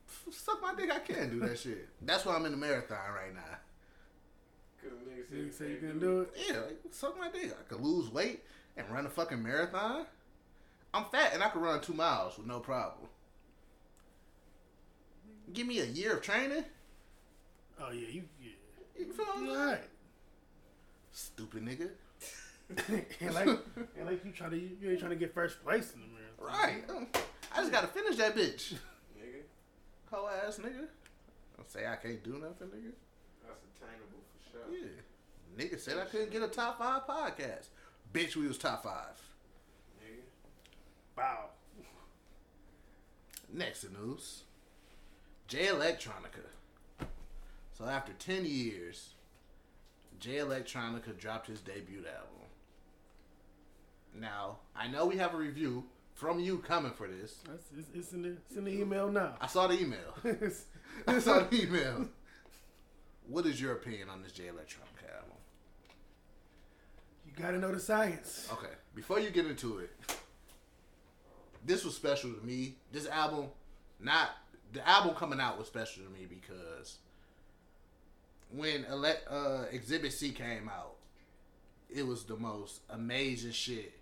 [0.10, 1.88] F- Suck my dick, I can do that shit.
[2.02, 3.58] That's why I'm in the marathon right now.
[4.82, 6.34] Cause niggas said You say you can't do it?
[6.49, 7.56] Yeah, like, suck my dick.
[7.58, 8.44] I could lose weight
[8.76, 10.06] and run a fucking marathon.
[10.94, 13.08] I'm fat and I could run two miles with no problem.
[15.54, 16.66] Give me a year of training.
[17.80, 18.49] Oh yeah, you yeah.
[18.98, 19.49] You feel You me?
[19.56, 19.84] all right.
[21.18, 21.89] Stupid nigga.
[23.22, 26.02] and like and like you try to you ain't trying to get first place in
[26.02, 26.84] the marathon.
[26.85, 26.95] Right.
[26.95, 27.07] Um,
[27.52, 28.76] I just gotta finish that bitch.
[29.18, 29.41] Nigga,
[30.11, 30.85] Hoe ass nigga.
[31.56, 32.91] Don't say I can't do nothing, nigga.
[33.44, 34.77] that's attainable for sure.
[34.77, 35.57] Yeah.
[35.57, 37.69] Nigga said I couldn't get a top five podcast.
[38.14, 39.19] Bitch, we was top five.
[39.99, 40.22] Nigga.
[41.18, 41.45] Wow.
[43.52, 44.44] Next in news,
[45.48, 46.45] Jay Electronica.
[47.73, 49.15] So after ten years,
[50.19, 52.49] Jay Electronica dropped his debut album.
[54.14, 55.84] Now I know we have a review
[56.14, 57.35] from you coming for this.
[57.77, 59.35] It's, it's in the it's in the email now.
[59.39, 60.15] I saw the email.
[61.07, 62.07] I saw the email.
[63.27, 65.38] What is your opinion on this Jay Electronica album?
[67.27, 68.48] you gotta know the science.
[68.52, 69.91] Okay, before you get into it,
[71.65, 72.76] this was special to me.
[72.91, 73.48] This album,
[73.99, 74.30] not
[74.73, 76.98] the album coming out was special to me because
[78.52, 80.95] when Ele- uh, Exhibit C came out,
[81.90, 83.94] it was the most amazing shit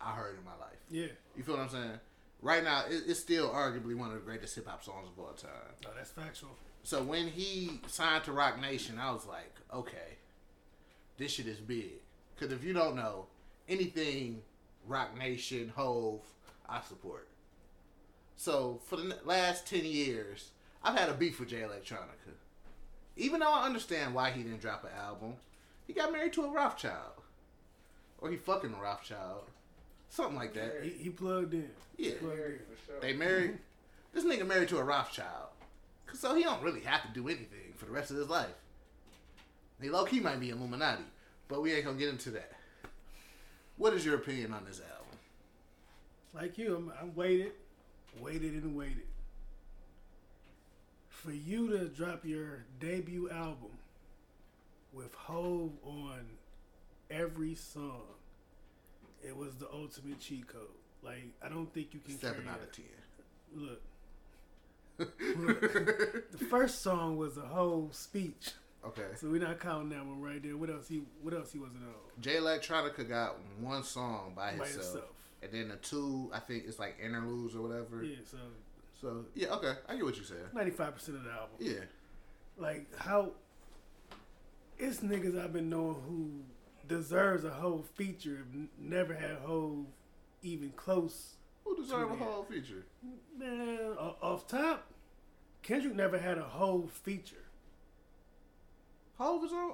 [0.00, 0.78] I heard in my life.
[0.90, 1.06] Yeah.
[1.36, 2.00] You feel what I'm saying?
[2.42, 5.32] Right now, it, it's still arguably one of the greatest hip hop songs of all
[5.32, 5.50] time.
[5.82, 6.50] No, that's factual.
[6.82, 10.18] So when he signed to Roc Nation, I was like, okay,
[11.16, 11.92] this shit is big.
[12.34, 13.26] Because if you don't know,
[13.68, 14.42] anything
[14.86, 16.20] Roc Nation, Hov,
[16.68, 17.28] I support.
[18.36, 20.50] So for the last 10 years,
[20.82, 22.34] I've had a beef with Jay Electronica.
[23.16, 25.34] Even though I understand why he didn't drop an album,
[25.86, 27.22] he got married to a Rothschild.
[28.18, 29.44] Or he fucking a Rothschild.
[30.08, 30.80] Something like that.
[30.82, 31.70] He, he plugged in.
[31.96, 32.12] Yeah.
[32.20, 32.60] Plugged in.
[32.86, 33.00] Sure.
[33.00, 33.58] They married.
[34.12, 35.48] This nigga married to a Rothschild,
[36.12, 38.54] so he don't really have to do anything for the rest of his life.
[39.82, 41.02] He low key might be Illuminati,
[41.48, 42.52] but we ain't gonna get into that.
[43.76, 45.18] What is your opinion on this album?
[46.32, 47.52] Like you, I'm, I waited,
[48.20, 49.02] waited and waited.
[51.24, 53.70] For you to drop your debut album
[54.92, 56.20] with Hov on
[57.10, 58.02] every song,
[59.26, 60.62] it was the ultimate cheat code.
[61.02, 62.84] Like I don't think you can Seven out of ten.
[63.56, 63.80] Look,
[64.98, 66.30] look.
[66.30, 68.50] the first song was a whole speech,
[68.86, 69.06] Okay.
[69.16, 70.56] so we're not counting that one right there.
[70.58, 71.02] What else he?
[71.22, 72.20] What else he wasn't on?
[72.20, 75.04] Jay Electronica got one song by By himself, himself.
[75.42, 78.02] and then the two, I think it's like interludes or whatever.
[78.04, 78.36] Yeah, so
[79.00, 80.52] So yeah, okay, I get what you said.
[80.54, 81.56] ninety five percent of the album.
[81.58, 81.84] Yeah,
[82.56, 83.32] like how
[84.78, 86.30] it's niggas I've been knowing who
[86.94, 88.44] deserves a whole feature
[88.78, 89.86] never had whole
[90.42, 91.34] even close.
[91.64, 92.84] who deserve a whole feature?
[93.38, 94.86] Man, off top,
[95.62, 97.44] Kendrick never had a whole feature,
[99.18, 99.70] Hov is on.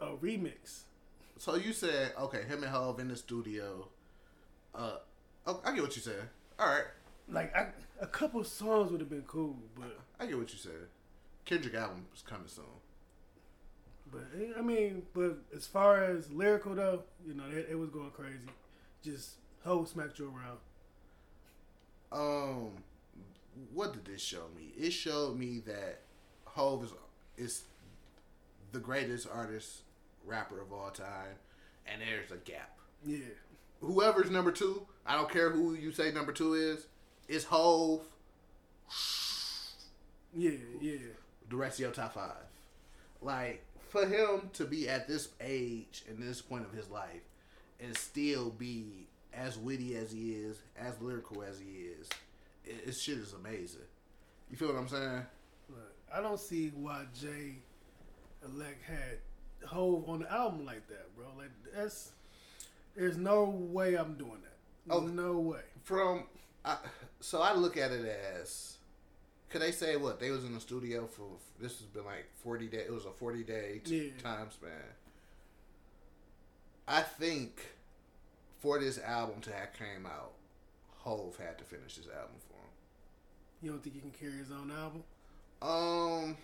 [0.00, 0.80] Uh, a remix.
[1.38, 3.88] so you said okay, him and Hov in the studio.
[4.74, 4.96] Uh,
[5.46, 6.28] oh, I get what you said.
[6.58, 6.84] All right,
[7.28, 7.68] Like I,
[8.02, 10.88] a couple songs would have been cool, but I get what you said.
[11.44, 12.64] Kendrick album is coming soon.
[14.10, 17.90] but eh, I mean, but as far as lyrical though, you know, it, it was
[17.90, 18.38] going crazy.
[19.02, 20.58] Just Hov smacked you around.
[22.12, 22.72] Um,
[23.72, 24.72] what did this show me?
[24.76, 26.00] It showed me that
[26.44, 26.90] Hov is
[27.38, 27.62] is
[28.72, 29.82] the greatest artist
[30.24, 31.36] rapper of all time,
[31.86, 32.78] and there's a gap.
[33.04, 33.18] Yeah,
[33.80, 36.86] Whoever's number two, I don't care who you say number two is,
[37.32, 38.00] is Hov.
[40.34, 40.50] yeah,
[40.80, 40.98] yeah.
[41.48, 42.44] The rest of your top five,
[43.22, 47.22] like for him to be at this age and this point of his life,
[47.82, 52.08] and still be as witty as he is, as lyrical as he is,
[52.64, 53.80] it, it shit is amazing.
[54.50, 55.22] You feel what I'm saying?
[55.70, 57.56] Look, I don't see why Jay
[58.44, 61.26] Elect had Hov on the album like that, bro.
[61.38, 62.12] Like that's
[62.94, 64.92] there's no way I'm doing that.
[64.94, 65.00] Oh.
[65.00, 65.60] no way.
[65.84, 66.24] From
[66.64, 66.76] I,
[67.20, 68.04] so I look at it
[68.40, 68.76] as
[69.50, 71.26] could they say what they was in the studio for
[71.60, 74.22] this has been like 40 days it was a 40 day t- Yeah.
[74.22, 74.70] time span
[76.86, 77.60] I think
[78.60, 80.32] for this album to have came out
[80.98, 82.70] Hov had to finish this album for him
[83.60, 85.02] You don't think he can carry his own album?
[85.60, 86.36] um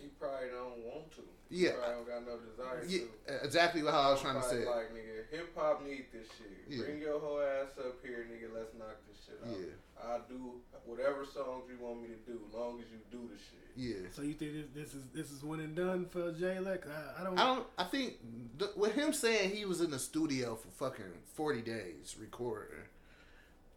[0.00, 1.22] He probably don't want to.
[1.48, 1.70] Yeah.
[1.70, 3.44] He probably don't got no desire yeah, to.
[3.44, 6.50] exactly what I was trying to Probably say Like, nigga, hip hop need this shit.
[6.68, 6.84] Yeah.
[6.84, 8.52] Bring your whole ass up here, nigga.
[8.54, 9.56] Let's knock this shit out.
[9.56, 10.10] Yeah.
[10.10, 13.70] I'll do whatever songs you want me to do, long as you do the shit.
[13.76, 16.86] yeah So you think this, this is this is one and done for Jay Elect?
[16.86, 17.38] I, I don't.
[17.38, 17.66] I don't.
[17.78, 18.14] I think
[18.58, 22.76] the, with him saying he was in the studio for fucking forty days recording,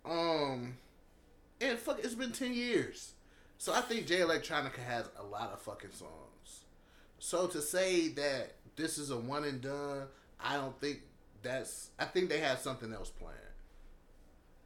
[0.06, 0.78] um,
[1.62, 3.14] and fuck, it's been ten years.
[3.58, 6.29] So I think Jay Electronica has a lot of fucking songs.
[7.20, 10.08] So to say that this is a one and done,
[10.40, 11.02] I don't think
[11.44, 11.90] that's.
[12.00, 13.36] I think they have something else planned.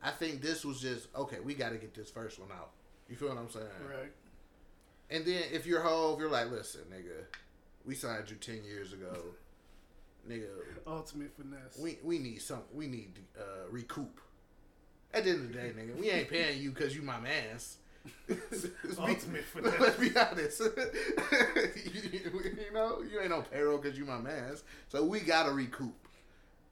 [0.02, 1.40] I think this was just okay.
[1.40, 2.72] We got to get this first one out.
[3.10, 3.66] You feel what I'm saying?
[3.90, 4.12] right.
[5.10, 7.26] And then if you're Hov, you're like, listen, nigga,
[7.86, 9.16] we signed you ten years ago,
[10.30, 10.48] nigga.
[10.88, 11.78] Ultimate finesse.
[11.80, 12.62] We we need some.
[12.74, 14.20] We need to uh, recoup.
[15.14, 17.78] At the end of the day, nigga, we ain't paying you because you my man's.
[18.28, 20.60] Let's be- Let's be honest.
[20.60, 24.64] you, you know, you ain't on payroll because you my man's.
[24.90, 25.96] So we gotta recoup.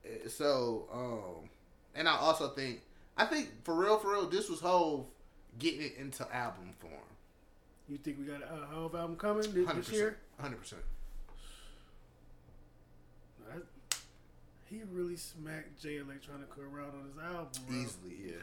[0.06, 1.50] Uh, So, um,
[1.96, 2.82] and I also think,
[3.18, 5.06] I think for real, for real, this was Hov
[5.60, 6.94] getting it into album form.
[7.90, 10.18] you think we got a Hov album coming this, this year?
[10.40, 10.82] Hundred percent.
[14.70, 17.48] He really smacked Jay Electronica around on his album.
[17.68, 17.78] Bro.
[17.78, 18.34] Easily, yeah.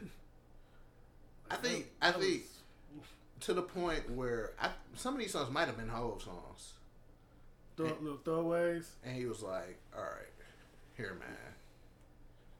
[1.51, 2.43] I think I think
[3.41, 6.73] to the point where I, some of these songs might have been Hov songs,
[7.77, 8.87] throw, little throwaways.
[9.05, 10.33] and he was like, "All right,
[10.97, 11.29] here, man."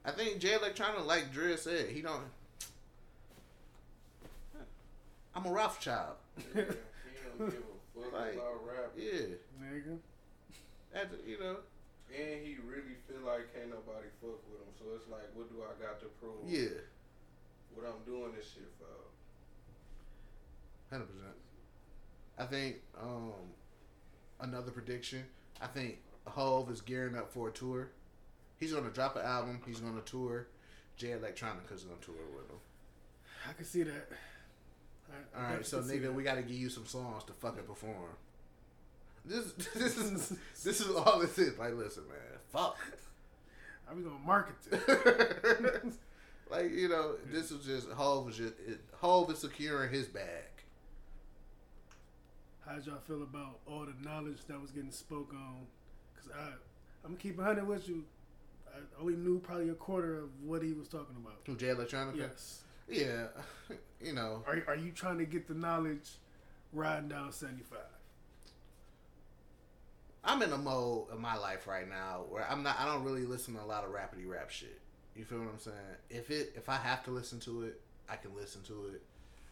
[0.05, 2.23] I think Jay Electronica, like Dre said, he don't.
[5.35, 6.17] I'm a Rothschild.
[6.55, 8.91] Yeah, he don't give a fuck Like, about rap.
[8.97, 9.99] Yeah, Nigga.
[10.93, 11.57] That's, you know.
[12.11, 14.73] And he really feel like can't nobody fuck with him.
[14.79, 16.47] So it's like, what do I got to prove?
[16.49, 16.81] Yeah,
[17.75, 18.87] What I'm doing this shit for?
[20.91, 21.35] Hundred percent.
[22.39, 23.33] I think um,
[24.41, 25.25] another prediction.
[25.61, 27.91] I think Hov is gearing up for a tour.
[28.59, 29.61] He's gonna drop an album.
[29.67, 30.49] He's gonna tour.
[30.97, 32.59] Jay Electronica's gonna tour with him.
[33.49, 34.09] I can see that.
[35.11, 37.65] I, I All right, so nigga, we got to give you some songs to fucking
[37.65, 38.17] perform.
[39.25, 41.59] This, this is this is all this is.
[41.59, 42.19] Like, listen, man,
[42.53, 42.79] fuck.
[43.91, 45.95] I'm gonna market this?
[46.51, 50.45] like, you know, this is just Hov was just it, Hov is securing his bag.
[52.69, 55.67] How'd y'all feel about all the knowledge that was getting spoke on?
[56.17, 56.51] Cause I,
[57.05, 58.05] I'm keeping hundred with you.
[58.67, 61.39] I only knew probably a quarter of what he was talking about.
[61.47, 62.17] Who Jay Electronica?
[62.17, 62.63] Yes.
[62.91, 63.27] Yeah,
[64.03, 66.11] you know, Are are you trying to get the knowledge
[66.73, 67.81] riding down seventy five?
[70.25, 72.79] I'm in a mode of my life right now where I'm not.
[72.79, 74.79] I don't really listen to a lot of rapidy rap shit.
[75.17, 75.77] You feel what I'm saying?
[76.11, 79.03] If it if I have to listen to it, I can listen to it.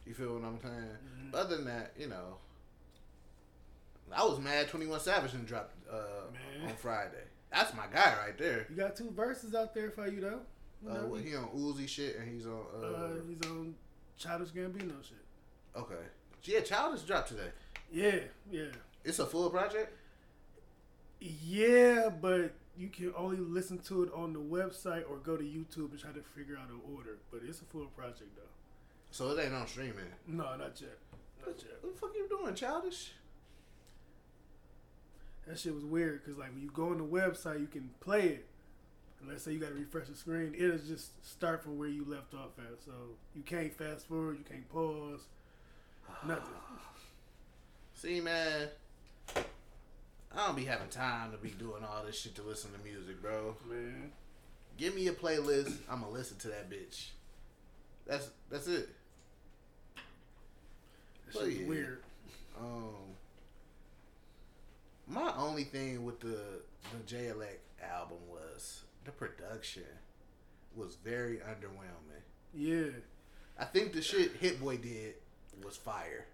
[0.06, 0.74] You feel what I'm saying?
[0.74, 1.30] Mm-hmm.
[1.32, 2.36] But other than that, you know,
[4.14, 4.68] I was mad.
[4.68, 7.24] Twenty One Savage and dropped uh, on Friday.
[7.52, 8.66] That's my guy right there.
[8.70, 10.40] You got two verses out there for you though.
[10.88, 12.60] Uh, what, he on Uzi shit and he's on.
[12.74, 13.74] Uh, uh, he's on
[14.18, 15.16] Childish Gambino shit.
[15.76, 15.94] okay,
[16.44, 17.50] yeah, Childish dropped today.
[17.92, 18.18] Yeah,
[18.50, 18.64] yeah,
[19.04, 19.92] It's a full project.
[21.20, 22.08] yeah.
[22.20, 25.98] But you can only listen to it on the website or go to YouTube and
[25.98, 27.18] try to figure out an order.
[27.30, 28.42] But it's a full project though.
[29.10, 30.04] So it ain't on streaming.
[30.26, 30.98] No, not yet.
[31.44, 31.78] Not yet.
[31.80, 33.12] What the fuck you doing, Childish?
[35.46, 38.28] That shit was weird because like when you go on the website, you can play
[38.28, 38.46] it.
[39.20, 42.04] And let's say you got to refresh the screen, it'll just start from where you
[42.06, 42.82] left off at.
[42.84, 42.92] So
[43.34, 45.20] you can't fast forward, you can't pause,
[46.26, 46.44] nothing.
[47.94, 48.68] See, man,
[49.34, 53.22] I don't be having time to be doing all this shit to listen to music,
[53.22, 53.56] bro.
[53.68, 54.12] Man,
[54.76, 55.72] Give me a playlist.
[55.90, 57.06] I'ma listen to that bitch.
[58.06, 58.90] That's that's it.
[61.26, 61.66] that Well, shit yeah.
[61.66, 62.02] weird.
[62.60, 63.15] Um,
[65.06, 66.38] my only thing with the
[66.92, 69.84] the Jay Elect album was the production
[70.74, 72.22] was very underwhelming.
[72.54, 72.90] Yeah.
[73.58, 75.14] I think the shit Hit Boy did
[75.64, 76.26] was fire.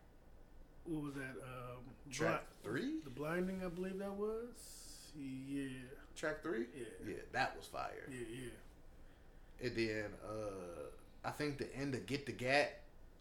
[0.84, 1.30] What was that?
[1.42, 1.78] Um,
[2.10, 2.94] Track Bli- three?
[3.04, 5.10] The blinding, I believe that was.
[5.16, 5.68] Yeah.
[6.16, 6.84] Track three, Yeah.
[7.08, 8.08] yeah, that was fire.
[8.10, 9.66] Yeah, yeah.
[9.68, 10.88] And then uh
[11.24, 12.80] I think the end of Get the Gat,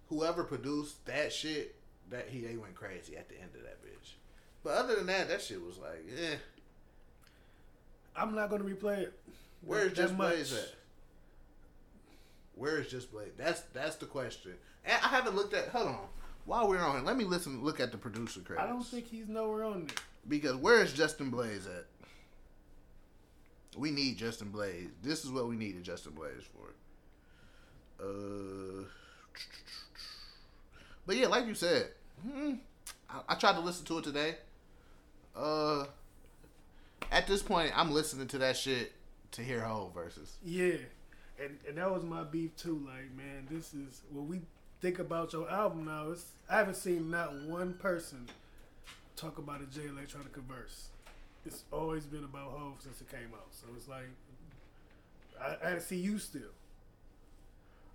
[0.09, 1.75] whoever produced that shit,
[2.09, 4.13] that he they went crazy at the end of that bitch.
[4.63, 6.35] But other than that, that shit was like, eh.
[8.15, 9.19] I'm not gonna replay it.
[9.61, 10.33] Where's that Just much.
[10.33, 10.75] Blaze at?
[12.55, 13.31] Where is Just Blaze?
[13.37, 14.53] That's that's the question.
[14.85, 15.69] And I haven't looked at.
[15.69, 15.99] Hold on.
[16.45, 17.63] While we're on, it, let me listen.
[17.63, 18.65] Look at the producer credits.
[18.65, 19.95] I don't think he's nowhere on there.
[20.27, 21.85] because where is Justin Blaze at?
[23.77, 24.89] We need Justin Blaze.
[25.01, 26.73] This is what we needed Justin Blaze for.
[28.03, 28.83] Uh,
[31.05, 31.87] but yeah, like you said,
[32.21, 32.53] hmm,
[33.09, 34.35] I, I tried to listen to it today.
[35.35, 35.85] Uh,
[37.11, 38.93] at this point, I'm listening to that shit
[39.31, 40.37] to hear Hov verses.
[40.43, 40.75] Yeah,
[41.41, 42.85] and and that was my beef too.
[42.85, 44.41] Like, man, this is when we
[44.81, 46.11] think about your album now.
[46.11, 48.27] It's I haven't seen not one person
[49.15, 50.87] talk about a Jay Electronica verse.
[51.45, 53.47] It's always been about Hov since it came out.
[53.51, 54.09] So it's like
[55.41, 56.41] I, I see you still.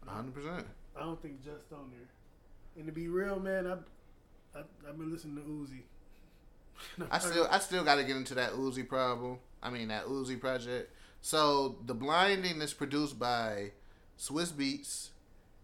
[0.04, 0.34] 100.
[0.34, 2.08] percent I don't think just on there.
[2.76, 3.72] And to be real, man, I,
[4.58, 5.82] I I've been listening to Uzi.
[7.10, 9.38] I still I still got to get into that Uzi problem.
[9.62, 10.92] I mean that Uzi project.
[11.20, 13.72] So the blinding is produced by
[14.18, 15.08] Swizz Beatz,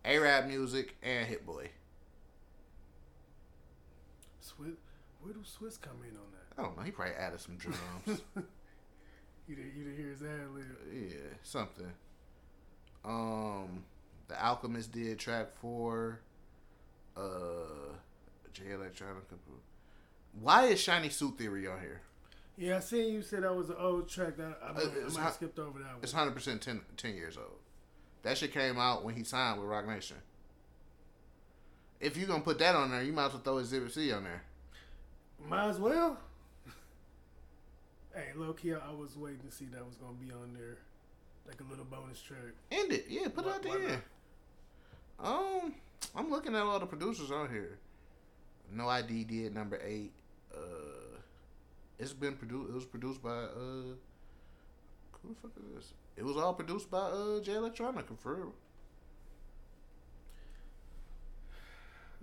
[0.04, 1.70] Arab Music, and Hit Boy.
[4.42, 4.76] Swizz,
[5.20, 6.58] where do Swizz come in on that?
[6.60, 6.82] I don't know.
[6.82, 8.22] He probably added some drums.
[9.48, 10.64] You didn't, you didn't hear his ad lib.
[10.94, 11.92] yeah, something.
[13.04, 13.82] Um,
[14.28, 16.20] the Alchemist did track four.
[17.16, 17.92] Uh,
[18.52, 19.34] Jay Electronica.
[20.40, 22.00] Why is Shiny Suit Theory on here?
[22.56, 24.88] Yeah, I seen you said that was an old track that I, I, Uh,
[25.18, 25.98] I might skipped over that one.
[26.02, 27.58] It's hundred percent 10, 10 years old.
[28.22, 30.16] That shit came out when he signed with Roc Nation.
[32.00, 34.24] If you gonna put that on there, you might as well throw Exhibit C on
[34.24, 34.42] there.
[35.48, 36.18] Might as well.
[38.14, 40.78] hey, low key, I was waiting to see that was gonna be on there.
[41.46, 42.38] like a little bonus track.
[42.70, 43.06] End it.
[43.08, 44.02] Yeah, put Why- it out there.
[45.20, 45.74] Um,
[46.14, 47.78] I'm looking at all the producers on here.
[48.72, 50.12] No ID did number eight.
[50.54, 51.18] Uh,
[51.98, 52.70] it's been produced.
[52.70, 53.94] It was produced by uh,
[55.22, 55.92] who the fuck is this?
[56.16, 58.52] It was all produced by uh Jay Electronica for real.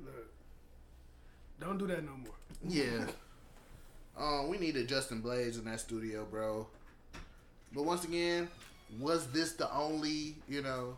[0.04, 0.32] Look,
[1.60, 2.34] don't do that no more.
[2.68, 3.06] Yeah.
[4.18, 6.68] Um, we needed Justin Blaze in that studio, bro.
[7.74, 8.50] But once again,
[9.00, 10.98] was this the only, you know,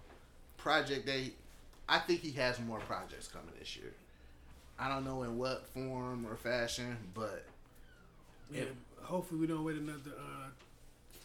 [0.57, 1.33] project they
[1.89, 3.93] I think he has more projects coming this year.
[4.81, 7.45] I don't know in what form or fashion, but
[8.51, 8.63] Yeah,
[9.03, 10.47] hopefully we don't wait another uh,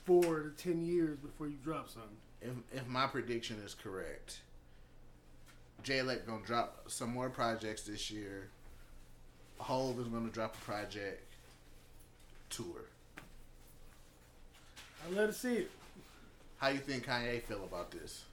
[0.04, 2.10] four to ten years before you drop something.
[2.42, 2.52] if
[2.82, 4.40] if my prediction is correct,
[5.82, 8.48] Jay Elect gonna drop some more projects this year.
[9.58, 11.22] Hov is gonna drop a project
[12.50, 12.84] tour.
[15.06, 15.70] I love to see it.
[16.58, 18.24] How you think Kanye feel about this?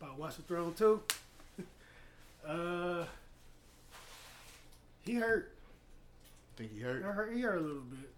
[0.00, 1.02] About Watch the Throne too.
[2.48, 3.04] uh,
[5.04, 5.56] he hurt.
[6.56, 7.02] Think he hurt?
[7.02, 7.32] hurt.
[7.34, 8.10] He hurt a little bit.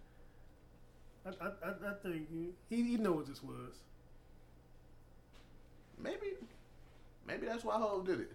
[1.25, 2.29] I, I, I, I think
[2.69, 3.79] he, he know what this was.
[6.03, 6.33] Maybe,
[7.27, 8.33] maybe that's why Hov did it.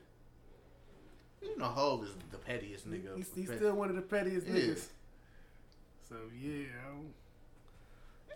[1.41, 3.15] You know, Hov is the pettiest nigga.
[3.17, 4.53] He's, he's Pet- still one of the pettiest Yeah.
[4.53, 4.85] niggas.
[6.07, 6.67] So yeah,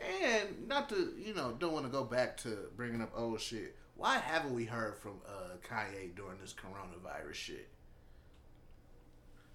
[0.01, 3.39] I And not to, you know, don't want to go back to bringing up old
[3.39, 3.77] shit.
[3.95, 7.69] Why haven't we heard from uh, Kanye during this coronavirus shit?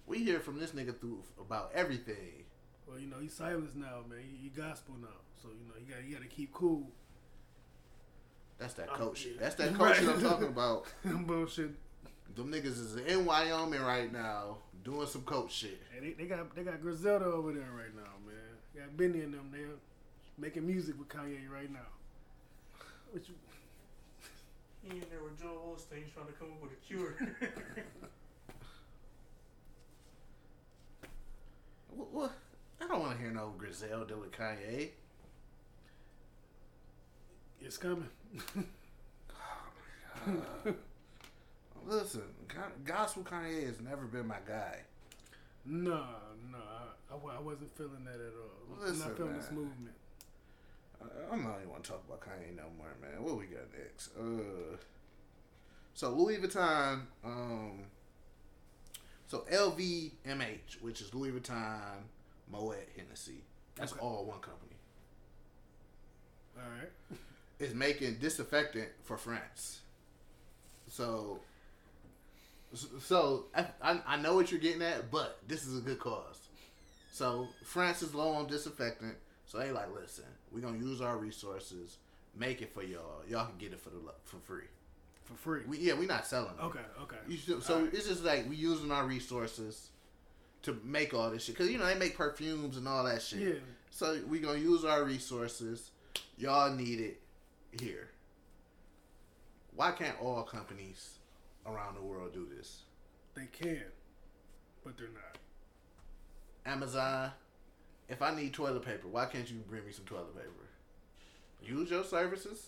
[0.07, 2.45] We hear from this nigga through about everything.
[2.87, 4.19] well, you know, he's silence now, man.
[4.21, 5.07] He, he gospel now,
[5.41, 6.87] so you know, you got you got to keep cool.
[8.57, 9.33] That's that coach shit.
[9.35, 9.41] yeah.
[9.41, 9.95] That's that coach Right.
[9.97, 10.85] shit I'm talking about.
[11.05, 11.71] Bullshit.
[12.35, 15.81] Them niggas is in Wyoming right now doing some coach shit.
[15.93, 18.35] Hey, they, they got they got Griselda over there right now, man.
[18.73, 19.67] They got Benny and them there
[20.37, 21.79] making music with Kanye right now.
[23.11, 23.27] Which
[24.83, 27.15] He in there with Joel Osteen trying to come up with a cure.
[31.95, 32.31] What?
[32.81, 34.89] I don't want to hear no Griselda with Kanye.
[37.61, 38.09] it's coming.
[41.85, 44.79] Listen, Ka- gospel Kanye has never been my guy.
[45.65, 46.03] no,
[46.51, 46.57] no,
[47.11, 48.75] I, I, wasn't feeling that at all.
[48.75, 49.95] I'm Listen, not feeling this movement.
[51.01, 53.23] I- I'm not even want to talk about Kanye no more, man.
[53.23, 54.09] What we got next?
[54.17, 54.77] Uh,
[55.93, 57.85] so Louis Vuitton, um,
[59.27, 62.01] so LVMH, which is Louis Vuitton,
[62.51, 63.43] Moet, Hennessy.
[63.75, 64.01] That's Okay.
[64.01, 64.75] all one company.
[66.57, 67.19] All right.
[67.59, 69.81] Is making disinfectant for France.
[70.89, 71.39] So,
[73.01, 76.39] so I, I I know what you're getting at, but this is a good cause.
[77.11, 81.97] So France is low on disinfectant, so they like, listen, we're gonna use our resources,
[82.35, 83.23] make it for y'all.
[83.27, 84.65] Y'all can get it for the for free.
[85.27, 85.61] For free.
[85.67, 86.63] We yeah, we're not selling it.
[86.63, 87.17] okay, okay.
[87.27, 87.93] You so Alright.
[87.93, 89.89] it's just like we using our resources
[90.63, 93.39] to make all this shit because you know they make perfumes and all that shit.
[93.39, 93.53] Yeah.
[93.91, 95.91] So we gonna use our resources.
[96.37, 97.19] Y'all need it
[97.77, 98.09] here.
[99.75, 101.17] Why can't all companies
[101.65, 102.83] around the world do this?
[103.35, 103.83] They can,
[104.85, 105.37] but they're not.
[106.65, 107.31] Amazon,
[108.07, 110.49] if I need toilet paper, why can't you bring me some toilet paper?
[111.61, 112.67] Use your services.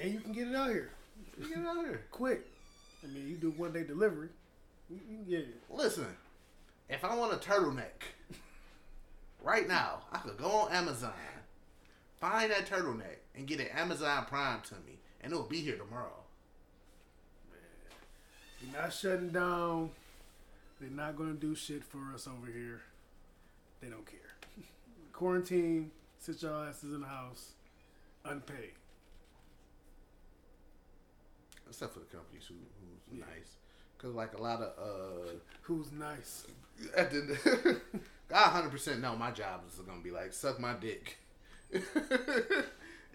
[0.00, 0.90] And you can get it out here
[1.38, 2.02] You Get it out here.
[2.10, 2.46] quick.
[3.04, 4.28] I mean, you do one day delivery.
[4.90, 5.56] You, you can get it.
[5.70, 6.06] Listen,
[6.88, 8.02] if I want a turtleneck,
[9.42, 11.12] right now, I could go on Amazon,
[12.20, 16.12] find that turtleneck, and get it Amazon Prime to me, and it'll be here tomorrow.
[18.60, 19.90] You're not shutting down.
[20.80, 22.80] They're not going to do shit for us over here.
[23.80, 24.18] They don't care.
[25.12, 27.52] Quarantine, sit your asses in the house,
[28.24, 28.72] unpaid.
[31.68, 33.56] Except for the companies who, who's nice.
[33.96, 35.32] Because, like, a lot of, uh,
[35.62, 36.46] Who's nice?
[36.96, 37.80] at the,
[38.34, 41.18] I 100% know my job is going to be like, suck my dick.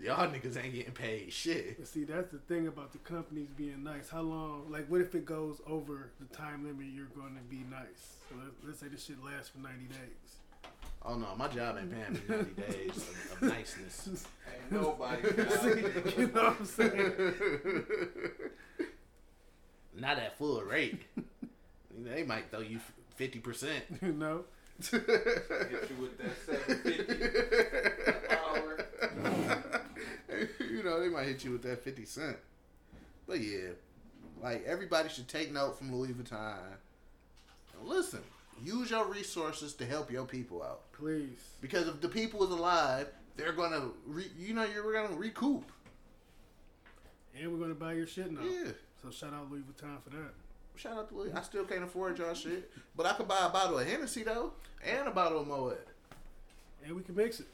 [0.03, 1.77] Y'all niggas ain't getting paid shit.
[1.77, 4.09] But see, that's the thing about the companies being nice.
[4.09, 4.65] How long?
[4.69, 6.87] Like, what if it goes over the time limit?
[6.93, 8.17] You're going to be nice.
[8.27, 10.42] So let, let's say this shit lasts for 90 days.
[11.05, 14.07] Oh no, my job ain't paying me 90 days of, of niceness.
[14.07, 15.21] Ain't nobody.
[15.61, 17.13] See, you know what I'm saying?
[19.95, 21.03] Not at full rate.
[21.95, 22.79] They might throw you
[23.15, 23.83] fifty percent.
[24.01, 24.43] You know.
[24.79, 28.85] Hit you with that 750 hour.
[30.59, 32.37] you know, they might hit you with that fifty cent.
[33.27, 33.69] But yeah,
[34.41, 36.57] like everybody should take note from Louis Vuitton.
[37.79, 38.21] And listen,
[38.61, 40.91] use your resources to help your people out.
[40.93, 41.39] Please.
[41.61, 45.71] Because if the people is alive, they're gonna, re, you know, you're gonna recoup.
[47.37, 48.41] And we're gonna buy your shit now.
[48.41, 48.71] Yeah.
[49.01, 50.33] So shout out Louis Vuitton for that.
[50.75, 51.31] Shout out to Louis.
[51.33, 54.53] I still can't afford y'all shit, but I could buy a bottle of Hennessy though,
[54.85, 55.87] and a bottle of Moet.
[56.83, 57.47] And we can mix it.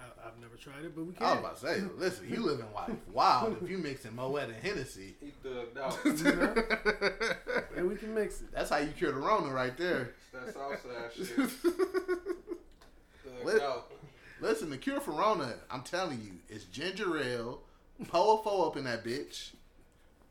[0.00, 1.26] I, I've never tried it, but we can.
[1.26, 4.44] I was about to say, listen, you living life wild wild if you mixing Moet
[4.44, 5.14] and Hennessy.
[5.20, 5.98] He thugged out.
[7.76, 8.50] and we can mix it.
[8.52, 10.14] That's how you cure the Rona right there.
[10.32, 11.26] That's Southside shit.
[11.36, 13.92] Thugged Lit- out.
[14.40, 17.60] Listen, the cure for Rona, I'm telling you, is ginger ale.
[18.08, 19.50] Pour a four up in that bitch.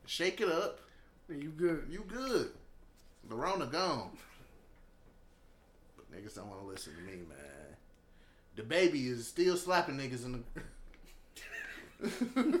[0.06, 0.80] Shake it up.
[1.28, 1.86] And you good.
[1.88, 2.48] You good.
[3.28, 4.10] The Rona gone.
[5.96, 7.38] But niggas don't want to listen to me, man.
[8.60, 10.44] The baby is still slapping niggas in
[12.02, 12.60] the.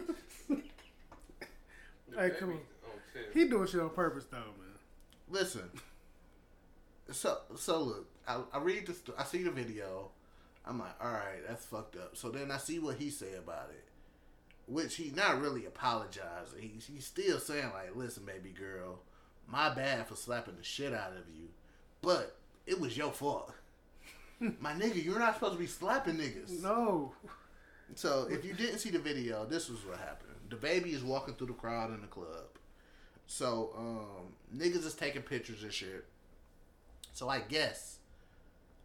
[2.16, 2.56] Hey, come on.
[2.56, 3.34] Baby on tip.
[3.34, 4.78] He doing shit on purpose though, man.
[5.28, 5.68] Listen.
[7.12, 10.10] So so look, I, I read the st- I see the video.
[10.66, 12.16] I'm like, all right, that's fucked up.
[12.16, 13.84] So then I see what he said about it,
[14.66, 16.60] which he not really apologizing.
[16.60, 19.00] He he's still saying like, listen, baby girl,
[19.46, 21.48] my bad for slapping the shit out of you,
[22.00, 22.36] but
[22.66, 23.52] it was your fault.
[24.60, 26.62] my nigga, you're not supposed to be slapping niggas.
[26.62, 27.12] No.
[27.94, 30.30] So if you didn't see the video, this was what happened.
[30.48, 32.46] The baby is walking through the crowd in the club.
[33.26, 36.04] So um, niggas is taking pictures and shit.
[37.12, 37.98] So I guess,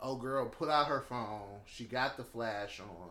[0.02, 1.62] oh girl put out her phone.
[1.66, 3.10] She got the flash on,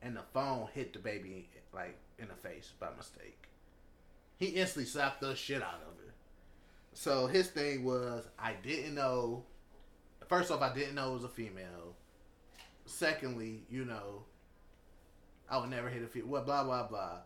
[0.00, 3.48] and the phone hit the baby like in the face by mistake.
[4.38, 6.12] He instantly slapped the shit out of her.
[6.94, 9.44] So his thing was, I didn't know.
[10.32, 11.94] First off, I didn't know it was a female.
[12.86, 14.22] Secondly, you know,
[15.50, 16.30] I would never hit a female.
[16.30, 17.18] Well, blah blah blah.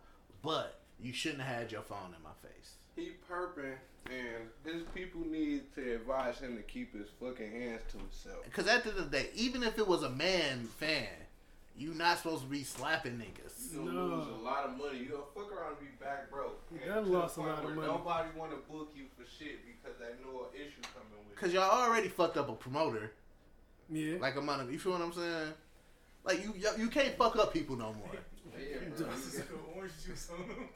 [0.43, 2.73] But you shouldn't have had your phone in my face.
[2.97, 3.77] He perping,
[4.07, 8.43] and his people need to advise him to keep his fucking hands to himself.
[8.43, 11.07] Because at the end of the day, even if it was a man fan,
[11.77, 13.71] you not supposed to be slapping niggas.
[13.73, 14.05] You gonna No.
[14.15, 14.99] lose a lot of money.
[14.99, 16.59] You gonna fuck around and be back broke.
[16.71, 17.87] You done to the lost a point lot of money.
[17.87, 21.35] Nobody want to book you for shit because they know an issue coming with.
[21.35, 23.11] Because y'all already fucked up a promoter.
[23.89, 24.17] Yeah.
[24.19, 24.71] Like a month.
[24.71, 25.53] You feel what I'm saying?
[26.23, 28.11] Like you, you, you can't fuck up people no more.
[28.57, 29.05] Yeah, bro.
[29.13, 30.67] This is You like orange juice on them.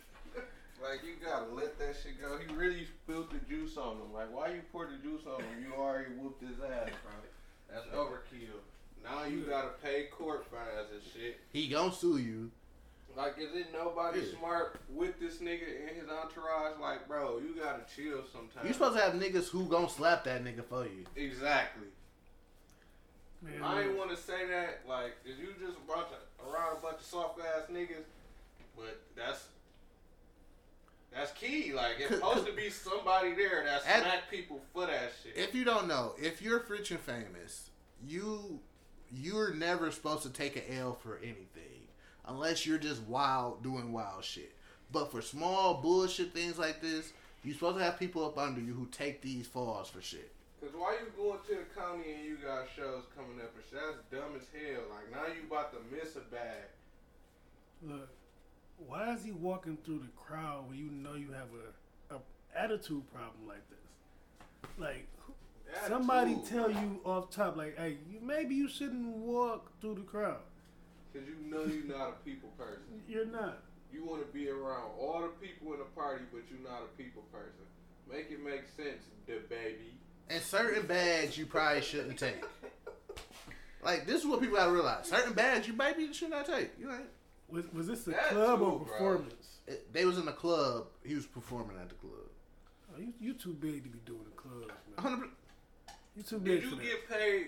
[0.84, 2.38] like you gotta let that shit go.
[2.38, 4.14] He really spilled the juice on him.
[4.14, 5.66] Like why you pour the juice on him?
[5.66, 7.12] You already whooped his ass, bro.
[7.74, 8.62] That's overkill.
[9.04, 11.40] Now you gotta pay court fines and shit.
[11.52, 12.52] He gonna sue you.
[13.16, 14.38] Like, is it nobody Yeah.
[14.38, 16.80] smart with this nigga and his entourage?
[16.80, 18.66] Like, bro, you gotta chill sometimes.
[18.68, 21.06] You supposed to have niggas who gonna slap that nigga for you.
[21.16, 21.88] exactly.
[23.44, 23.98] Man, I ain't look.
[23.98, 27.06] want to say that, like, is you just a bunch of, around a bunch of
[27.06, 28.04] soft ass niggas,
[28.78, 29.48] but that's
[31.12, 31.74] that's key.
[31.74, 35.36] Like, it's supposed to be somebody there that smack people for that shit.
[35.36, 37.72] If you don't know, if you're rich and famous,
[38.08, 38.60] you
[39.14, 41.88] you're never supposed to take an L for anything
[42.28, 44.54] unless you're just wild doing wild shit.
[44.92, 47.12] But for small bullshit things like this,
[47.44, 50.32] you're supposed to have people up under you who take these falls for shit.
[50.62, 53.80] Cause why you going to the county and you got shows coming up and shit?
[53.82, 54.84] That's dumb as hell.
[54.92, 56.70] Like now you about to miss a bag.
[57.82, 58.10] Look,
[58.88, 61.48] why is he walking through the crowd when you know you have
[62.12, 62.20] a, a
[62.56, 64.70] attitude problem like this?
[64.78, 65.08] Like,
[65.74, 66.50] who- somebody Attitude.
[66.50, 70.40] tell you off top, like, hey, you, maybe you shouldn't walk through the crowd.
[71.14, 72.82] Cause you know you're not a people person.
[73.08, 73.60] You're not.
[73.92, 76.98] You want to be around all the people in the party, but you're not a
[77.02, 77.66] people person.
[78.10, 79.94] Make it make sense, the baby.
[80.30, 82.42] And certain bags you probably shouldn't take.
[83.84, 85.08] Like this is what people gotta realize.
[85.08, 86.70] Certain bags you maybe should not take.
[86.80, 87.00] You know,
[87.50, 89.48] Was, was this a That club too, or performance?
[89.68, 90.86] it, they was in the club.
[91.04, 92.14] He was performing at the club.
[92.96, 94.68] Oh, you, you too big to be doing the clubs,
[94.98, 95.04] man.
[95.06, 95.30] 100.
[96.16, 96.84] You too big Did for you that.
[96.84, 97.48] get paid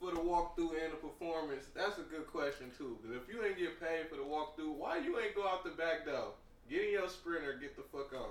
[0.00, 1.64] for the walkthrough and the performance?
[1.74, 2.98] That's a good question too.
[3.02, 5.70] Because if you ain't get paid for the walkthrough, why you ain't go out the
[5.70, 6.32] back door?
[6.70, 8.28] Get in your sprinter, get the fuck on.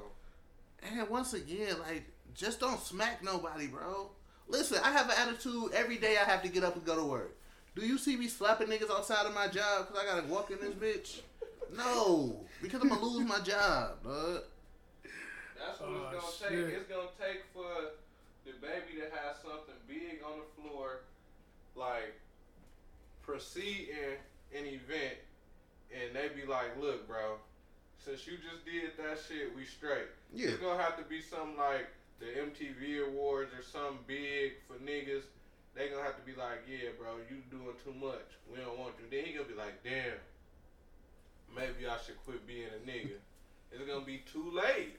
[0.98, 2.04] And once again, like,
[2.34, 4.10] just don't smack nobody, bro.
[4.48, 7.04] Listen, I have an attitude every day I have to get up and go to
[7.04, 7.36] work.
[7.76, 10.60] Do you see me slapping niggas outside of my job because I gotta walk in
[10.60, 11.22] this bitch?
[11.76, 14.42] No, because I'm gonna lose my job, bud.
[15.58, 16.68] That's what Oh, it's gonna shit.
[16.70, 16.76] take.
[16.76, 17.66] It's gonna take for
[18.46, 21.02] the baby to have something big on the floor,
[21.76, 22.14] like
[23.24, 24.22] preceding
[24.54, 25.18] an event,
[25.92, 27.40] and they be like, "Look, bro,
[27.98, 30.50] since you just did that shit, we straight." Yeah.
[30.50, 31.88] It's gonna have to be something like
[32.20, 35.24] the MTV Awards or something big for niggas.
[35.74, 38.38] They gonna have to be like, "Yeah, bro, you doing too much.
[38.48, 40.20] We don't want you." Then he gonna be like, "Damn,
[41.54, 43.20] maybe I should quit being a nigga."
[43.72, 44.98] It's gonna be too late.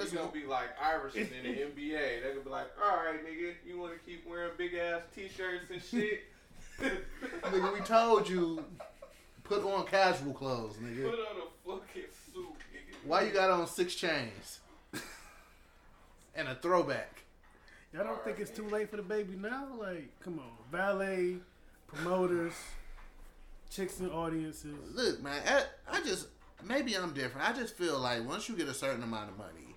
[0.00, 2.22] It's Listen, gonna be like Iverson in the NBA.
[2.22, 5.70] They're gonna be like, all right, nigga, you want to keep wearing big ass t-shirts
[5.72, 6.24] and shit?
[7.42, 8.64] nigga, we told you
[9.48, 11.10] Put on casual clothes, nigga.
[11.10, 12.02] Put on a fucking
[12.32, 13.06] suit, nigga.
[13.06, 14.60] Why you got on six chains?
[16.34, 17.22] and a throwback.
[17.94, 19.68] Y'all don't think it's too late for the baby now?
[19.80, 21.36] Like, come on, valet,
[21.86, 22.52] promoters,
[23.70, 24.76] chicks and audiences.
[24.94, 25.62] Look, man, I,
[25.96, 26.28] I just
[26.62, 27.48] maybe I'm different.
[27.48, 29.67] I just feel like once you get a certain amount of money,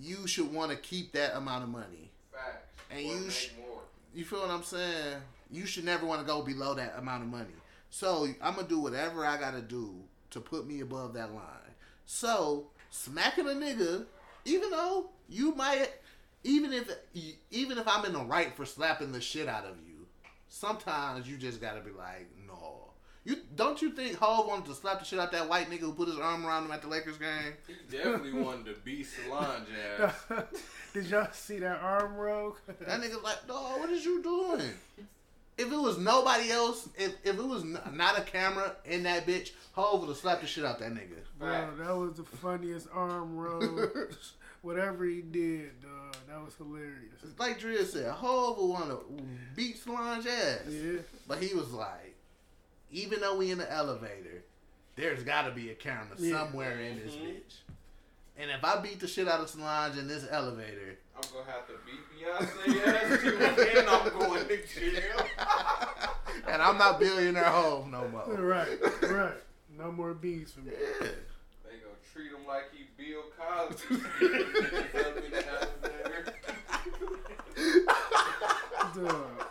[0.00, 2.10] you should want to keep that amount of money.
[2.32, 2.66] Facts.
[2.90, 3.80] And Or you make sh- more.
[4.14, 5.16] You feel what I'm saying?
[5.50, 7.54] You should never want to go below that amount of money.
[7.90, 9.94] So I'm gonna do whatever I gotta do
[10.30, 11.74] to put me above that line.
[12.06, 14.06] So smacking a nigga,
[14.44, 15.88] even though you might,
[16.44, 16.88] even if
[17.50, 20.06] even if I'm in the right for slapping the shit out of you,
[20.48, 22.89] sometimes you just gotta be like, no.
[23.30, 25.92] You don't you think Hov wanted to slap the shit out that white nigga who
[25.92, 27.52] put his arm around him at the Lakers game?
[27.68, 29.68] He definitely wanted to beat Solange
[30.00, 30.14] ass.
[30.94, 32.56] Did y'all see that arm roll?
[32.80, 34.68] That nigga like, dog, what is you doing?
[35.56, 39.28] If it was nobody else, if, if it was n- not a camera in that
[39.28, 41.18] bitch, Hov would have slapped the shit out that nigga.
[41.38, 43.62] Bro, that was the funniest arm roll.
[44.62, 47.22] Whatever he did, dog, that was hilarious.
[47.38, 49.22] Like Drill said, Hov would want to
[49.54, 50.62] beat Solange ass.
[50.68, 50.98] Yeah.
[51.28, 52.09] But he was like,
[52.90, 54.44] even though we in the elevator,
[54.96, 56.38] there's got to be a camera Yeah.
[56.38, 57.26] somewhere in this mm-hmm.
[57.26, 57.54] bitch.
[58.38, 61.66] And if I beat the shit out of Solange in this elevator, I'm gonna have
[61.66, 63.36] to beat Beyonce ass too,
[63.78, 65.26] and I'm going to jail.
[66.48, 68.24] and I'm not billionaire Hov no more.
[68.36, 69.34] Right, right.
[69.78, 70.72] No more beats for me.
[70.72, 71.08] Yeah.
[71.64, 73.94] They gonna treat him like he Bill Cosby.
[73.94, 76.34] Up in the elevator.
[78.94, 79.50] Dog.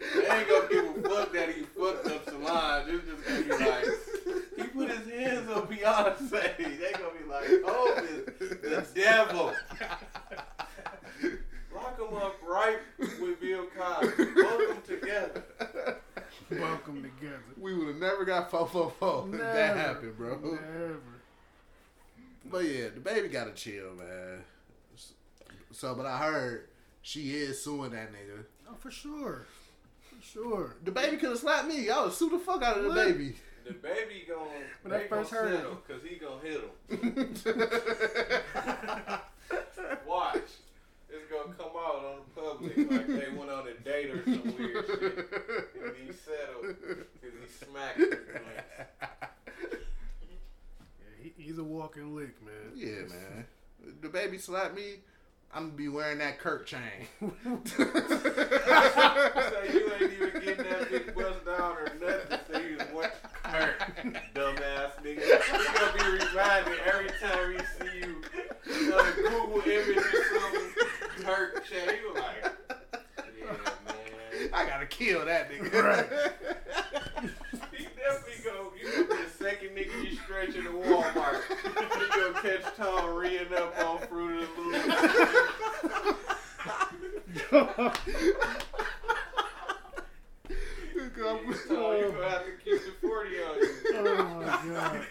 [0.00, 2.88] They ain't gonna give a fuck that he fucked up Solange.
[2.88, 3.86] It's just gonna be like,
[4.56, 6.56] he put his hands on Beyonce.
[6.56, 8.02] They gonna be like, oh,
[8.38, 9.52] the, the devil.
[11.74, 14.24] Lock him up right with Bill Cosby.
[14.34, 15.44] Both them together.
[16.50, 17.42] Welcome together.
[17.58, 19.78] We would have never got 444 if that Never.
[19.78, 20.38] happened, bro.
[20.38, 21.00] Never.
[22.50, 24.44] But yeah, the baby gotta chill, man.
[25.70, 26.68] So, but I heard
[27.00, 28.44] she is suing that nigga.
[28.68, 29.46] Oh, for sure.
[30.02, 30.76] For sure.
[30.84, 31.88] The baby could have slapped me.
[31.88, 32.96] I would sue the fuck out of the What?
[33.08, 33.34] baby.
[33.64, 34.50] The baby gonna,
[34.82, 35.88] When I they first gonna heard settle, it.
[35.88, 36.60] cause he gonna hit
[37.48, 37.62] him.
[40.06, 40.36] Watch.
[41.08, 44.54] It's gonna come out on the public like they went on a date or some
[44.58, 45.28] weird shit.
[45.84, 46.76] And he settled
[47.20, 48.18] because he smacked his joint.
[49.00, 49.28] Yeah,
[51.22, 52.72] he, he's a walking lick, man.
[52.74, 53.46] yeah, man.
[54.00, 54.96] The baby slapped me.
[55.54, 56.80] I'm gonna be wearing that Kirk chain.
[57.66, 57.82] So
[59.70, 62.38] you ain't even getting that big bust down or nothing.
[62.50, 63.12] So you just went
[63.44, 63.78] hurt,
[64.34, 65.20] dumbass nigga.
[65.20, 68.12] He gonna be reminded every time he see you
[68.94, 70.68] on a Google image or something.
[71.24, 71.96] Hurt chain.
[72.02, 72.42] You like,
[73.38, 74.50] yeah, man.
[74.54, 75.82] I gotta kill that nigga.
[75.82, 76.08] Right.
[77.76, 78.72] He definitely go.
[78.78, 81.40] You gonna be the second nigga you stretch in the Walmart.
[81.64, 84.90] You gonna catch Tom reading up on Fruit of the Loom.
[87.50, 87.92] Tom,
[90.96, 91.10] you
[92.12, 93.68] gonna have to keep the forty on you.
[93.94, 95.06] Oh my god.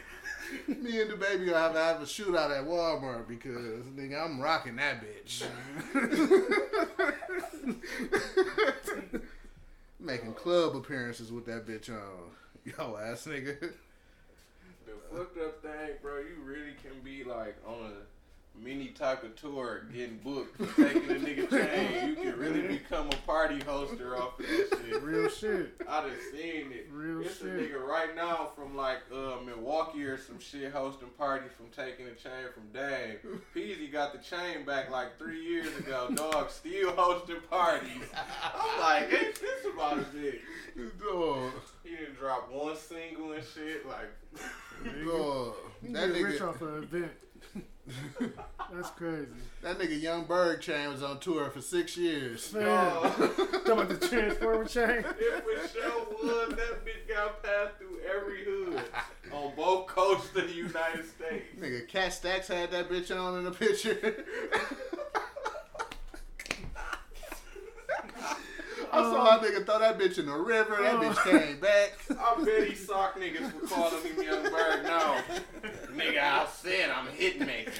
[0.67, 4.39] Me and the baby gonna have to have a shootout at Walmart because nigga, I'm
[4.39, 5.43] rocking that bitch.
[9.99, 12.31] Making club appearances with that bitch on.
[12.65, 13.71] Yo ass nigga.
[15.11, 18.20] Fucked up thing, bro, you really can be like on a
[18.55, 22.09] mini type of tour getting booked for taking a nigga chain.
[22.09, 25.01] You can really become a party hoster off of this shit.
[25.01, 25.81] Real shit.
[25.87, 26.87] I done seen it.
[26.91, 31.51] Real it's a nigga right now from like uh, Milwaukee or some shit hosting parties
[31.55, 33.19] from taking a chain from Dave.
[33.55, 36.09] Peasy got the chain back like three years ago.
[36.13, 37.89] Dog still hosting parties.
[38.53, 40.39] I'm like, ain't this about a bitch?
[40.99, 41.51] Dog.
[41.83, 43.85] He didn't drop one single and shit.
[43.87, 44.11] Like,
[45.05, 45.53] Dog.
[45.81, 47.11] He That get rich nigga, off an event.
[48.73, 49.27] That's crazy.
[49.63, 52.53] that nigga Yung Berg chain was on tour for six years.
[52.53, 53.03] Man, dog.
[53.17, 55.03] talking about the transformer chain.
[55.19, 56.49] It for sure was.
[56.55, 58.81] That bitch got passed through every hood
[59.33, 61.45] on both coasts of the United States.
[61.59, 64.23] Nigga, Kat Stacks had that bitch on in the picture.
[68.91, 70.77] I saw a nigga throw that bitch in the river.
[70.81, 71.39] That bitch uh.
[71.39, 71.97] came back.
[72.09, 74.83] I bet he sock niggas for calling him Yung Berg.
[74.83, 75.17] No,
[75.95, 77.71] nigga, I said I'm a hit maker.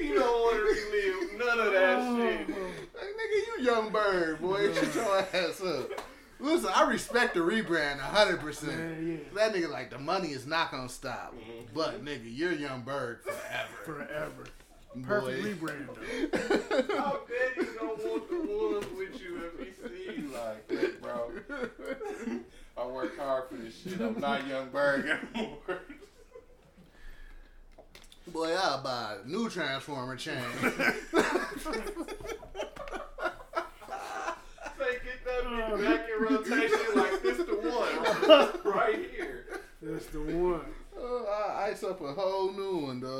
[0.00, 2.16] you don't want to relive none of that oh.
[2.16, 2.48] shit.
[2.48, 4.74] Like, nigga, you Yung Berg, boy.
[4.74, 5.90] Shut your ass up.
[6.38, 8.78] Listen, I respect the rebrand hundred percent.
[8.78, 9.38] Man, yeah.
[9.48, 11.34] That nigga like the money is not gonna stop.
[11.34, 11.74] Mm-hmm.
[11.74, 13.68] But nigga, you're Yung Berg forever.
[13.84, 14.44] Forever.
[15.02, 15.68] Perfect Boy.
[15.68, 16.00] rebrand though.
[16.98, 21.02] I bet he don't want the ones with you if he see you like that,
[21.02, 21.30] bro.
[22.76, 24.00] I work hard for this shit.
[24.00, 25.80] I'm not Yung Berg anymore.
[28.28, 30.34] Boy, I'll buy a new transformer chain.
[30.62, 30.72] Say,
[35.04, 35.76] get that bitch oh.
[35.82, 38.74] back in rotation like this the one.
[38.74, 39.46] Right here.
[39.80, 40.60] That's the one.
[40.98, 43.10] Oh, I ice up a whole new one, dog.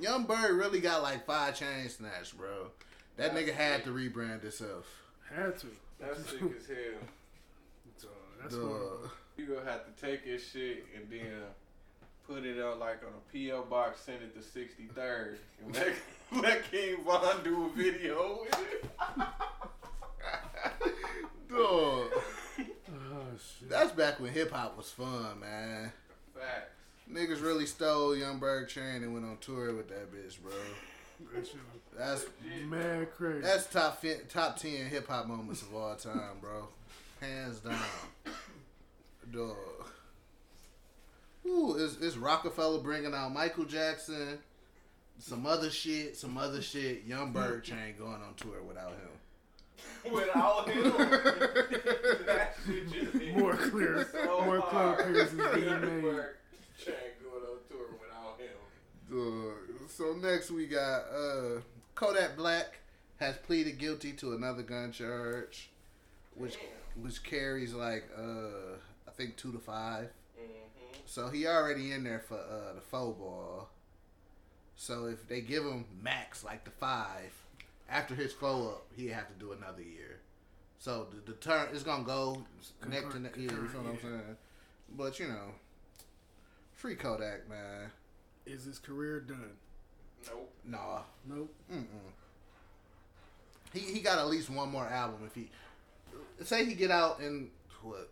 [0.00, 2.70] Yung Berg really got like five chain snatch, bro.
[3.16, 4.86] That nigga had to rebrand himself.
[5.34, 5.66] Had to.
[5.98, 7.00] That's sick as hell.
[7.96, 8.08] So
[8.40, 9.10] that's one.
[9.36, 11.42] You gonna have to take this shit and then
[12.26, 15.94] put it out like on a PO box, send it to 63rd, and let,
[16.42, 18.84] let King Von do a video with it.
[21.48, 21.58] Dog.
[21.58, 22.10] Oh
[22.88, 23.68] ah, shit.
[23.68, 25.92] That's back when hip hop was fun, man.
[26.34, 26.79] Facts.
[27.12, 30.52] Niggas really stole Yung Berg chain and went on tour with that bitch, bro.
[31.98, 32.30] That's was
[32.66, 33.40] mad crazy.
[33.42, 36.68] that's top fi- top ten hip hop moments of all time, bro.
[37.20, 37.76] Hands down,
[39.30, 39.56] dog.
[41.46, 44.38] Ooh, is is Rockefeller bringing out Michael Jackson?
[45.18, 47.02] Some other shit, some other shit.
[47.06, 50.12] Yung Berg chain going on tour without him.
[50.12, 50.82] Without him,
[52.26, 54.08] that shit just More clear.
[54.10, 54.98] so More hard.
[54.98, 56.24] clear pictures is being made.
[56.84, 58.56] Berg Chain going on tour without him.
[59.10, 59.90] Dog.
[59.90, 61.60] So next we got uh,
[61.94, 62.78] Kodak Black
[63.18, 65.70] has pleaded guilty to another gun charge,
[66.34, 66.56] which
[67.00, 68.76] which carries like uh,
[69.06, 70.10] I think two to five.
[70.38, 71.00] Mm-hmm.
[71.06, 73.68] So he already in there for uh, the faux ball.
[74.76, 77.32] So if they give him max like the five,
[77.88, 80.20] after his faux up, he have to do another year.
[80.78, 82.42] So the, the term is gonna go
[82.88, 83.34] neck to neck.
[83.36, 84.36] Yeah, you feel what I'm saying?
[84.96, 85.52] But you know,
[86.80, 87.90] free Kodak, man.
[88.46, 89.52] Is his career done?
[90.26, 90.52] Nope.
[90.64, 91.54] Nah, Nope.
[91.72, 91.84] Mm-mm.
[93.72, 95.50] He he got at least one more album if he
[96.42, 97.50] say he get out in
[97.82, 98.10] what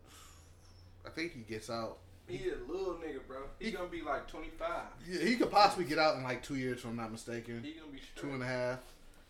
[1.07, 1.99] I think he gets out.
[2.29, 3.39] He a little nigga, bro.
[3.59, 4.69] He, He- gonna be like 25.
[5.09, 7.63] Yeah, he could possibly get out in like two years, if I'm not mistaken.
[7.65, 8.23] He gonna be straight.
[8.23, 8.81] Two and a half.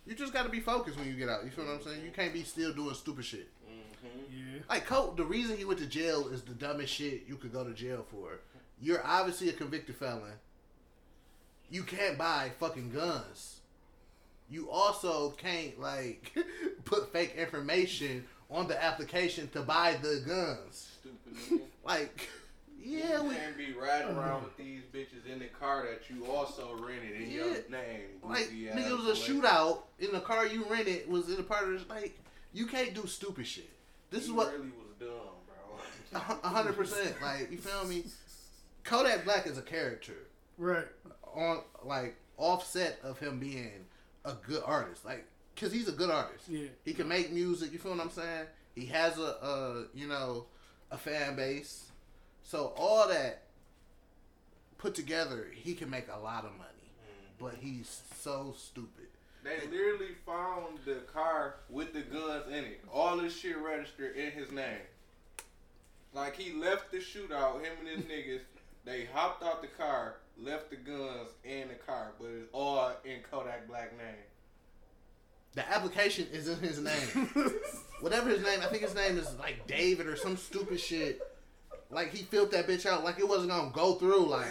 [0.07, 1.45] You just got to be focused when you get out.
[1.45, 2.03] You feel what I'm saying?
[2.03, 3.47] You can't be still doing stupid shit.
[3.71, 4.19] Mm-hmm.
[4.33, 4.61] Yeah.
[4.69, 7.63] Like Colt, the reason he went to jail is the dumbest shit you could go
[7.63, 8.41] to jail for.
[8.81, 10.33] You're obviously a convicted felon.
[11.71, 13.61] You can't buy fucking guns.
[14.51, 16.33] You also can't like
[16.85, 20.97] put fake information on the application to buy the guns.
[21.01, 21.61] Stupid.
[21.85, 22.29] Like,
[22.83, 26.25] yeah, you we can't be riding around with these bitches in the car that you
[26.27, 28.07] also rented in your name.
[28.23, 31.65] like nigga, it was a shootout in the car you rented was in a part
[31.65, 32.19] of this like
[32.55, 33.69] you can't do stupid shit.
[34.11, 35.11] This is what really was dumb,
[36.11, 36.39] bro.
[36.43, 38.05] a hundred percent like you feel me.
[38.89, 40.15] Kodak Black is a character
[40.57, 40.87] Right.
[41.35, 43.85] on like offset of him being
[44.25, 46.45] a good artist, like because he's a good artist.
[46.49, 46.69] Yeah.
[46.85, 47.73] He can make music.
[47.73, 48.47] You feel what I'm saying?
[48.75, 50.47] He has a, a you know
[50.91, 51.91] a fan base,
[52.43, 53.43] so all that
[54.79, 56.65] put together, he can make a lot of money.
[56.81, 57.45] Mm-hmm.
[57.45, 59.07] But he's so stupid.
[59.45, 62.81] They literally found the car with the guns in it.
[62.93, 64.81] All this shit registered in his name.
[66.15, 68.41] Like he left the shootout, him and his niggas,
[68.85, 73.21] they hopped out the car, left the guns in the car, but it's all in
[73.31, 74.25] Kodak Black name.
[75.55, 77.29] The application is in his name.
[78.01, 81.21] Whatever his name, I think his name is like David or some stupid shit.
[81.91, 84.27] Like he filled that bitch out like it wasn't gonna go through.
[84.27, 84.47] Like,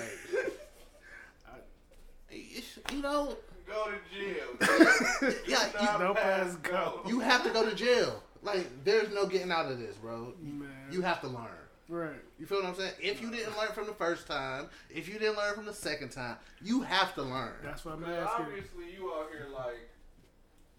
[2.91, 3.37] you know,
[3.67, 5.33] Go to jail.
[5.47, 7.01] yeah, Not No pass pass go.
[7.05, 8.23] you, you have to go to jail.
[8.41, 10.33] Like, there's no getting out of this, bro.
[10.41, 10.69] Man.
[10.89, 11.47] you have to learn.
[11.89, 12.09] Right.
[12.37, 12.93] You feel what I'm saying?
[13.01, 16.09] If you didn't learn from the first time, if you didn't learn from the second
[16.09, 17.53] time, you have to learn.
[17.63, 18.45] That's what I'm Man, asking.
[18.45, 19.89] obviously you out here like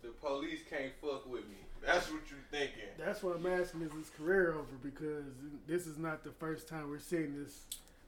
[0.02, 1.56] the police can't fuck with me.
[1.84, 2.88] That's what you're thinking.
[2.98, 5.24] That's why I'm asking is his career over because
[5.66, 7.62] this is not the first time we're seeing this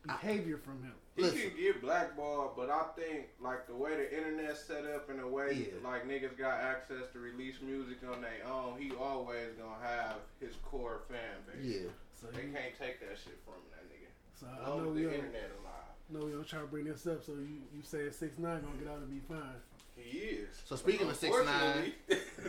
[0.07, 0.93] behavior from him.
[1.17, 1.39] He Listen.
[1.41, 5.27] can get blackballed, but I think like the way the internet's set up and the
[5.27, 5.89] way Yeah.
[5.89, 10.55] like niggas got access to release music on their own, he always gonna have his
[10.65, 11.65] core fan base.
[11.83, 11.89] Yeah.
[12.21, 14.11] So, They you, can't take that shit from that nigga.
[14.39, 15.89] so I know the don't, internet alive.
[16.11, 17.25] know we don't try to bring this up.
[17.25, 19.57] So you you say six nine gonna get out and be fine.
[19.97, 20.49] He is.
[20.65, 21.93] So speaking of 6ix9ine,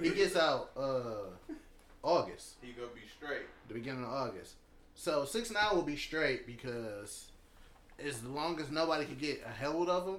[0.02, 1.30] He gets out uh
[2.04, 3.44] August, he gonna be straight.
[3.68, 4.56] the beginning of August.
[4.96, 7.30] So six nine will be straight because
[8.04, 10.18] as long as nobody can get a hold of him,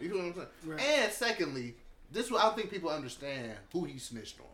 [0.00, 0.46] you know what I'm saying.
[0.66, 0.80] Right.
[0.80, 1.74] And secondly,
[2.12, 4.46] this I think people understand who he snitched on.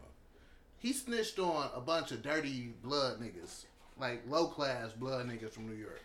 [0.78, 3.64] He snitched on a bunch of dirty blood niggas
[3.98, 6.00] like low class blood niggas from New York.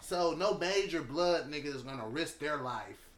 [0.00, 3.08] So no major blood nigga is gonna risk their life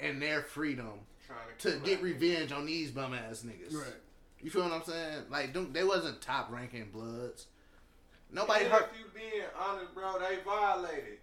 [0.00, 1.38] and their freedom Trying
[1.80, 2.02] to get that.
[2.04, 3.74] revenge on these bum ass niggas.
[3.74, 3.94] Right.
[4.40, 5.24] You feel what I'm saying?
[5.30, 7.46] Like, don't, they wasn't top ranking bloods.
[8.32, 8.90] Nobody And hurt.
[8.92, 11.18] If you being honest, bro, they violated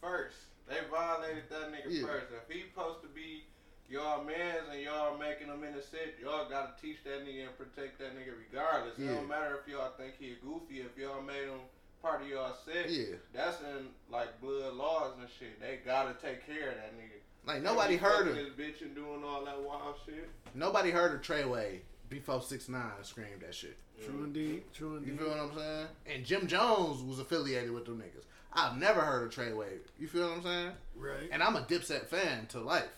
[0.00, 0.36] first.
[0.68, 2.06] They violated that nigga Yeah.
[2.06, 2.26] first.
[2.32, 3.44] If he supposed to be
[3.90, 8.16] y'all mans and y'all making him innocent, y'all gotta teach that nigga and protect that
[8.16, 8.98] nigga regardless.
[8.98, 10.80] It don't matter if y'all think he a goofy.
[10.80, 11.60] If y'all made him
[12.02, 13.16] part of y'all set, Yeah.
[13.34, 15.60] that's in like blood laws and shit.
[15.60, 17.18] They gotta take care of that nigga.
[17.46, 20.28] Like nobody He heard fucking of this bitch and doing all that wild shit.
[20.54, 23.76] nobody heard of Treyway before six nine screamed that shit.
[24.04, 24.62] True indeed.
[24.72, 25.12] True indeed.
[25.12, 25.86] You feel what I'm saying?
[26.06, 28.24] And Jim Jones was affiliated with them niggas.
[28.52, 29.78] I've never heard of Treyway.
[29.98, 30.72] You feel what I'm saying?
[30.96, 31.28] Right.
[31.30, 32.88] And I'm a Dipset fan to life.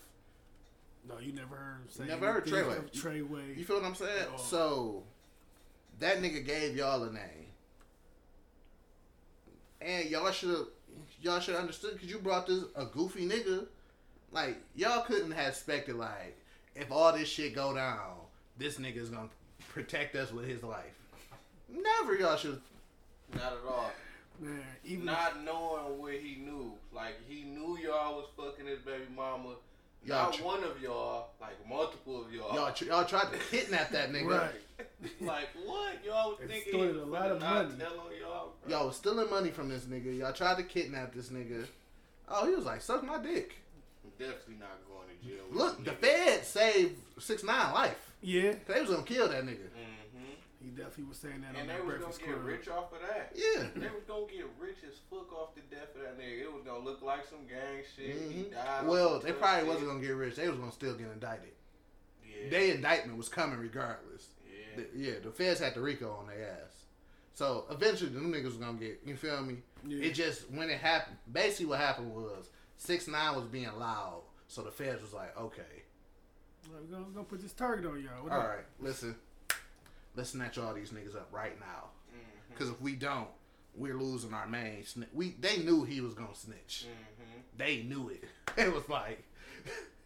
[1.07, 3.27] No, you never heard him say Never heard anything Treyway.
[3.27, 3.57] Treyway.
[3.57, 4.27] You feel what I'm saying?
[4.33, 4.39] At.
[4.39, 5.03] So
[5.99, 7.47] that nigga gave y'all a name,
[9.81, 10.67] and y'all should
[11.21, 13.65] y'all should understood because you brought this a goofy nigga.
[14.31, 16.37] Like y'all couldn't have expected like
[16.75, 18.15] if all this shit go down,
[18.57, 19.29] this nigga's gonna
[19.69, 20.99] protect us with his life.
[21.69, 22.61] Never y'all should.
[23.33, 23.91] Not at all.
[24.39, 26.73] Man, even Not knowing what he knew.
[26.91, 29.55] Like he knew y'all was fucking his baby mama.
[30.05, 32.53] Y'all Not tr- one of y'all, like multiple of y'all.
[32.55, 34.39] Y'all tr- y'all tried to kidnap that nigga.
[34.39, 34.87] right.
[35.21, 36.03] like what?
[36.05, 37.69] Y'all was It thinking he a lot of money.
[38.21, 38.69] Y'all, bro.
[38.69, 40.17] Y'all was stealing money from this nigga.
[40.17, 41.65] Y'all tried to kidnap this nigga.
[42.27, 43.55] Oh, he was like, suck my dick.
[44.03, 45.43] I'm definitely not going to jail.
[45.49, 45.95] with Look, the niggas.
[45.97, 48.11] Fed saved six nine life.
[48.21, 49.67] Yeah, They was gonna kill that nigga.
[50.63, 52.45] He definitely was saying that And on they that was gonna get Club.
[52.45, 53.31] rich off of that.
[53.35, 53.67] Yeah.
[53.75, 56.41] They was gonna get rich as fuck off the death of that nigga.
[56.43, 58.15] It was gonna look like some gang shit.
[58.31, 58.51] He Mhm.
[58.53, 58.87] died.
[58.87, 59.67] Well, they probably shit.
[59.67, 60.35] wasn't gonna get rich.
[60.35, 61.53] They was gonna still get indicted.
[62.25, 62.49] Yeah.
[62.49, 64.29] Their indictment was coming regardless.
[64.47, 64.77] yeah.
[64.77, 66.85] The- yeah, the feds had the RICO on their ass.
[67.33, 69.01] So eventually, the niggas was gonna get.
[69.05, 69.61] You feel me?
[69.85, 70.05] Yeah.
[70.07, 71.17] It just when it happened.
[71.31, 75.83] Basically, what happened was six nine was being loud, so the feds was like, okay,
[76.71, 78.23] Well, we're gonna, we're gonna put this target on y'all.
[78.23, 78.47] What all up?
[78.47, 79.15] right, listen,
[80.15, 81.89] let's snatch all these niggas up right now.
[82.49, 83.27] Because if we don't,
[83.75, 84.83] we're losing our main.
[84.83, 86.85] Sni- we they knew he was gonna snitch.
[86.87, 87.41] Mhm.
[87.57, 88.23] They knew it.
[88.57, 89.23] It was like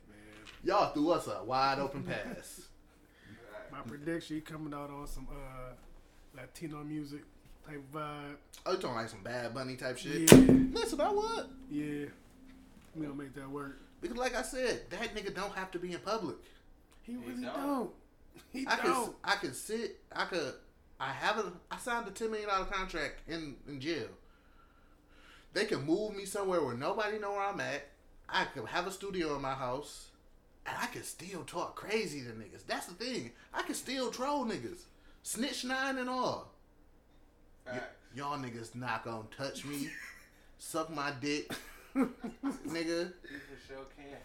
[0.10, 0.18] Man,
[0.64, 2.04] y'all threw us a wide open
[2.36, 2.62] pass.
[3.72, 5.74] my prediction he coming out on some uh
[6.36, 7.24] Latino music
[7.68, 8.36] type vibe.
[8.66, 10.32] Oh, you talking like some Bad Bunny type shit?
[10.32, 10.38] Yeah,
[10.72, 12.06] Listen, I would yeah.
[12.96, 13.78] We gonna make that work.
[14.02, 16.38] because, like I said, that nigga don't have to be in public.
[17.04, 17.54] He really don't.
[17.56, 17.90] don't.
[18.52, 19.16] He I could, don't.
[19.24, 20.00] I could sit.
[20.12, 20.54] I could.
[21.00, 21.54] I haven't.
[21.72, 24.08] I signed a ten million dollar contract in in jail.
[25.54, 27.88] They can move me somewhere where nobody know where I'm at.
[28.30, 30.10] I could have a studio in my house,
[30.66, 32.66] and I can still talk crazy to niggas.
[32.68, 33.32] That's the thing.
[33.54, 34.82] I can still troll niggas,
[35.24, 36.52] snitch nine and all.
[37.66, 37.80] Y-
[38.16, 39.90] y'all niggas not gonna touch me,
[40.58, 41.52] suck my dick,
[41.96, 43.14] nigga.
[43.30, 44.18] You for sure can.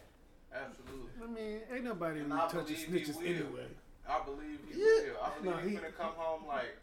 [0.55, 1.11] Absolutely.
[1.23, 3.67] I mean, ain't nobody And really I touching snitches anyway.
[4.09, 4.85] I believe he Yeah.
[5.13, 5.21] will.
[5.23, 6.77] I believe No, he's he- gonna come home like,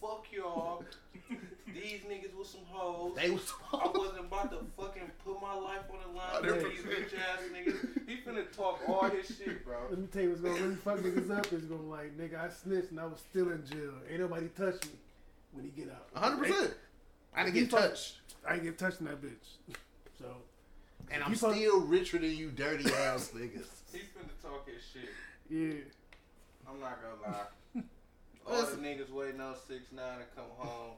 [0.00, 0.84] fuck y'all.
[1.66, 3.16] These niggas was some hoes.
[3.16, 3.52] They was.
[3.72, 7.18] I wasn't about to fucking put my life on the line Hundred with these bitch
[7.18, 8.06] ass niggas.
[8.08, 9.76] He finna talk all his shit, bro.
[9.90, 12.48] Let me tell you what's gonna really fuck niggas up is gonna like, nigga, I
[12.50, 13.92] snitched and I was still in jail.
[14.08, 14.90] Ain't nobody touch me
[15.52, 16.06] when he get out.
[16.14, 16.74] hundred percent.
[17.34, 18.14] I didn't He get fuck- touched.
[18.48, 19.74] I ain't get touched in that bitch.
[20.18, 20.26] So
[21.10, 23.66] And I'm fuck- still richer than you dirty ass niggas.
[23.92, 25.08] He finna talk his shit.
[25.50, 25.80] yeah,
[26.68, 27.82] I'm not gonna lie.
[28.46, 30.92] All the niggas waiting on six nine to come home.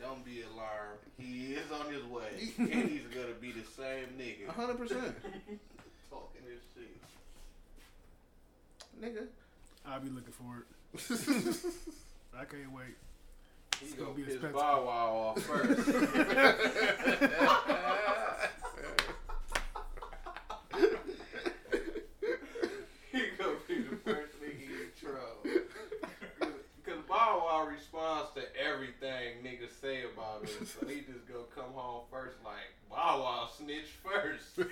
[0.00, 0.98] Don't be alarmed.
[1.18, 5.14] He is on his way, and he's gonna be the same nigga hundred percent.
[6.10, 7.00] talking his shit.
[9.00, 9.26] Nigga.
[9.86, 10.66] I'll be looking for it.
[12.38, 12.96] I can't wait.
[13.80, 14.58] He's gonna gonna be piss expensive.
[14.60, 15.86] Bow Wow off first.
[23.10, 25.42] he gonna be the first nigga you troll.
[26.84, 27.46] Cause Bow
[28.00, 32.36] Wow responds to everything niggas say about him, so he just gonna come home first
[32.44, 34.56] like Bow Wow snitch first.
[34.56, 34.64] they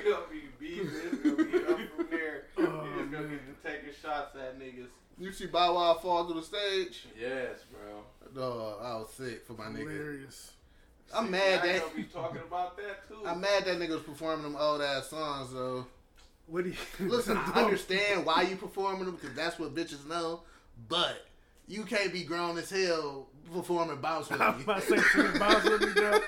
[0.00, 2.44] gonna be beefing, it's gonna be up from there.
[2.58, 3.40] Oh, he just gonna man.
[3.46, 4.88] get taking shots at niggas.
[5.18, 7.06] You see Bow Wow fall to the stage?
[7.18, 8.04] Yes, bro.
[8.34, 9.90] Dog, I was sick for my nigga.
[9.90, 10.52] Hilarious.
[11.12, 13.26] I'm See, mad that gonna be talking about that too.
[13.26, 15.86] I'm mad that nigga was performing them old ass songs though.
[16.50, 16.76] What do you
[17.08, 20.42] Listen, I understand why you performing them because that's what bitches know,
[20.88, 21.26] but
[21.68, 24.62] you can't be grown as hell performing bounce with I'm me.
[24.64, 26.18] about to say Three Bounce with me, bro.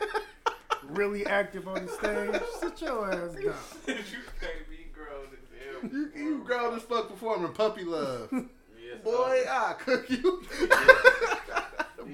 [0.88, 2.40] Really active on the stage.
[2.60, 3.44] Sit your ass down.
[3.86, 3.94] you
[4.40, 5.90] can't be grown as hell.
[5.92, 8.28] You, you grown as fuck performing puppy love.
[8.32, 8.98] Yeah.
[9.04, 10.42] boy, I cook you.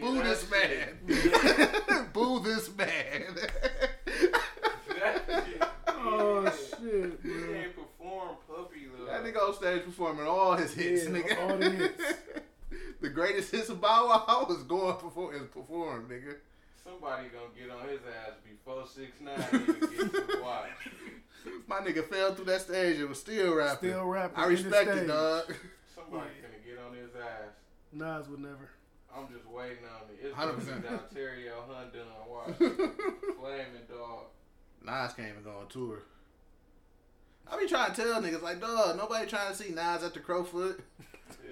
[0.01, 0.99] Boo this man.
[2.13, 3.37] Boo this man.
[5.89, 7.55] Oh shit, He bro.
[7.55, 7.77] ain't
[8.19, 9.07] perform puppy love.
[9.07, 11.51] That nigga on stage performing all his hits, Yeah, nigga.
[11.51, 12.03] all the hits.
[13.01, 16.36] the greatest hits of Bow Wow was going perform is perform, nigga.
[16.82, 20.70] Somebody gonna get on his ass before six nine even get to the watch.
[21.66, 23.90] My nigga fell through that stage and was still rapping.
[23.90, 25.55] Still rapping I in the respect it, dog.
[25.95, 26.49] Somebody Yeah.
[26.49, 27.55] gonna get on his ass.
[27.93, 28.70] Nas would never.
[29.15, 30.27] I'm just waiting on it.
[30.27, 30.82] It's gonna 100%.
[30.82, 32.57] be Ontario Hyundai and watch.
[33.39, 34.24] Flaming dog.
[34.85, 36.03] Nas can't even go on tour.
[37.51, 40.20] I be trying to tell niggas like, dog, nobody trying to see Nas at the
[40.20, 40.81] Crowfoot.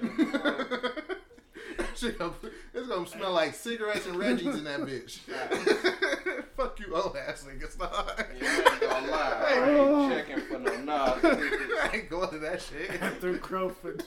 [0.02, 0.88] Yeah,
[1.94, 2.34] Shit gonna-
[2.74, 5.18] it's gonna smell like cigarettes and Reggie's in that bitch.
[6.56, 8.24] Fuck you, old ass niggas, dog.
[8.40, 9.44] yeah, I ain't gonna lie.
[9.48, 11.22] I ain't checking for no Nas.
[11.22, 11.80] niggas.
[11.82, 13.02] I ain't going to that shit.
[13.02, 14.04] After Crowfoot.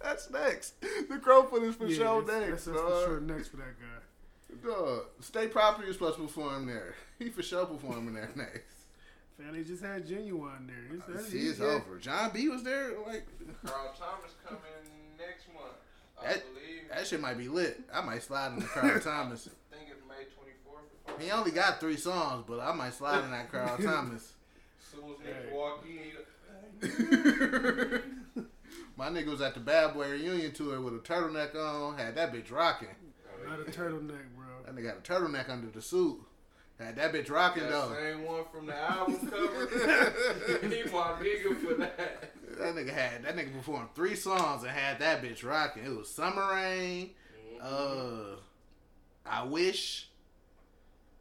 [0.00, 0.80] That's next.
[0.80, 3.74] The Crowfoot is for yeah, sure that's, next, that's, that's for sure next for that
[3.80, 4.68] guy.
[4.68, 6.94] Dog, State Property is supposed to perform there.
[7.18, 8.73] He for sure performing there next.
[9.38, 10.76] Family just had Ginuwine there.
[10.92, 11.66] It's, uh, that's, See, it's yeah.
[11.66, 11.98] over.
[11.98, 12.92] Jon B was there.
[13.04, 13.26] Like
[13.66, 14.60] Carl Thomas coming
[15.18, 15.74] next month.
[16.22, 16.88] I That- believe.
[16.90, 17.80] that shit might be lit.
[17.92, 19.48] I might slide in the Carl Thomas.
[19.48, 21.20] I think it's May 24th.
[21.20, 24.34] He only got three songs, but I might slide in that Carl Thomas.
[24.80, 25.56] As soon as niggas Hey.
[25.56, 26.12] walk in,
[28.96, 31.98] My nigga was at the Bad Boy reunion tour with a turtleneck on.
[31.98, 32.88] Had that bitch rocking.
[33.46, 34.46] Not a turtleneck, bro.
[34.64, 36.20] That nigga got a turtleneck under the suit.
[36.78, 37.94] Had that bitch rocking that though.
[37.94, 39.66] same one from the album cover.
[40.68, 42.32] he my nigga for that.
[42.58, 45.84] That nigga had that nigga performed three songs and had that bitch rocking.
[45.84, 47.10] It was Summer Rain,
[47.62, 48.36] uh,
[49.24, 50.08] I Wish,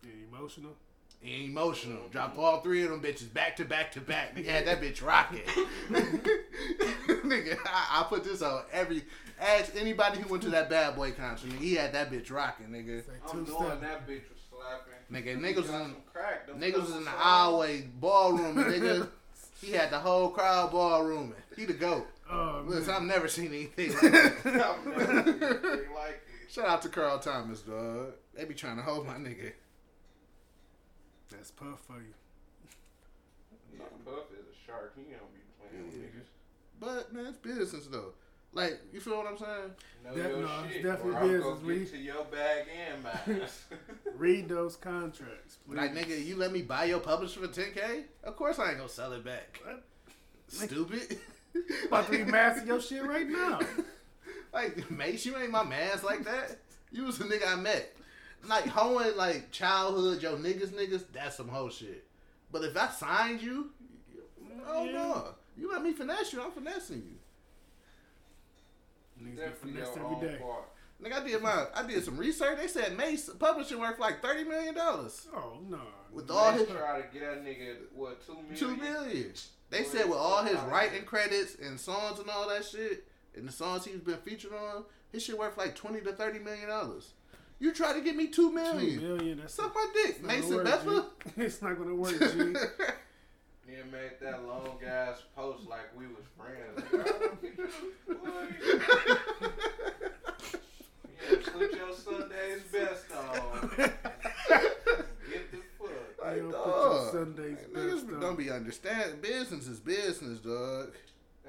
[0.03, 0.71] Yeah, emotional.
[1.23, 2.01] and Emotional.
[2.11, 4.35] Dropped all three of them bitches back to back to back.
[4.35, 5.41] Nigga had that bitch rocking.
[5.91, 9.03] nigga, I, I put this on every.
[9.39, 11.49] Ask anybody who went to that Bad Boy concert.
[11.51, 13.07] Nigga, he had that bitch rocking, nigga.
[13.07, 13.81] Like I'm two knowing step.
[13.81, 14.93] that bitch was slapping.
[15.13, 16.49] Nigga, niggas was in crack.
[16.49, 19.07] Niggas was in the hallway ballroom, nigga.
[19.61, 21.35] He had the whole crowd ballrooming.
[21.55, 22.05] He the goat.
[22.29, 22.95] Oh, Listen, man.
[22.97, 24.45] I've never seen anything like that.
[24.45, 26.51] I've never seen anything like it.
[26.51, 28.11] Shout out to Carl Thomas, dog.
[28.35, 29.53] They be trying to hold my nigga.
[31.31, 32.13] That's puff for you.
[33.73, 34.93] Yeah, Puff is a shark.
[34.97, 36.27] He don't be playing with niggas.
[36.81, 38.11] But man, it's business though.
[38.53, 39.71] Like, you feel what I'm saying?
[40.03, 43.41] Know That- your no, it's definitely or I'm business, gonna to your bag and mine.
[44.17, 45.77] Read those contracts, please.
[45.77, 48.03] Like, nigga, you let me buy your publisher for 10k?
[48.23, 49.59] Of course I ain't gonna sell it back.
[49.63, 49.83] What?
[50.47, 51.17] Stupid.
[51.87, 53.59] about to be remaster your shit right now.
[54.53, 56.57] like, Mase, you ain't my mans like that.
[56.91, 57.95] You was a nigga I met.
[58.47, 62.05] Like, hoeing, like, childhood, yo, niggas, niggas, that's some whole shit.
[62.51, 63.71] But if I signed you,
[64.67, 64.91] oh Yeah.
[64.91, 65.27] no.
[65.57, 67.15] You let me finesse you, I'm finessing you.
[69.23, 70.63] Niggas get Definitely finessed your every own part.
[71.03, 72.57] Nigga, I did my, I did some research.
[72.59, 75.79] They said Mase publishing worth like thirty million dollars Oh no.
[76.13, 78.55] with all his try to get that nigga what two million?
[78.55, 79.31] two million.
[79.69, 83.05] They said with all his writing credits and songs and all that shit,
[83.35, 86.69] and the songs he's been featured on, his shit worth like twenty to thirty million
[86.69, 87.13] dollars.
[87.59, 89.01] You try to get me two Two million?
[89.01, 89.37] million.
[89.39, 91.05] That's Suck my dick, not gonna Mason work, Beffa.
[91.37, 92.55] It's not gonna work, G.
[93.67, 96.81] Then made that long ass post like we was friends.
[98.07, 98.47] Boy,
[101.29, 103.69] yeah, put your Sunday's best on.
[103.77, 105.89] Get the fuck.
[106.21, 107.11] Like, You don't put dog.
[107.11, 109.21] Sundays Niggas best don't be understand.
[109.21, 110.91] Business is business, dog.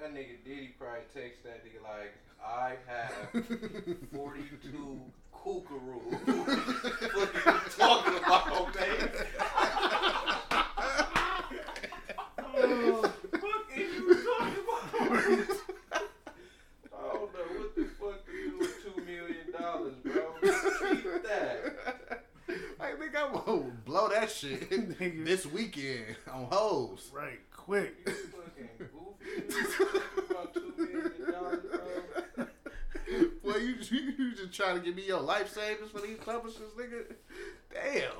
[0.01, 2.15] That nigga Diddy probably text that nigga like,
[2.45, 3.45] I have
[4.12, 5.01] 42
[5.35, 6.11] kookaroos.
[7.15, 9.11] what are you talking about, man?
[12.57, 14.85] Oh, fuck is you talking about?
[15.93, 15.97] I
[17.03, 20.24] don't know what the fuck to do with two million dollars, bro.
[20.41, 22.24] Keep that.
[23.15, 24.69] I think I'm gonna blow that shit
[25.24, 27.11] this weekend on hoes.
[27.15, 28.09] right, quick.
[28.09, 29.99] Fucking goofy.
[30.31, 31.61] about two million dollars,
[32.36, 32.47] bro.
[33.43, 36.73] Well, you, you you just trying to give me your life savings for these publishers,
[36.77, 37.05] nigga?
[37.73, 38.11] Damn.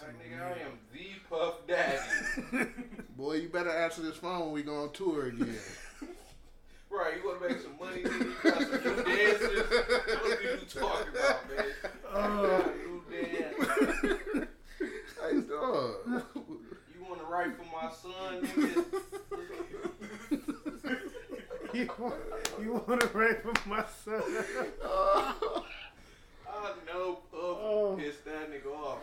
[0.00, 2.70] Like nigga, I am the Puff Daddy.
[3.16, 5.56] Boy, you better answer this phone when we go on tour again.
[6.90, 8.24] Right, you wanna make some money, nigga?
[8.24, 9.70] You got some new dancers.
[9.70, 11.64] What are you talking about, man?
[12.10, 12.72] Oh.
[12.86, 14.48] New dance.
[15.20, 15.94] hey, dog.
[16.94, 18.84] You wanna write for my son, nigga?
[21.74, 22.14] you, want,
[22.60, 24.22] you want to rape my son?
[24.84, 25.34] Uh.
[26.62, 27.96] I know Puff Oh.
[27.98, 28.98] pissed that nigga off.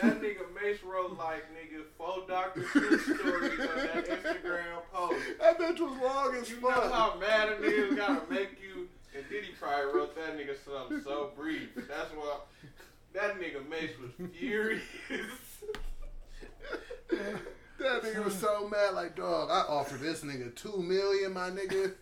[0.00, 2.62] That nigga Mase wrote like nigga four Dr.
[2.62, 5.24] Seuss stories on that Instagram post.
[5.40, 9.28] That bitch was long as You know how mad a nigga gotta make you, and
[9.28, 11.68] Diddy probably wrote that nigga something so brief.
[11.76, 12.36] That's why
[13.14, 14.82] that nigga Mase was furious.
[17.78, 21.92] That nigga was so mad, like, dog, I offered this nigga two million, my nigga.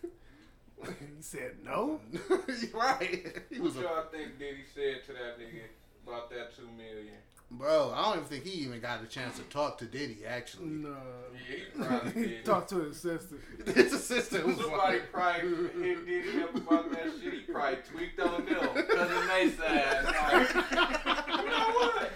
[1.17, 1.99] He said no.
[2.73, 3.43] right.
[3.49, 5.63] He was What y'all think Diddy said to that nigga
[6.05, 7.17] about that two million?
[7.51, 10.67] bro, I don't even think he even got a chance to talk to Diddy, actually.
[10.67, 10.95] No.
[11.33, 12.45] Yeah, he probably did.
[12.45, 13.35] Talk to his sister.
[13.65, 15.49] His assistant was Somebody like, probably
[15.83, 17.33] hit Diddy up about that shit.
[17.33, 18.85] He probably tweaked on them.
[18.85, 20.05] Cousin Mase ass.
[20.05, 22.11] Like, you know what?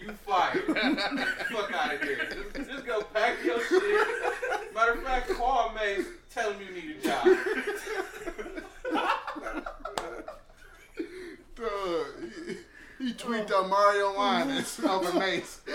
[0.00, 0.66] You fired.
[0.66, 2.28] Fuck out of here.
[2.54, 4.06] Just, just go pack your shit.
[4.74, 6.06] Matter of fact, call Mase.
[6.30, 7.24] Tell him you need a job.
[11.54, 12.06] dog,
[12.98, 13.12] he, he
[13.90, 15.60] tweaked on Mario Winans over Mase.
[15.66, 15.72] he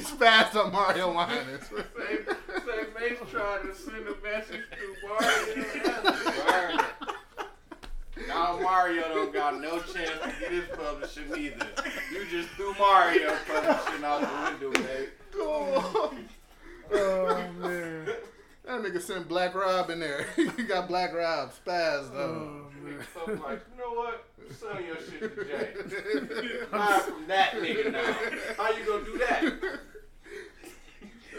[0.00, 1.66] spazzed on Mario Winans.
[1.68, 2.18] Say,
[2.64, 4.84] say Mase trying to send a message to
[6.48, 6.78] Mario.
[8.28, 11.66] Now Mario don't got no chance to get his publishing either.
[12.12, 14.20] You just threw Mario publishing out
[14.60, 15.08] the window, babe.
[15.36, 16.14] Oh,
[16.92, 18.06] Oh man.
[18.64, 20.26] that nigga sent Black Rob in there.
[20.36, 20.44] he
[20.74, 22.66] got Black Rob spazzed though.
[22.66, 22.98] Oh man.
[23.26, 24.24] I'm like, you know what?
[24.50, 26.66] Sell your shit to Jay.
[26.70, 28.62] Hide from that nigga now.
[28.62, 29.80] How you gonna do that?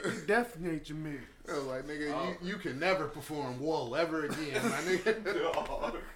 [0.03, 1.21] He definitely ain't your man.
[1.49, 2.35] I was like, nigga, Oh.
[2.41, 5.95] you, you can never perform Whoa ever again, my nigga.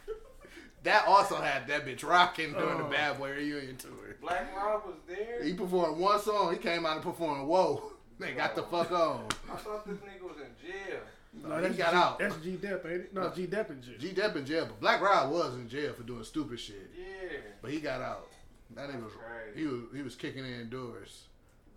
[0.83, 2.89] That also had that bitch rocking during the Oh.
[2.89, 3.91] Bad Boy reunion tour.
[4.21, 5.43] Black Rob was there.
[5.43, 7.91] He performed one song, he came out and performed Whoa.
[8.17, 8.65] They got the oh.
[8.65, 9.25] fuck on.
[9.51, 10.99] I thought this nigga was in jail.
[11.33, 12.19] No, he that's got G, out.
[12.19, 13.13] That's G Dep, ain't it?
[13.13, 13.93] No, G Dep in jail.
[13.99, 16.89] G Dep in jail, but Black Rob was in jail for doing stupid shit.
[16.97, 17.37] Yeah.
[17.61, 18.27] But he got out.
[18.75, 19.59] That nigga was Crazy.
[19.59, 21.23] he was he was kicking in doors.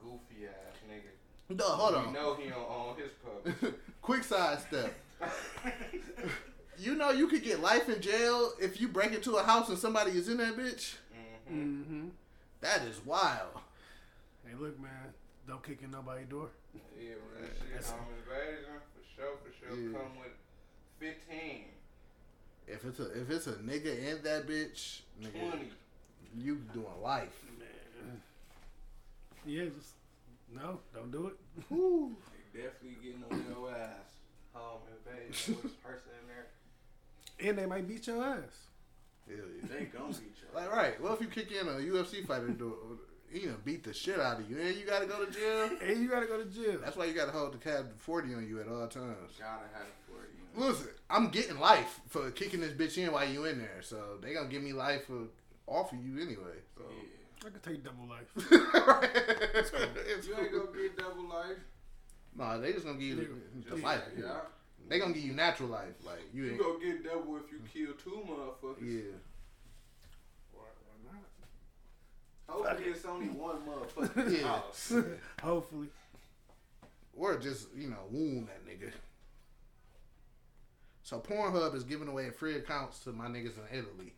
[0.01, 1.57] Goofy ass nigga.
[1.57, 2.12] Dog, hold You on.
[2.15, 3.74] know he don't own his publishing.
[4.03, 4.95] Quick side step.
[6.79, 9.79] You know you could get life in jail if you break into a house and
[9.79, 10.95] somebody is in that bitch.
[11.49, 12.09] hmm Mm-hmm.
[12.61, 13.59] That is wild.
[14.45, 14.91] Hey, look, man.
[15.47, 16.49] Don't kick in nobody's door.
[16.99, 17.51] Yeah, well, that
[17.85, 19.77] shit home invasion for sure, for sure.
[19.79, 19.99] Yeah.
[19.99, 20.33] Come with
[21.01, 21.65] 15,
[22.69, 25.71] If it's a if it's a nigga in that bitch, nigga, 20.
[26.39, 27.29] you doing life.
[27.59, 28.21] Man.
[29.45, 29.95] Yeah, just
[30.55, 31.35] no, don't do it.
[31.71, 32.17] Woo.
[32.55, 33.89] They definitely getting on your ass.
[34.55, 37.49] Home invasion with this person in there.
[37.49, 38.69] And they might beat your ass.
[39.27, 39.69] Hell yeah.
[39.79, 40.49] They gonna beat you.
[40.55, 42.75] Like right, Well if you kick in a UFC fighter door?
[43.33, 45.71] He gonna beat the shit out of you, and you gotta go to jail.
[45.83, 46.79] And you gotta go to jail.
[46.85, 49.33] That's why you gotta hold the cab forty on you at all times.
[49.39, 50.13] Gotta have it for
[50.61, 50.67] you.
[50.69, 54.35] Listen, I'm getting life for kicking this bitch in while you in there, so they
[54.35, 55.29] gonna give me life for
[55.67, 56.59] off of you anyway.
[56.77, 56.83] So.
[56.91, 57.47] Yeah.
[57.47, 58.29] I could take double life.
[59.55, 61.57] It's You ain't gonna get double life.
[62.37, 64.01] Nah, they just gonna give you the, the Just- life.
[64.19, 64.41] Yeah.
[64.89, 66.61] They gonna give you natural life, like you You ain't.
[66.61, 68.81] gonna get double if you kill two motherfuckers.
[68.83, 69.17] Yeah.
[70.53, 71.25] Why, why not?
[72.48, 74.31] Hopefully it's only one motherfucker.
[74.39, 74.47] Yeah.
[74.48, 74.93] house.
[75.43, 75.89] Hopefully.
[77.16, 78.90] Or just, you know, wound that nigga.
[81.02, 84.14] So Pornhub is giving away free accounts to my niggas in Italy.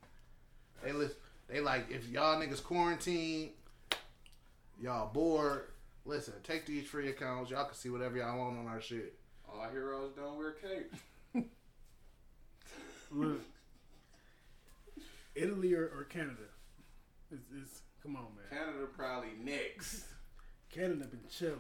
[0.82, 1.16] They list,
[1.48, 3.51] they like if y'all niggas quarantine,
[4.80, 5.68] y'all bored.
[6.05, 7.51] Listen, take these free accounts.
[7.51, 9.14] Y'all can see whatever y'all want on our shit.
[9.48, 10.98] All heroes don't wear capes.
[13.10, 13.40] Look.
[15.34, 16.42] Italy or, or Canada?
[17.32, 18.44] It's, it's come on, man.
[18.51, 20.05] Canada probably next.
[20.70, 21.59] Canada been chilling.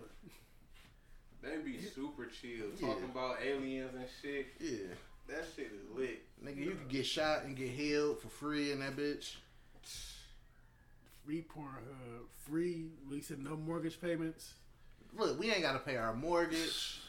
[1.42, 2.88] They be super chill, Yeah.
[2.88, 4.46] talking about aliens and shit.
[4.60, 4.94] Yeah,
[5.28, 6.22] That shit is lit.
[6.42, 9.36] nigga, you can get shot and get healed for free in that bitch.
[11.24, 12.26] Free Pornhub.
[12.46, 12.90] Free.
[13.10, 14.52] We said no mortgage payments.
[15.16, 17.00] Look, we ain't gotta pay our mortgage.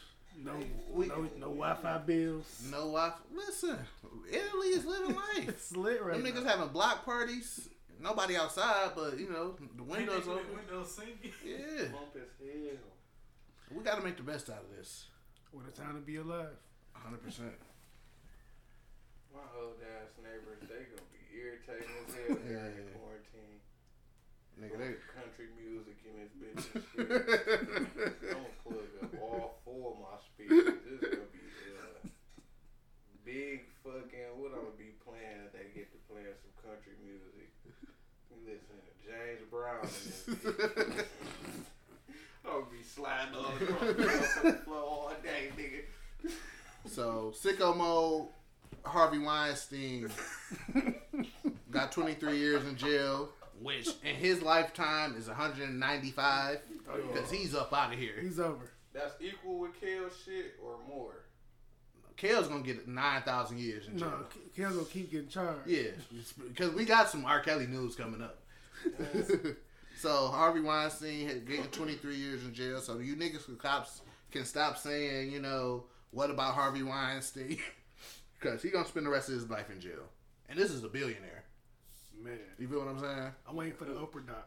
[0.42, 0.58] No,
[0.90, 2.62] We- no, no Wi-Fi bills.
[2.70, 3.16] No Wi-Fi.
[3.34, 3.78] Listen,
[4.30, 5.48] Italy is living life.
[5.48, 6.50] It's lit right Them niggas now.
[6.56, 7.68] having block parties.
[8.00, 10.54] Nobody outside, but you know the windows open.
[10.54, 11.32] Windows sinking.
[11.44, 12.78] Yeah, Bump as hell.
[13.74, 15.06] we got to make the best out of this.
[15.50, 16.56] What a time to be alive.
[16.92, 17.22] 100.
[17.22, 17.52] percent
[19.32, 22.84] My old ass neighbors, they gonna be irritating as hell during Yeah.
[22.84, 23.60] the quarantine.
[24.60, 24.96] Nigga, they.
[25.12, 28.32] country music in this bitch and shit.
[28.32, 30.80] I'm gonna plug up all four of my speakers.
[30.84, 31.44] This is gonna be
[31.76, 32.08] uh,
[33.24, 34.34] big fucking.
[34.36, 37.50] What I'm gonna be playing if they get to playing some country music.
[38.44, 41.04] Listen to James Brown in this bitch.
[42.44, 46.30] I'm gonna be sliding all across the floor all day, nigga.
[46.88, 48.28] So sicko mode.
[48.84, 50.08] Harvey Weinstein
[51.72, 53.30] got 23 years in jail.
[53.60, 56.58] which in his lifetime is 195
[56.88, 58.14] Oh, because he's up out of here.
[58.20, 58.70] He's over.
[58.92, 61.24] That's equal with Kale shit or more.
[62.16, 64.08] Kel's gonna get 9,000 years in jail.
[64.08, 64.42] No, jail.
[64.56, 65.66] Kel's gonna keep getting charged.
[65.66, 65.90] Yeah,
[66.48, 67.40] because we got some R.
[67.40, 68.42] Kelly news coming up.
[69.98, 72.80] so Harvey Weinstein had getting 23 years in jail.
[72.80, 77.58] So you niggas who cops can stop saying, you know, what about Harvey Weinstein?
[78.38, 80.10] Because he gonna spend the rest of his life in jail,
[80.50, 81.44] and this is a billionaire.
[82.22, 83.32] Man, You feel what I'm saying?
[83.48, 84.46] I'm waiting for the Oprah doc.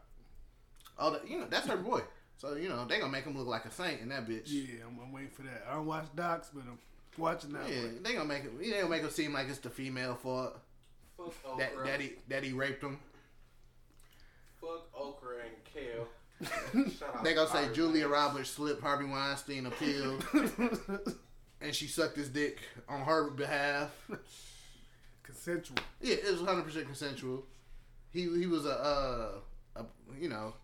[0.96, 2.02] Oh, that, you know that's her boy.
[2.36, 4.44] So you know they gonna make him look like a saint in that bitch.
[4.46, 5.66] Yeah, I'm, I'm waiting for that.
[5.68, 6.78] I don't watch docs, but I'm
[7.18, 8.02] watching that Yeah, one.
[8.02, 8.58] they gonna make it.
[8.58, 10.58] They gonna make him seem like it's the female fault
[11.16, 11.86] Fuck that Okra.
[11.86, 12.98] that he that he raped him.
[14.60, 16.06] Fuck Okra and Kale.
[16.98, 18.12] Shout They gonna say Julia Man.
[18.12, 20.18] Roberts slipped Harvey Weinstein a pill,
[21.60, 22.58] and she sucked his dick
[22.88, 23.90] on her behalf.
[25.22, 25.76] Consensual.
[26.00, 27.44] Yeah, it was 100 percent consensual.
[28.10, 29.30] He he was a, uh,
[29.76, 29.84] a
[30.18, 30.54] you know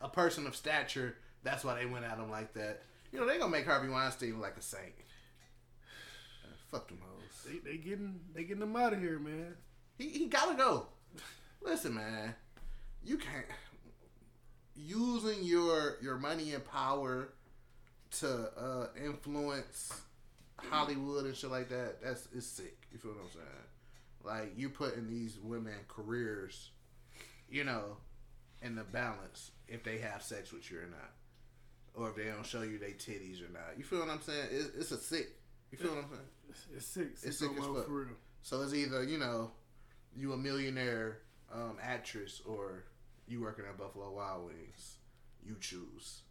[0.00, 1.16] a person of stature.
[1.44, 2.82] That's why they went at him like that.
[3.12, 4.94] You know they gonna make Harvey Weinstein like a saint.
[6.70, 7.46] Fuck them hoes.
[7.46, 9.54] They they getting they getting them out of here, man.
[9.96, 10.86] He he gotta go.
[11.62, 12.34] Listen, man,
[13.02, 13.46] you can't
[14.78, 17.30] using your your money and power
[18.10, 20.00] to uh, influence
[20.56, 22.02] Hollywood and shit like that.
[22.02, 22.86] That's it's sick.
[22.92, 23.46] You feel what I'm saying?
[24.24, 26.70] Like you putting these women careers,
[27.50, 27.96] you know,
[28.62, 31.12] in the balance if they have sex with you or not,
[31.94, 33.76] or if they don't show you their titties or not.
[33.76, 34.48] You feel what I'm saying?
[34.50, 35.28] It's, it's a sick.
[35.70, 36.20] You feel what I'm saying?
[36.50, 37.08] It's, it's sick.
[37.12, 37.86] It's sick sick as fuck.
[37.86, 38.08] for real.
[38.42, 39.50] So it's either you know,
[40.16, 41.18] you a millionaire
[41.52, 42.84] um, actress or
[43.26, 44.96] you working at Buffalo Wild Wings.
[45.44, 46.22] You choose.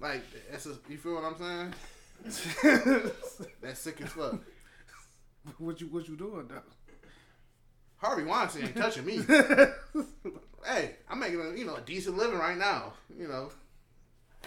[0.00, 1.74] Like that's a, you feel what I'm saying?
[3.62, 4.36] That's sick as fuck.
[5.58, 6.62] what you what you doing though?
[7.96, 9.20] Harvey Weinstein ain't touching me.
[10.66, 12.94] hey, I'm making a you know a decent living right now.
[13.16, 13.50] You know,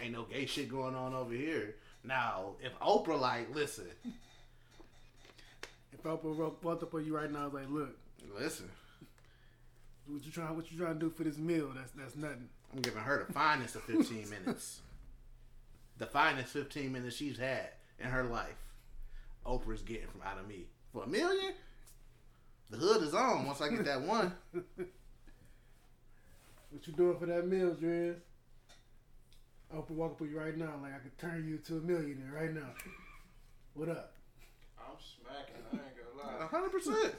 [0.02, 1.76] ain't no gay shit going on over here.
[2.04, 3.86] Now, if Oprah like, listen,
[5.94, 7.98] If Oprah wrote- up on you right now, I was like, look,
[8.38, 8.70] listen,
[10.08, 11.72] what you trying what you trying to do for this meal?
[11.76, 12.50] That's that's nothing.
[12.74, 14.82] I'm giving her the finest of 15 minutes.
[15.98, 17.70] The finest 15 minutes she's had
[18.00, 18.58] in her life.
[19.46, 20.66] Oprah's getting from out of me.
[20.92, 21.54] For a million?
[22.70, 24.34] The hood is on once I get that one.
[26.72, 28.16] What you doing for that meal, Driz?
[29.76, 32.32] Oprah walk up on you right now, like I could turn you to a millionaire
[32.34, 32.70] right now.
[33.74, 34.14] What up?
[34.80, 35.56] I'm smacking.
[35.70, 37.04] I ain't gonna lie.
[37.04, 37.14] 100%.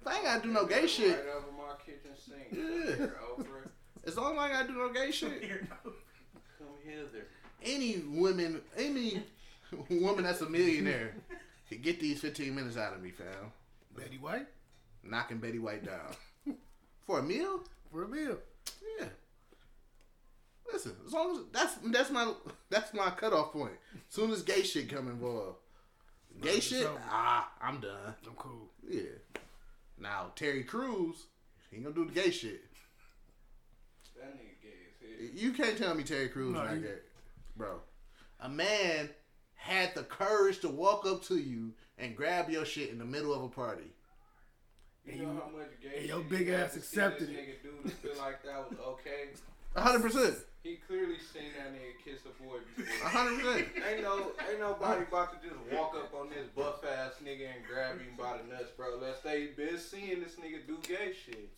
[0.00, 2.48] If I ain't gotta do no gay shit, Right over my kitchen sink.
[2.52, 3.06] Yeah.
[3.06, 3.68] Oprah,
[4.06, 5.92] as long as I ain't gotta do no gay shit, come
[6.84, 7.26] hither.
[7.62, 9.22] any women, any
[9.90, 11.14] woman that's a millionaire
[11.68, 13.52] can get these 15 minutes out of me, fam.
[13.94, 14.46] Betty White
[15.02, 16.56] Knocking Betty White down.
[17.06, 17.60] For a meal?
[17.92, 18.38] for a meal.
[18.98, 19.06] Yeah.
[20.72, 22.32] Listen, as long as that's that's my
[22.70, 23.72] that's my cutoff point.
[23.94, 25.58] As soon as gay shit come involved,
[26.40, 26.98] gay shit, over.
[27.10, 28.14] ah, I'm done.
[28.26, 28.70] I'm cool.
[28.88, 29.00] Yeah.
[29.98, 31.26] Now Terry Crews,
[31.70, 32.62] he ain't gonna do the gay shit.
[34.16, 34.68] That nigga gay
[35.28, 35.42] as hell.
[35.42, 36.98] You can't tell me Terry Crews No, not he- gay,
[37.56, 37.80] bro.
[38.40, 39.10] A man
[39.54, 43.32] had the courage to walk up to you and grab your shit in the middle
[43.32, 43.90] of a party.
[45.06, 47.36] You know how much gay and your big ass accepted it.
[47.36, 49.28] nigga do to feel like that was okay?
[49.76, 52.88] hundred percent, He clearly seen that nigga kiss a boy before.
[53.12, 53.68] hundred percent.
[53.84, 57.60] Ain't no, ain't nobody about to just walk up on this buff ass nigga and
[57.68, 58.96] grab him by the nuts, bro.
[58.96, 61.52] Unless they been seeing this nigga do gay shit.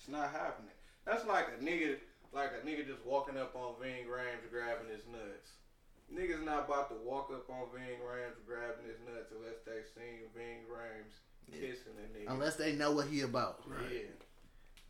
[0.00, 0.72] It's not happening.
[1.04, 1.96] That's like a nigga,
[2.32, 5.60] like a nigga just walking up on Ving Rhames grabbing his nuts.
[6.08, 10.24] Niggas not about to walk up on Ving Rhames grabbing his nuts unless they seen
[10.32, 11.20] Ving Rhames
[11.52, 12.32] kissing a nigga.
[12.32, 13.60] Unless they know what he about.
[13.92, 14.08] yeah.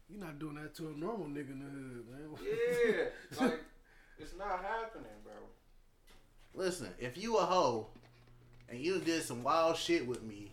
[0.09, 2.29] You're not doing that to a normal nigga in the hood, man.
[2.45, 3.05] Yeah,
[3.47, 3.61] like
[4.19, 5.33] it's not happening, bro.
[6.55, 7.89] Listen, if you a hoe
[8.69, 10.51] and you did some wild shit with me,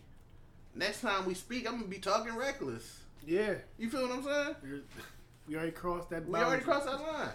[0.74, 3.00] next time we speak, I'm gonna be talking reckless.
[3.26, 3.54] yeah.
[3.78, 4.56] You feel what I'm saying?
[4.66, 4.82] You're-
[5.46, 6.26] We already crossed that.
[6.26, 7.28] We already crossed that line.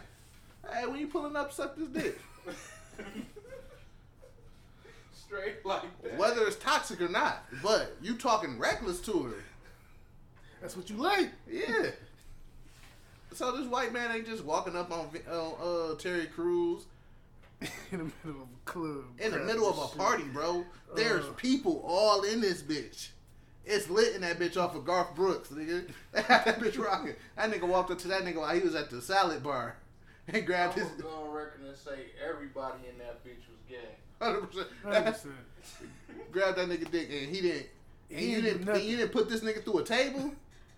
[0.72, 2.20] Hey, when you pulling up, suck this dick.
[5.14, 6.18] Straight like that.
[6.18, 9.36] Whether it's toxic or not, but you talking reckless to her.
[10.62, 11.30] That's what you like.
[11.50, 11.92] Yeah.
[13.34, 16.86] So this white man ain't just walking up on Vi- on uh, Terry Crews
[17.92, 19.04] in the middle of a club.
[19.20, 19.98] in the middle of a shit.
[19.98, 20.66] party, bro.
[20.96, 21.32] There's Uh.
[21.34, 23.10] people all in this bitch.
[23.66, 25.90] It's lit in that bitch off of Garth Brooks, nigga.
[26.14, 27.16] that bitch rocking.
[27.36, 29.76] That nigga walked up to that nigga while he was at the salad bar
[30.28, 33.78] and I grabbed his was going record and say everybody in that bitch was gay.
[34.22, 34.68] hundred percent.
[34.86, 35.28] 100%.
[36.32, 37.68] Grabbed that nigga dick and he didn't.
[38.10, 40.32] And He you didn't do didn't, you didn't put this nigga through a table.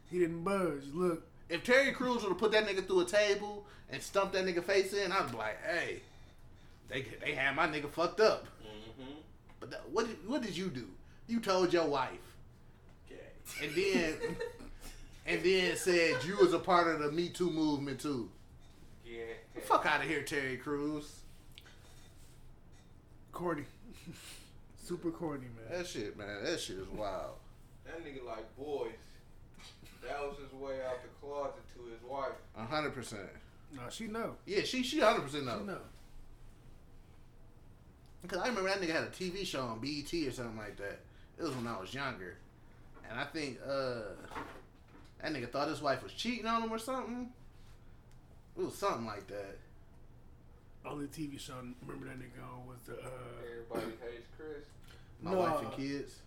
[0.09, 0.81] He didn't budge.
[0.91, 4.45] Look, If Terry Crews would have put that nigga through a table and stumped that
[4.45, 6.01] nigga face in, I'd be like, hey,
[6.89, 8.45] they they had my nigga fucked up.
[8.61, 9.13] Mm-hmm.
[9.59, 10.87] But that, what did, what did you do?
[11.27, 12.11] You told your wife,
[13.07, 13.65] okay.
[13.65, 14.35] and then
[15.25, 18.29] and then said you was a part of the Me Too movement too.
[19.05, 19.61] Yeah.
[19.63, 21.21] Fuck out of here, Terry Crews.
[23.31, 23.63] corny,
[24.83, 25.79] super corny, man.
[25.79, 26.43] That shit, man.
[26.43, 27.35] That shit is wild.
[27.85, 28.91] That nigga like boys.
[30.01, 32.31] That was his way out the closet to his wife.
[32.57, 33.29] A hundred percent.
[33.75, 34.35] No, she know.
[34.45, 35.59] Yeah, she she hundred percent know.
[35.59, 35.73] She know.
[35.73, 35.79] know.
[38.21, 40.99] Because I remember that nigga had a TV show on BET or something like that.
[41.37, 42.35] It was when I was younger,
[43.09, 44.01] and I think uh
[45.21, 47.29] that nigga thought his wife was cheating on him or something.
[48.57, 49.57] It was something like that.
[50.85, 53.09] Only TV show I remember that nigga on was the uh,
[53.43, 54.63] Everybody hates Chris.
[55.21, 55.37] My No.
[55.39, 56.19] wife and kids.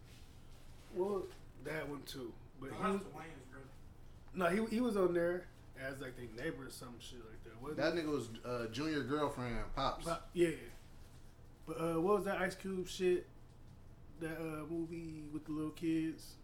[0.95, 1.23] well
[1.65, 2.33] that one too.
[2.61, 3.61] But he that's was, the Wayans, bro.
[4.35, 5.45] No, he he was on there
[5.81, 7.61] as like their neighbor or some shit like that.
[7.61, 8.01] Wasn't That he?
[8.01, 10.05] nigga was uh, junior girlfriend pops.
[10.05, 10.51] But, yeah.
[11.67, 13.27] But uh, what was that Ice Cube shit?
[14.21, 16.35] That uh, movie with the little kids.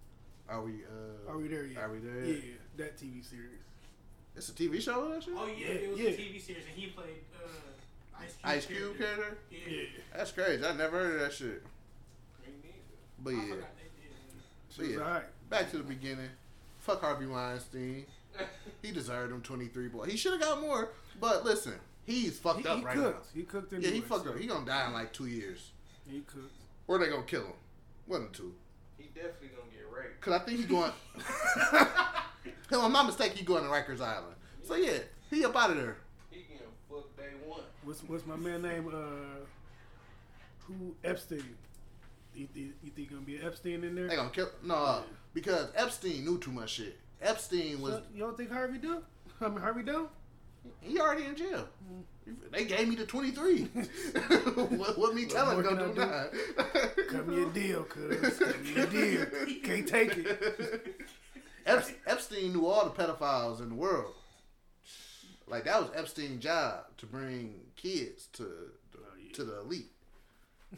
[0.49, 0.73] Are we?
[0.85, 1.79] Uh, Are we there yet?
[1.83, 2.25] Are we there?
[2.25, 2.41] Yeah,
[2.79, 3.61] that TV series.
[4.35, 5.11] It's a TV show.
[5.13, 5.35] That shit.
[5.37, 6.09] Oh yeah, Yeah, it was yeah.
[6.09, 8.45] a TV series, and he played uh, Ice Cube.
[8.45, 9.39] Ice Cube character.
[9.51, 9.59] Yeah.
[9.69, 9.83] Yeah,
[10.17, 10.65] That's crazy.
[10.65, 11.63] I never heard of that shit.
[12.47, 12.75] Me neither.
[13.23, 14.91] But I yeah, forgot they did.
[14.91, 15.21] she Yeah.
[15.51, 16.31] back to the beginning.
[16.89, 18.07] Fuck Harvey Weinstein.
[18.81, 20.07] He deserved him twenty three boy.
[20.07, 20.89] He should have got more.
[21.21, 21.75] But listen,
[22.07, 23.27] he's fucked He, up he right cooked.
[23.35, 23.77] He cooked now.
[23.77, 23.91] anyway.
[23.91, 24.39] Yeah, he fucked so up.
[24.39, 25.73] He gonna die in like two years.
[26.09, 26.51] He cooked.
[26.87, 27.53] Or they gonna kill him.
[28.07, 28.55] One or two.
[28.97, 30.19] He definitely gonna get raped.
[30.23, 30.93] Cause I think he going.
[32.71, 34.35] If I'm not mistaken, he going to Rikers Island.
[34.63, 34.99] So yeah,
[35.31, 35.97] he up out of there.
[36.31, 37.61] He getting fucked day one.
[37.83, 38.89] What's what's my man name?
[38.89, 39.45] Uh,
[40.61, 41.45] who Epstein?
[42.35, 44.07] You, you, you think gonna be Epstein in there?
[44.09, 45.03] They gonna kill no
[45.35, 46.99] because Epstein knew too much shit.
[47.21, 49.03] Epstein was So, you don't think Harvey do?
[49.41, 50.09] I mean Harvey do?
[50.81, 51.69] he already in jail.
[52.53, 53.63] They gave me the twenty three.
[54.77, 56.27] what, what me telling gonna can do now?
[57.09, 58.39] Cut me a deal, cuz.
[58.39, 59.27] Cut me a deal.
[59.65, 60.97] Can't take it.
[61.67, 64.15] Ep- Epstein knew all the pedophiles in the world.
[65.47, 68.45] Like that was Epstein's job to bring kids to
[69.35, 69.91] to oh, the elite.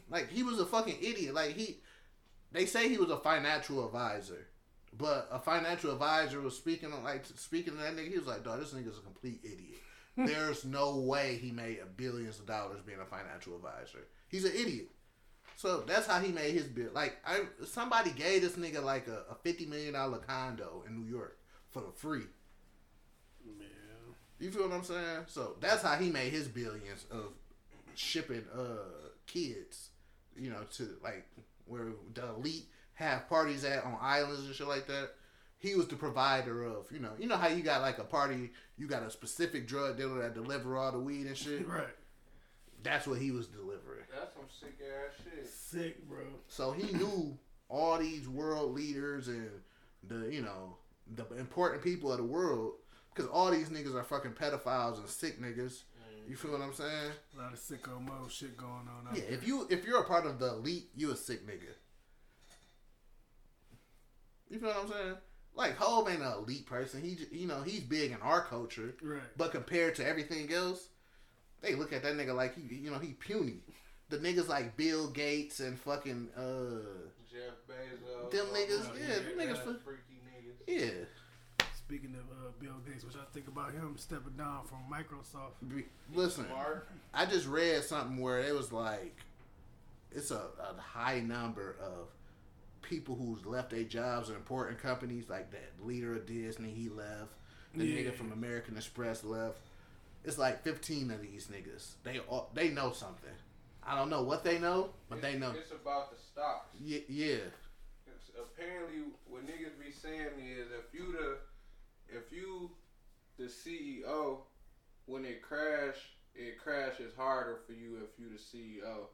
[0.09, 1.35] Like he was a fucking idiot.
[1.35, 1.79] Like he,
[2.53, 4.49] they say he was a financial advisor,
[4.97, 8.11] but a financial advisor was speaking on like speaking to that nigga.
[8.11, 9.81] He was like, "Dog, this nigga's a complete idiot.
[10.17, 14.07] There's no way he made billions of dollars being a financial advisor.
[14.29, 14.89] He's an idiot."
[15.57, 16.91] So that's how he made his bill.
[16.95, 21.09] Like I, somebody gave this nigga like a, a fifty million dollar condo in New
[21.09, 21.39] York
[21.71, 22.25] for the free.
[23.47, 23.69] Man.
[24.39, 25.25] You feel what I'm saying?
[25.27, 27.35] So that's how he made his billions of
[27.95, 29.91] shipping uh kids,
[30.35, 31.27] you know, to like
[31.71, 35.11] where the elite have parties at on islands and shit like that.
[35.59, 38.51] He was the provider of, you know, you know how you got like a party,
[38.79, 41.67] you got a specific drug dealer that deliver all the weed and shit.
[41.69, 41.87] Right.
[42.83, 44.05] That's what he was delivering.
[44.11, 45.47] That's some sick ass shit.
[45.47, 46.25] Sick, bro.
[46.49, 47.37] So he knew
[47.69, 49.51] all these world leaders and
[50.09, 50.77] the you know
[51.15, 52.73] the important people of the world
[53.15, 55.83] because all these niggas are fucking pedophiles and sick niggas.
[56.31, 57.11] You feel what I'm saying?
[57.37, 59.09] A lot of sicko mode shit going on.
[59.09, 59.23] Out Yeah.
[59.25, 59.33] there.
[59.33, 61.75] If you if you're a part of the elite, you a sick nigga.
[64.49, 65.15] You feel what I'm saying?
[65.55, 67.03] Like Hov ain't an elite person.
[67.03, 69.21] He j- you know he's big in our culture, Right.
[69.37, 70.89] but compared to everything else,
[71.63, 73.63] they look at that nigga like he you know he puny.
[74.09, 78.31] The niggas like Bill Gates and fucking uh Jeff Bezos.
[78.31, 80.57] Them all niggas, them yeah, them niggas freaky niggas.
[80.69, 81.05] yeah.
[81.91, 85.55] Speaking of uh, Bill Gates, what y'all think about him stepping down from Microsoft?
[85.69, 86.47] Be- Listen,
[87.13, 89.17] I just read something where it was like
[90.13, 92.07] it's a, a high number of
[92.81, 97.33] people who's left their jobs in important companies, like that leader of Disney, he left.
[97.75, 98.03] The Yeah.
[98.03, 99.59] nigga from American Express left.
[100.25, 101.95] It's like fifteen of these niggas.
[102.05, 103.35] They all, they know something.
[103.85, 105.51] I don't know what they know, but it's, they know.
[105.59, 106.69] It's about the stocks.
[106.81, 107.37] Yeah, yeah.
[108.07, 111.39] It's apparently, what niggas be saying is if you the
[112.13, 112.71] if you
[113.39, 114.39] the CEO,
[115.07, 115.97] when it crash,
[116.35, 119.07] it crashes harder for you if you the CEO,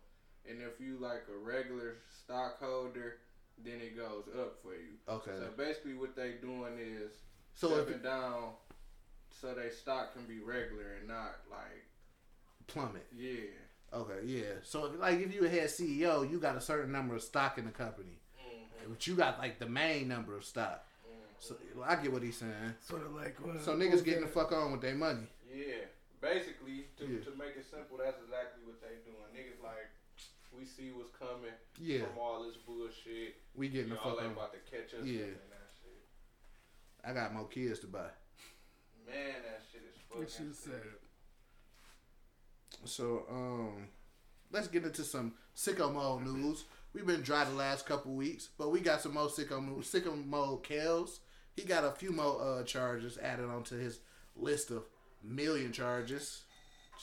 [0.48, 3.18] and if you like a regular stockholder,
[3.64, 4.98] then it goes up for you.
[5.08, 5.32] Okay.
[5.38, 7.12] So basically, what they doing is
[7.54, 8.50] So stepping down
[9.40, 11.86] so they stock can be regular and not like
[12.66, 13.06] plummet.
[13.16, 13.50] yeah.
[13.92, 14.54] Okay, yeah.
[14.62, 17.56] So if, like if you a head CEO, you got a certain number of stock
[17.56, 18.90] in the company, mm-hmm.
[18.90, 20.85] but you got like the main number of stock.
[21.38, 22.52] So I get what he's saying.
[22.80, 25.26] Sort of like uh, So niggas was getting the fuck on with their money.
[25.52, 25.84] Yeah,
[26.20, 27.24] basically, to, Yeah.
[27.24, 29.16] to make it simple, that's exactly what they doing.
[29.34, 29.90] Niggas like,
[30.56, 33.36] We see what's coming Yeah, from all this bullshit.
[33.54, 34.32] we getting the Y'all fuck ain't on.
[34.32, 35.20] about to catch us Yeah.
[35.20, 35.26] yeah.
[35.50, 36.02] that shit.
[37.04, 38.08] I got more kids to buy.
[39.06, 40.72] Man, that shit is fucking What you sick.
[40.72, 40.92] said?
[42.84, 43.88] So, um,
[44.52, 46.64] let's get into some sicko mode news.
[46.92, 49.82] We've been dry the last couple weeks, but we got some more sicko mode.
[49.84, 51.18] Sicko mode Kels.
[51.56, 54.00] He got a few more uh, charges added onto his
[54.36, 54.84] list of
[55.24, 56.42] million charges.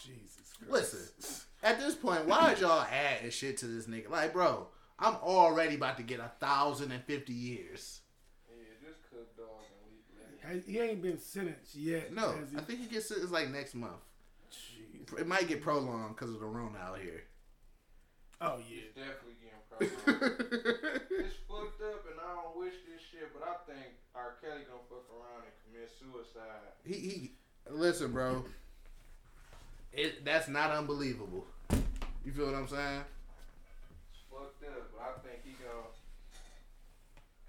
[0.05, 0.93] Jesus Christ.
[0.93, 4.09] Listen, at this point, why is y'all adding shit to this nigga?
[4.09, 4.67] Like, bro,
[4.99, 8.01] I'm already about to get a thousand and fifty years.
[8.49, 9.47] Yeah, just cook dog
[10.43, 10.65] and leave.
[10.67, 12.13] He ain't been sentenced yet.
[12.13, 12.57] No, he?
[12.57, 14.03] I think he gets it's like next month.
[14.51, 15.19] Jeez.
[15.19, 17.23] It might get prolonged because of the Rona out here.
[18.39, 18.81] Oh yeah.
[18.85, 19.35] It's definitely
[19.80, 19.94] it's
[21.48, 24.36] fucked up, and I don't wish this shit, but I think R.
[24.41, 26.74] Kelly gonna fuck around and commit suicide.
[26.84, 27.32] He, he
[27.70, 28.45] listen, bro.
[29.91, 31.45] It that's not unbelievable.
[32.26, 33.04] You feel what I'm saying?
[34.12, 35.91] It's fucked up, but I think he gonna.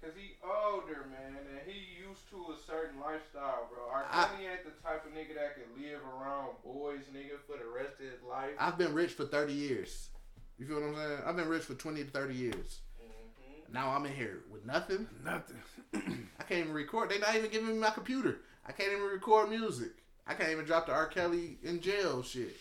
[0.01, 3.89] Cause he older, man, and he used to a certain lifestyle, bro.
[3.91, 4.05] R.
[4.11, 7.99] Kelly ain't the type of nigga that can live around boys, nigga, for the rest
[7.99, 8.51] of his life.
[8.59, 10.09] I've been rich for 30 years.
[10.57, 11.19] You feel what I'm saying?
[11.25, 12.79] I've been rich for 20 to 30 years.
[12.99, 15.07] hmm Now I'm in here with nothing.
[15.23, 15.57] Nothing.
[16.39, 17.09] I can't even record.
[17.09, 18.39] They not even giving me my computer.
[18.65, 19.91] I can't even record music.
[20.27, 21.07] I can't even drop the R.
[21.07, 22.55] Kelly in jail shit.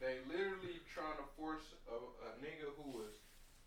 [0.00, 3.14] They literally trying to force a, a nigga who is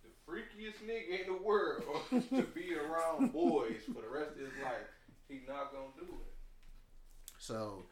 [0.04, 4.64] the freakiest nigga in the world to be around boys for the rest of his
[4.64, 4.90] life.
[5.28, 6.34] He not gonna do it.
[7.38, 7.84] So,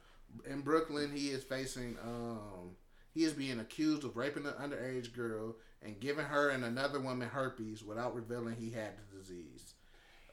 [0.49, 1.97] in Brooklyn, he is facing.
[2.03, 2.76] Um,
[3.14, 7.30] he is being accused of raping an underage girl and giving her and another woman
[7.30, 9.73] herpes without revealing he had the disease.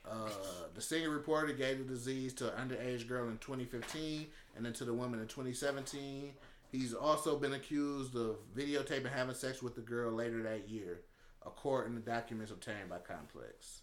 [0.08, 0.30] Uh,
[0.74, 4.26] the singer reported gave the disease to an underage girl in 2015
[4.56, 6.32] and then to the woman in 2017.
[6.72, 11.00] He's also been accused of videotaping having sex with the girl later that year,
[11.44, 13.82] according to documents obtained by Complex.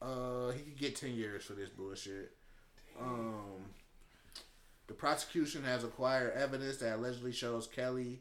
[0.00, 2.32] Uh, he could get 10 years for this bullshit.
[3.00, 3.64] Um,
[4.92, 8.20] the prosecution has acquired evidence that allegedly shows Kelly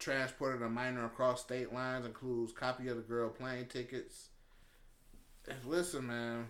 [0.00, 4.30] transported a minor across state lines, includes copy of the girl plane tickets.
[5.48, 6.46] And listen, man.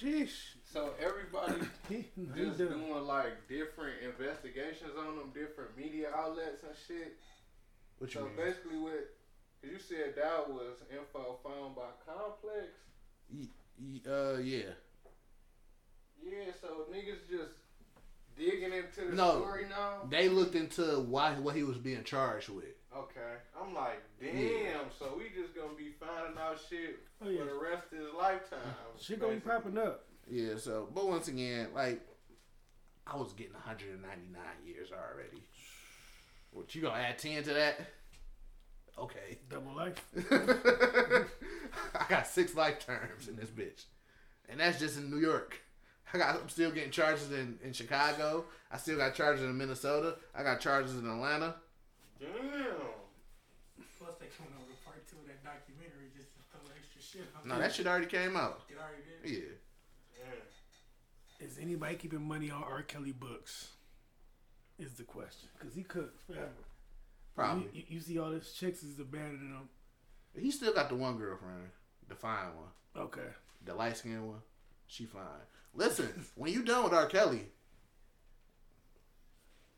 [0.00, 0.54] Sheesh.
[0.72, 1.68] So everybody
[2.34, 7.18] just doing like different investigations on them, different media outlets and shit.
[7.98, 8.36] What you So mean?
[8.36, 9.10] basically, what?
[9.62, 12.68] You said that was info found by Complex.
[13.30, 13.48] Y-
[13.78, 14.72] y- uh, yeah.
[16.24, 17.52] Yeah, so niggas just
[18.36, 19.40] digging into the No.
[19.40, 20.06] story now.
[20.08, 22.64] They looked into why what he was being charged with.
[22.96, 24.36] Okay, I'm like, damn.
[24.38, 24.78] Yeah.
[24.98, 27.40] So we just gonna be finding out shit Oh, yeah.
[27.40, 28.58] for the rest of his lifetime.
[29.00, 30.04] Shit gonna be popping up.
[30.30, 32.00] Yeah, so but once again, like
[33.06, 35.42] I was getting 199 years already.
[36.52, 37.80] What you gonna add 10 to that?
[38.98, 39.38] Okay.
[39.50, 40.02] Double life.
[41.94, 43.84] I got six life terms in this bitch,
[44.48, 45.58] and that's just in New York.
[46.14, 46.40] I got.
[46.40, 48.44] I'm still getting charges in, in Chicago.
[48.70, 50.16] I still got charges in Minnesota.
[50.34, 51.56] I got charges in Atlanta.
[52.20, 52.30] Damn.
[53.98, 57.26] Plus, they coming over to part two of that documentary just to throw extra shit
[57.42, 58.62] on No, that shit already came out.
[58.68, 59.42] It already did.
[60.18, 60.26] Yeah.
[61.38, 61.46] Damn.
[61.48, 62.82] Is anybody keeping money on R.
[62.82, 63.68] Kelly books?
[64.78, 65.48] Is the question.
[65.58, 66.50] Because he cooks forever.
[67.34, 67.64] Probably.
[67.64, 69.68] You, you, you see all this chicks is abandoning him.
[70.38, 71.70] He still got the one girlfriend,
[72.08, 73.28] the fine one, Okay.
[73.64, 74.42] the light skinned one.
[74.86, 75.22] She fine.
[75.76, 77.06] Listen, when you done with R.
[77.06, 77.42] Kelly,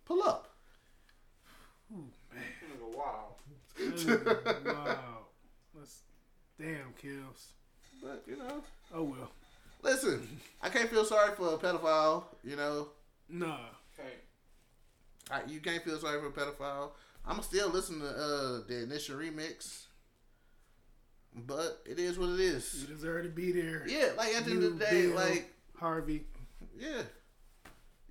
[0.04, 0.48] pull up.
[2.94, 3.36] Wow.
[4.64, 5.18] wow.
[5.74, 6.00] That's
[6.58, 7.48] damn kills.
[8.02, 8.62] But you know,
[8.94, 9.30] Oh well.
[9.82, 10.26] listen,
[10.62, 12.24] I can't feel sorry for a pedophile.
[12.44, 12.88] You know,
[13.28, 13.58] Nah.
[13.96, 14.08] Can't.
[15.30, 16.90] I, you can't feel sorry for a pedophile.
[17.26, 19.84] I'm still listening to uh, the Ignition remix,
[21.34, 22.86] but it is what it is.
[22.88, 23.84] You deserve to be there.
[23.86, 26.24] Yeah, like at the end of the day, Bill, like Harvey.
[26.78, 27.02] yeah,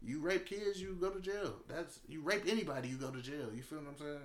[0.01, 1.53] you rape kids, you go to jail.
[1.67, 3.49] That's you rape anybody, you go to jail.
[3.53, 4.19] You feel what I'm saying?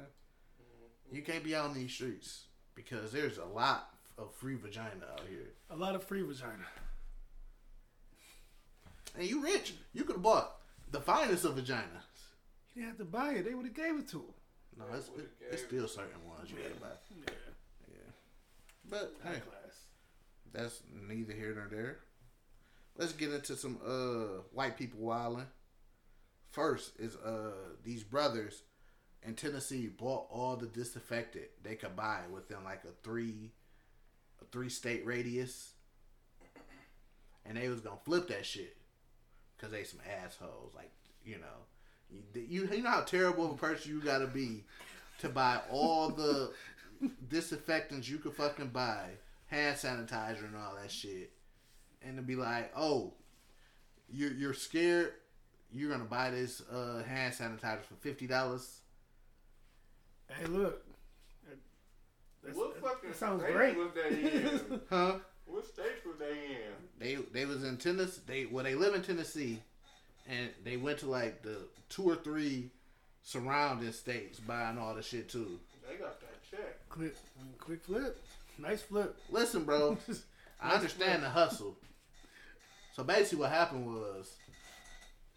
[1.12, 5.22] You can't be out on these streets because there's a lot of free vagina out
[5.28, 6.64] here, A lot of free vagina.
[9.18, 9.74] and you rich.
[9.92, 10.56] You could have bought
[10.90, 12.08] the finest of vaginas.
[12.74, 13.44] He didn't have to buy it.
[13.44, 14.34] They would have gave it to him.
[14.78, 16.86] No, it's, it, it's still certain ones you gotta buy.
[17.26, 17.34] Yeah.
[17.92, 18.10] Yeah,
[18.88, 19.40] but High hey.
[19.40, 19.76] class.
[20.52, 21.98] that's neither here nor there.
[22.96, 25.46] Let's get into some uh white people wilding.
[26.50, 27.52] First is uh
[27.84, 28.62] these brothers
[29.24, 33.52] in Tennessee bought all the disaffected they could buy within like a three
[34.40, 35.72] a three state radius,
[37.46, 38.76] and they was gonna flip that shit
[39.56, 40.74] because they some assholes.
[40.74, 40.90] Like
[41.24, 44.64] you know, you, you you know how terrible of a person you gotta be
[45.20, 46.52] to buy all the
[47.28, 49.10] disinfectants you could fucking buy,
[49.46, 51.30] hand sanitizer and all that shit,
[52.06, 53.12] and to be like, oh,
[54.10, 55.12] you're you're scared,
[55.72, 58.80] you're gonna buy this uh, hand sanitizer for fifty dollars.
[60.28, 60.82] Hey, look.
[61.46, 61.58] That-
[62.42, 63.76] that's- What that- fucking that sounds great.
[63.76, 64.80] was they in?
[64.90, 65.18] Huh?
[65.46, 66.72] what states was they in?
[66.98, 68.20] They they was in Tennessee.
[68.26, 69.60] They well they live in Tennessee,
[70.28, 71.58] and they went to like the
[71.88, 72.70] two or three
[73.22, 75.58] surrounding states buying all the shit too.
[75.88, 76.88] They got that check.
[76.88, 77.14] Quick,
[77.58, 78.18] quick flip.
[78.58, 79.16] Nice flip.
[79.30, 79.96] Listen, bro,
[80.60, 81.76] I understand the hustle.
[82.94, 84.36] So basically, what happened was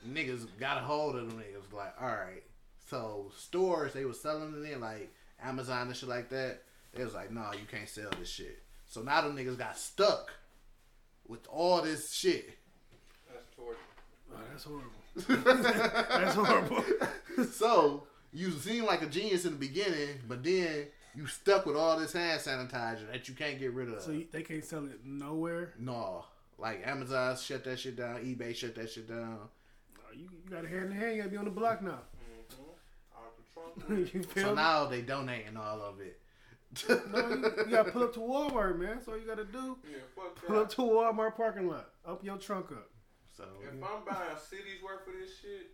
[0.08, 1.74] niggas got a hold of them niggas.
[1.74, 2.44] Like, all right,
[2.90, 5.12] so stores they were selling it in like
[5.42, 6.62] Amazon and shit like that.
[6.94, 8.64] They was like, no, you can't sell this shit.
[8.88, 10.32] So now them niggas got stuck
[11.28, 12.58] with all this shit.
[13.32, 13.78] That's torture.
[14.34, 14.92] Oh, that's horrible.
[16.20, 16.84] that's horrible.
[17.52, 21.98] so you seem like a genius in the beginning, but then you stuck with all
[21.98, 24.02] this hand sanitizer that you can't get rid of.
[24.02, 25.74] So you, they can't sell it nowhere.
[25.80, 26.26] no,
[26.58, 29.40] like Amazon shut that shit down, eBay shut that shit down.
[30.00, 31.16] Oh, you, you got a hand in hand.
[31.16, 32.00] You gotta be on the block now.
[32.52, 33.18] Mm-hmm.
[33.18, 34.14] Out the trunk.
[34.14, 34.56] you feel So me?
[34.56, 36.20] now they donating all of it.
[36.90, 37.36] No, you,
[37.66, 38.96] you gotta pull up to Walmart, man.
[38.96, 39.78] That's all you gotta do.
[39.90, 41.90] yeah, fuck Pull up to Walmart parking lot.
[42.06, 42.90] Up your trunk up.
[43.36, 45.72] so If I'm buying a city's worth of this shit,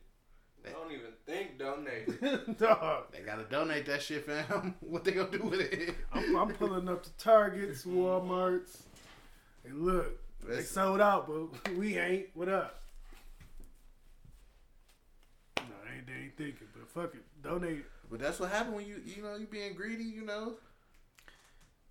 [0.72, 2.58] don't even think donate.
[2.60, 3.06] Dog.
[3.12, 4.76] they gotta donate that shit, fam.
[4.82, 5.96] what they gonna do with it?
[6.14, 8.82] I'm, I'm pulling up to Targets, Walmarts,
[9.66, 10.20] and look,
[10.52, 12.28] they sold out, but we ain't.
[12.34, 12.82] What up?
[15.58, 17.86] No, they ain't, they ain't thinking, but fuck it, donate.
[18.10, 20.04] But that's what happened when you you know you being greedy.
[20.04, 20.54] You know,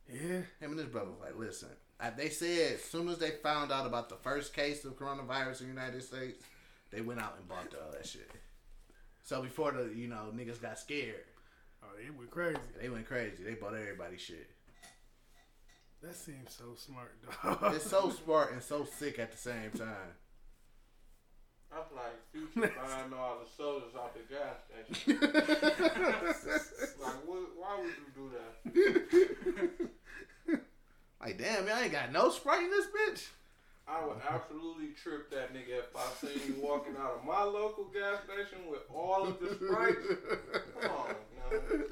[0.09, 1.69] Yeah, him and his brother was like, listen.
[2.17, 5.67] They said as soon as they found out about the first case of coronavirus in
[5.67, 6.39] the United States,
[6.91, 8.31] they went out and bought all uh, that shit.
[9.23, 11.25] So before the you know niggas got scared,
[11.83, 12.59] oh, it went crazy.
[12.81, 13.43] they went crazy.
[13.45, 14.49] They bought everybody shit.
[16.03, 17.75] That seems so smart, dog.
[17.75, 20.15] It's so smart and so sick at the same time.
[21.73, 25.21] I'm like, future buying all the sodas out the gas station.
[27.03, 29.91] like, what, why would you do that?
[31.21, 33.29] Like, damn, man, I ain't got no Sprite in this bitch.
[33.87, 37.85] I would absolutely trip that nigga if I seen you walking out of my local
[37.85, 39.97] gas station with all of the Sprite.
[40.81, 41.15] Come on,
[41.53, 41.85] man.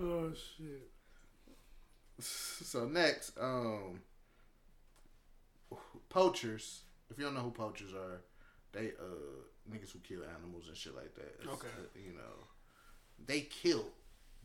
[0.00, 0.89] oh shit.
[2.22, 4.00] So next, um,
[6.08, 6.82] poachers.
[7.10, 8.20] If you don't know who poachers are,
[8.72, 11.34] they uh niggas who kill animals and shit like that.
[11.42, 11.68] It's, Okay.
[11.68, 12.46] uh, you know,
[13.26, 13.90] they killed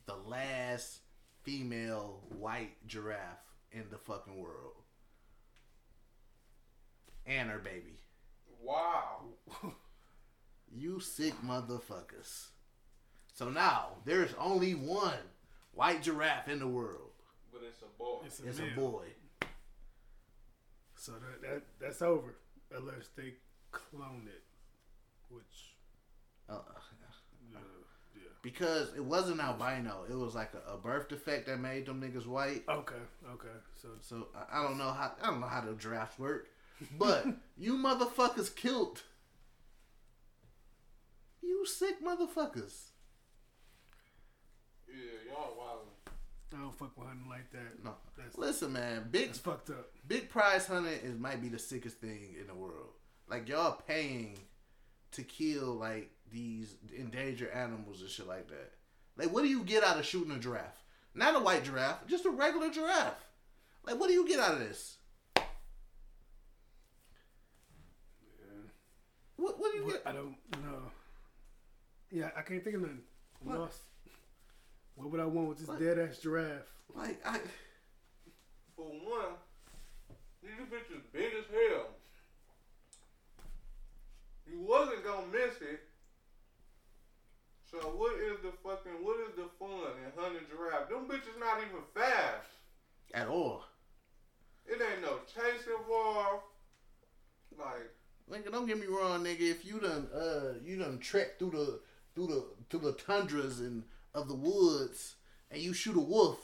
[0.05, 0.99] the last
[1.43, 4.73] female white giraffe in the fucking world,
[7.25, 7.99] and her baby.
[8.61, 9.25] Wow.
[10.77, 12.47] You sick motherfuckers.
[13.33, 15.19] So now there's only one
[15.73, 17.04] white giraffe in the world.
[17.65, 18.17] But it's a boy.
[18.25, 19.05] It's a, It's a boy.
[20.97, 22.35] So that, that that's over
[22.75, 23.33] unless they
[23.71, 24.43] clone it,
[25.29, 25.75] which
[26.49, 26.59] Uh, uh,
[27.51, 28.21] yeah.
[28.41, 30.05] because it wasn't albino.
[30.09, 32.63] It was like a, a birth defect that made them niggas white.
[32.69, 32.95] Okay,
[33.33, 33.47] okay.
[33.81, 36.47] So So I, I don't know how I don't know how the giraffes work,
[36.97, 37.25] but
[37.57, 39.03] you motherfuckers killed.
[41.41, 42.89] You sick motherfuckers.
[44.87, 45.94] Yeah, y'all wildin'.
[46.53, 47.83] I don't fuck with hunting like that.
[47.83, 49.07] No, That's, listen, man.
[49.11, 49.91] Big that's fucked up.
[50.07, 52.91] big prize hunting is might be the sickest thing in the world.
[53.27, 54.37] Like y'all paying
[55.13, 58.71] to kill like these endangered animals and shit like that.
[59.17, 60.83] Like, what do you get out of shooting a giraffe?
[61.13, 63.25] Not a white giraffe, just a regular giraffe.
[63.85, 64.97] Like, what do you get out of this?
[69.37, 70.03] What What do you What, get?
[70.05, 70.91] I don't know.
[72.11, 73.01] Yeah, I can't think of nothing.
[73.41, 73.59] What?
[73.59, 73.79] lost.
[74.95, 75.79] What would I want with this What?
[75.79, 76.63] dead ass giraffe?
[76.93, 77.39] Like, I
[78.75, 79.35] For one,
[80.41, 81.87] these bitches big as hell.
[84.49, 85.81] You wasn't gonna miss it.
[87.69, 90.89] So what is the fucking what is the fun in hunting giraffe?
[90.89, 92.47] Them bitches not even fast.
[93.13, 93.63] at all.
[94.67, 96.43] It ain't no chase involved.
[97.57, 97.91] Like
[98.31, 99.41] Nigga, don't get me wrong, nigga.
[99.41, 101.79] If you done uh you done trek through the
[102.13, 103.83] through the through the tundras and
[104.15, 105.15] of the woods
[105.51, 106.39] and you shoot a wolf,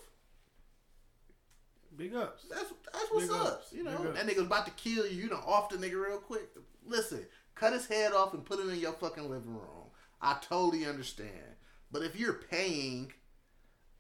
[1.98, 2.46] Big ups.
[2.50, 3.48] that's that's what's Big up.
[3.48, 3.74] ups.
[3.74, 5.24] You know, that nigga's about to kill you.
[5.24, 6.50] You know off the nigga real quick.
[6.86, 7.26] Listen,
[7.56, 9.90] cut his head off and put it in your fucking living room.
[10.22, 11.56] I totally understand.
[11.92, 13.12] But if you're paying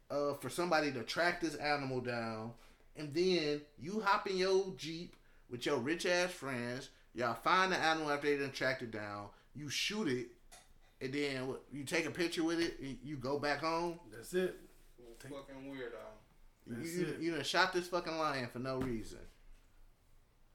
[0.10, 2.52] uh for somebody to track this animal down
[2.96, 5.16] and then you hop in your Jeep
[5.50, 9.28] with your rich ass friends, y'all find the animal after they done tracked it down,
[9.54, 10.28] you shoot it,
[11.02, 14.00] and then you take a picture with it, and you go back home.
[14.12, 14.56] That's it.
[15.20, 15.98] fucking weirdo.
[16.68, 17.20] You, That's you, it.
[17.20, 19.18] you done shot this fucking lion for no reason.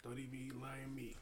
[0.05, 1.17] Don't even eat lion meat.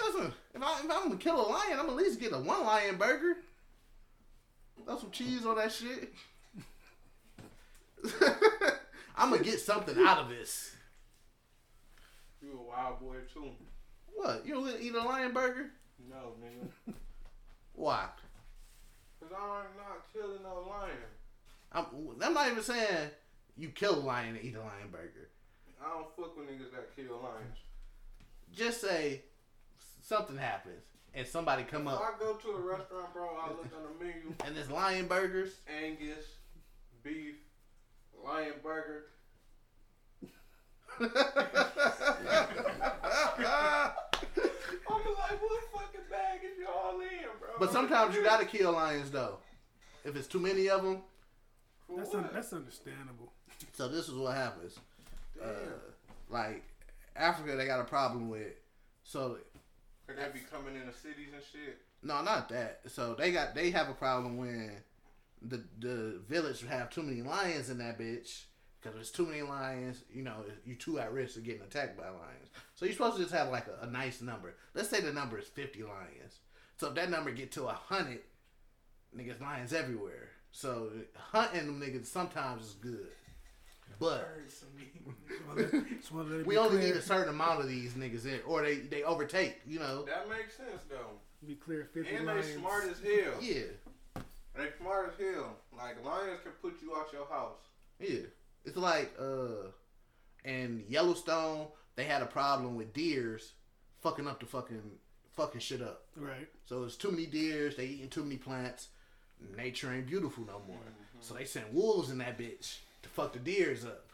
[0.00, 2.38] Listen, if, I, if I'm gonna kill a lion, I'm gonna at least get a
[2.38, 3.38] one lion burger.
[4.84, 6.12] Throw some cheese on that shit.
[9.16, 10.76] I'm gonna get something out of this.
[12.40, 13.50] You a wild boy too.
[14.14, 14.46] What?
[14.46, 15.70] You don't eat a lion burger?
[16.08, 16.94] No, nigga.
[17.74, 18.06] Why?
[19.20, 20.96] Cause I'm not killing no lion.
[21.72, 21.86] I'm,
[22.22, 23.10] I'm not even saying
[23.56, 25.30] you kill a lion and eat a lion burger.
[25.84, 27.58] I don't fuck with niggas that kill lions.
[28.52, 29.22] Just say
[30.02, 30.82] something happens
[31.14, 34.04] and somebody come If up I go to a restaurant, bro, I look on the
[34.04, 35.54] menu, and there's lion burgers.
[35.82, 36.26] Angus,
[37.02, 37.36] beef,
[38.24, 39.04] lion burger.
[41.00, 41.10] I'm
[44.88, 45.63] like, what
[46.84, 47.48] fucking bag is y'all in, bro?
[47.58, 49.38] But sometimes you gotta kill lions though.
[50.04, 51.02] If it's too many of them.
[51.96, 53.32] That's un- that's understandable.
[53.72, 54.78] So this is what happens.
[55.42, 55.48] Uh,
[56.28, 56.64] like
[57.16, 58.52] Africa, they got a problem with.
[59.04, 59.38] So
[60.06, 61.78] Could they be coming in the cities and shit?
[62.02, 62.80] no, not that.
[62.88, 64.72] So they got they have a problem when
[65.42, 68.44] the the village have too many lions in that bitch.
[68.80, 72.04] Because there's too many lions, you know, you too at risk of getting attacked by
[72.04, 72.50] lions.
[72.74, 74.54] So you're supposed to just have like a, a nice number.
[74.74, 76.40] Let's say the number is 50 lions.
[76.76, 78.18] So if that number get to a 100,
[79.16, 80.30] niggas lions everywhere.
[80.50, 83.08] So hunting them niggas sometimes is good.
[84.00, 88.40] But Just wanna let it we only need a certain amount of these niggas in,
[88.46, 90.02] or they, they overtake, you know.
[90.04, 91.18] That makes sense though.
[91.46, 91.88] be clear.
[91.94, 92.46] Fifty And lions.
[92.46, 93.34] they smart as hell.
[93.40, 94.22] Yeah,
[94.56, 95.56] They smart as hell.
[95.76, 97.60] Like lions can put you out your house.
[98.00, 98.22] yeah.
[98.64, 99.68] It's like uh,
[100.44, 103.52] in Yellowstone, they had a problem with deers
[104.00, 104.82] fucking up the fucking
[105.36, 106.02] fucking shit up.
[106.16, 106.48] Right.
[106.66, 108.88] So there's too many deers, they eating too many plants.
[109.56, 110.78] Nature ain't beautiful no more.
[111.20, 114.06] So they sent wolves in that bitch to fuck the deers up.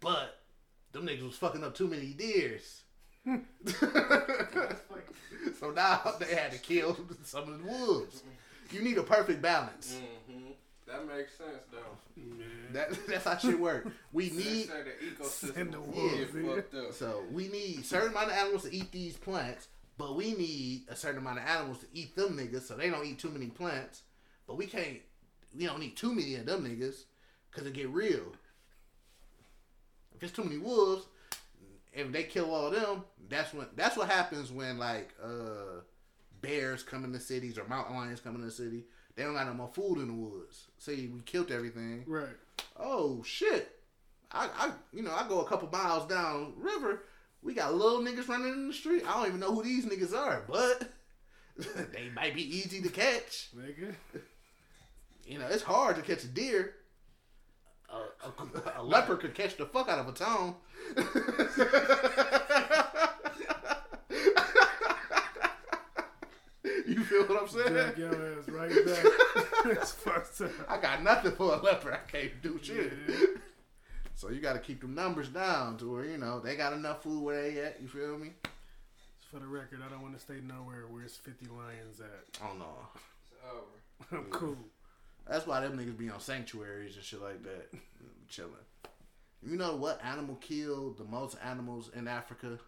[0.00, 0.38] But
[0.92, 2.82] them niggas was fucking up too many deers.
[5.58, 8.22] so now they had to kill some of the wolves.
[8.72, 9.98] You need a perfect balance.
[10.30, 10.50] Mm-hmm.
[10.86, 11.96] That makes sense though.
[12.16, 12.72] Man.
[12.72, 13.88] That, that's how shit work.
[14.12, 16.56] We need say the ecosystem Send the wolves, get nigga.
[16.56, 16.92] fucked up.
[16.94, 19.68] so we need certain amount of animals to eat these plants,
[20.00, 23.06] but we need a certain amount of animals to eat them niggas so they don't
[23.06, 24.02] eat too many plants.
[24.46, 24.98] But we can't
[25.56, 27.02] we don't need too many of them niggas
[27.50, 28.32] because it get real.
[30.14, 31.06] If it's too many wolves,
[31.92, 35.82] if they kill all of them, that's when that's what happens when like uh
[36.40, 38.84] bears come in the cities or mountain lions come in the city.
[39.16, 40.68] They don't got no more food in the woods.
[40.78, 42.36] See, we killed everything Right.
[42.78, 43.76] oh shit.
[44.32, 47.02] I, I you know, I go a couple miles down river,
[47.42, 49.04] we got little niggas running in the street.
[49.06, 50.90] I don't even know who these niggas are, but
[51.92, 53.48] they might be easy to catch.
[53.56, 53.94] Nigga.
[55.26, 56.74] You know, it's hard to catch a deer.
[57.88, 57.96] A,
[58.26, 60.54] a, a leopard could catch the fuck out of a town.
[66.86, 67.72] you feel what I'm saying?
[67.72, 69.06] Drag your ass right back.
[69.64, 70.50] That's fucked up.
[70.68, 71.94] I got nothing for a leopard.
[71.94, 72.92] I can't do shit.
[73.08, 73.16] Yeah.
[74.20, 77.02] So you got to keep them numbers down to where you know they got enough
[77.02, 77.80] food where they at.
[77.80, 78.32] You feel me?
[79.30, 82.42] For the record, I don't want to stay nowhere where it's 50 lions at.
[82.44, 82.66] Oh no,
[83.22, 84.18] It's over.
[84.22, 84.58] I'm cool.
[85.26, 87.72] that's why them niggas be on sanctuaries and shit like that,
[88.28, 88.52] chilling.
[89.42, 92.58] You know what animal killed the most animals in Africa?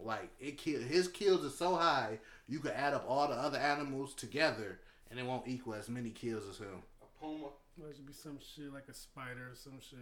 [0.00, 3.58] Like it killed his kills are so high you could add up all the other
[3.58, 4.80] animals together
[5.12, 6.82] and it won't equal as many kills as him.
[7.00, 7.50] A puma.
[7.78, 9.98] There should be some shit like a spider or some shit.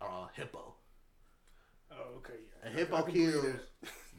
[0.00, 0.74] Uh, hippo.
[1.92, 2.34] Oh, okay.
[2.64, 2.76] A Yeah.
[2.76, 3.56] hippo I can believe kills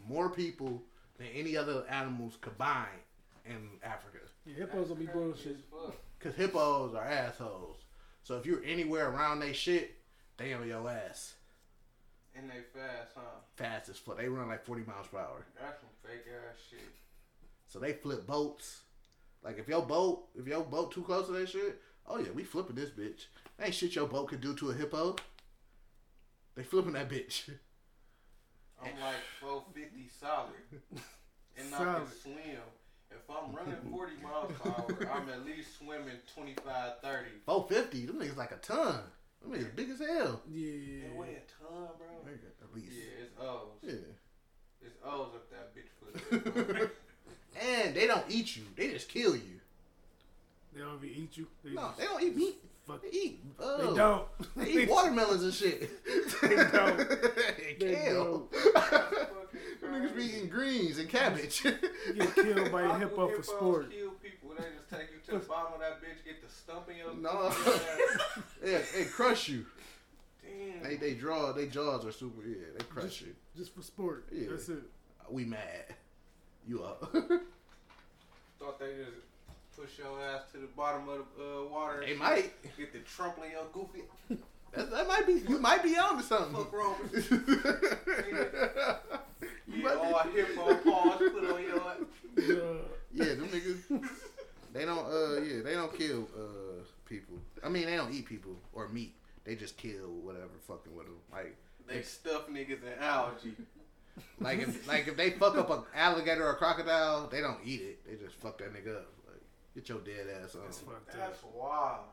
[0.08, 0.84] more people
[1.18, 3.02] than any other animals combined
[3.46, 4.20] in Africa.
[4.46, 5.58] Yeah, hippos will be bullshit.
[6.20, 7.78] Cause hippos are assholes.
[8.24, 9.96] So if you're anywhere around they shit,
[10.38, 11.34] they on your ass.
[12.36, 13.22] And they fast, huh?
[13.56, 14.18] Fast as fuck.
[14.18, 15.46] They run like 40 miles per hour.
[15.60, 16.80] That's some fake ass shit.
[17.68, 18.82] So they flip boats.
[19.44, 22.44] Like if your boat, if your boat too close to that shit, oh yeah, we
[22.44, 23.26] flipping this bitch.
[23.60, 25.16] Ain't shit your boat could do to a hippo.
[26.56, 27.50] They flipping that bitch.
[28.82, 31.02] I'm like 450 solid.
[31.58, 31.96] And I Solid.
[32.08, 32.62] can swim.
[33.12, 36.66] If I'm running 40 miles per hour, I'm at least swimming 25,
[37.04, 37.26] 30.
[37.46, 39.00] 450, them niggas like a ton.
[39.42, 40.42] Them niggas big as hell.
[40.50, 40.72] Yeah.
[40.72, 42.08] They weigh a ton, bro.
[42.26, 42.94] Nigga, At least.
[42.94, 43.68] Yeah, it's O's.
[43.84, 43.94] Yeah.
[44.82, 46.92] It's O's up that bitch foot.
[47.62, 48.64] And they don't eat you.
[48.78, 49.60] They just kill you.
[50.74, 51.48] They don't even eat you.
[51.66, 52.64] They No, just they don't eat meat.
[52.92, 53.02] Fuck.
[53.04, 53.40] They eat.
[53.60, 54.28] They Uh, don't.
[54.56, 55.90] They eat watermelons and shit.
[56.42, 56.98] They don't.
[57.58, 58.48] they They kill.
[58.52, 59.18] Fucking
[59.82, 61.64] Them niggas be eating greens and cabbage.
[61.64, 61.72] You
[62.16, 63.92] get killed by a How do hippo for sport.
[63.92, 64.50] kill people?
[64.58, 66.98] They just take you to to the bottom of that bitch, get the stump in
[66.98, 67.54] your No.
[68.64, 68.72] Yeah.
[68.72, 69.66] yeah, they crush you.
[70.44, 70.84] Damn.
[70.84, 71.52] They they draw.
[71.54, 72.42] They jaws are super.
[72.46, 73.36] Yeah, they crush Just, you.
[73.56, 74.26] just for sport.
[74.32, 74.48] Yeah.
[74.50, 74.84] That's it.
[75.30, 75.86] We mad.
[76.68, 77.12] You up?
[78.60, 79.18] Thought they just
[79.76, 82.04] push your ass to the bottom of the uh, water.
[82.06, 82.52] they might.
[82.78, 84.04] Get the trample in your goofy.
[84.74, 85.34] That, that might be.
[85.34, 86.56] You might be on to something.
[86.56, 87.38] Fuck wrong with you
[89.68, 89.84] you?
[89.84, 91.98] might Yeah, all hippo paws put on your.
[93.14, 94.08] Yeah, them niggas.
[94.74, 95.06] They don't.
[95.06, 97.36] Uh, yeah, they don't kill uh people.
[97.62, 99.14] I mean, they don't eat people or meat.
[99.44, 101.18] They just kill whatever fucking with them.
[101.34, 103.56] Like, They stuff niggas in algae.
[104.40, 107.82] like if like if they fuck up an alligator or a crocodile, they don't eat
[107.82, 108.06] it.
[108.10, 109.08] They just fuck that nigga up.
[109.76, 110.62] Like, get your dead ass on.
[110.66, 111.16] that's fucked up.
[111.18, 112.06] That's wild.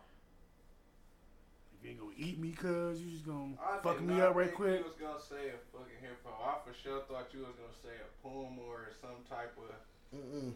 [1.82, 4.46] You ain't gonna eat me, cuz you just gonna I fuck me not up right
[4.46, 4.78] think quick.
[4.80, 6.30] You was gonna say a fucking hippo.
[6.30, 10.52] I for sure thought you was gonna say a puma or some type of Mm-mm.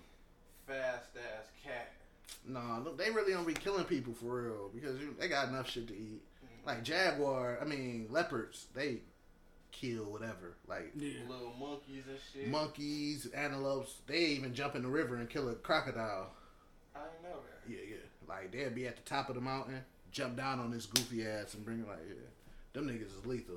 [0.66, 1.92] fast ass cat.
[2.46, 5.70] Nah, look, they really don't be killing people for real because you, they got enough
[5.70, 6.22] shit to eat.
[6.44, 6.66] Mm-hmm.
[6.66, 8.98] Like jaguar, I mean leopards, they
[9.70, 10.54] kill whatever.
[10.66, 11.20] Like Yeah.
[11.28, 12.48] Little monkeys and shit.
[12.48, 16.32] monkeys, antelopes, they even jump in the river and kill a crocodile.
[16.94, 17.70] I didn't know that.
[17.70, 17.96] Yeah, yeah.
[18.28, 19.80] Like they'd be at the top of the mountain,
[20.10, 22.14] jump down on this goofy ass and bring it like, yeah,
[22.72, 23.56] them niggas is lethal.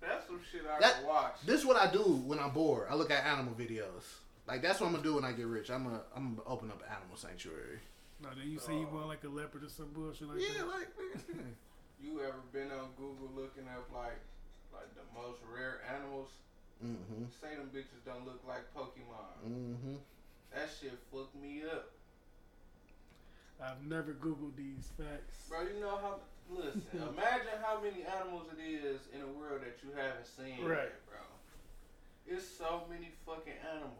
[0.00, 1.34] That's some shit I That- can watch.
[1.46, 2.88] This is what I do when I'm bored.
[2.90, 4.02] I look at animal videos.
[4.46, 5.70] Like that's what I'm gonna do when I get rich.
[5.70, 7.78] I'm gonna I'm gonna open up an animal sanctuary.
[8.20, 8.94] No, then you say you oh.
[8.96, 10.68] want like a leopard or some bullshit like Yeah, that.
[10.68, 10.88] like
[12.02, 14.18] You ever been on Google looking up like
[14.74, 16.28] like the most rare animals?
[16.84, 19.48] Mm-hmm, Say them bitches don't look like Pokemon.
[19.48, 19.94] mm-hmm.
[20.54, 21.90] That shit fucked me up.
[23.62, 25.46] I've never googled these facts.
[25.48, 26.16] Bro, you know how
[26.50, 30.78] listen, imagine how many animals it is in a world that you haven't seen Right.
[30.90, 31.18] yet, bro.
[32.26, 33.98] It's so many fucking animals.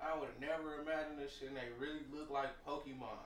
[0.00, 3.18] I would never imagine this shit and they really look like Pokemon.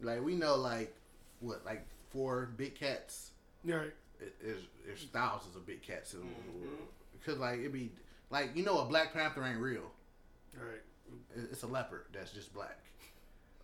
[0.00, 0.94] Like we know, like
[1.40, 3.30] what, like four big cats.
[3.64, 3.92] Right.
[4.18, 6.60] There's there's thousands of big cats in the Mhm.
[6.62, 6.88] world.
[7.18, 7.92] Because like it be
[8.30, 9.90] like you know a black panther ain't real.
[10.56, 10.82] Right.
[11.36, 12.78] It- It's a leopard that's just black,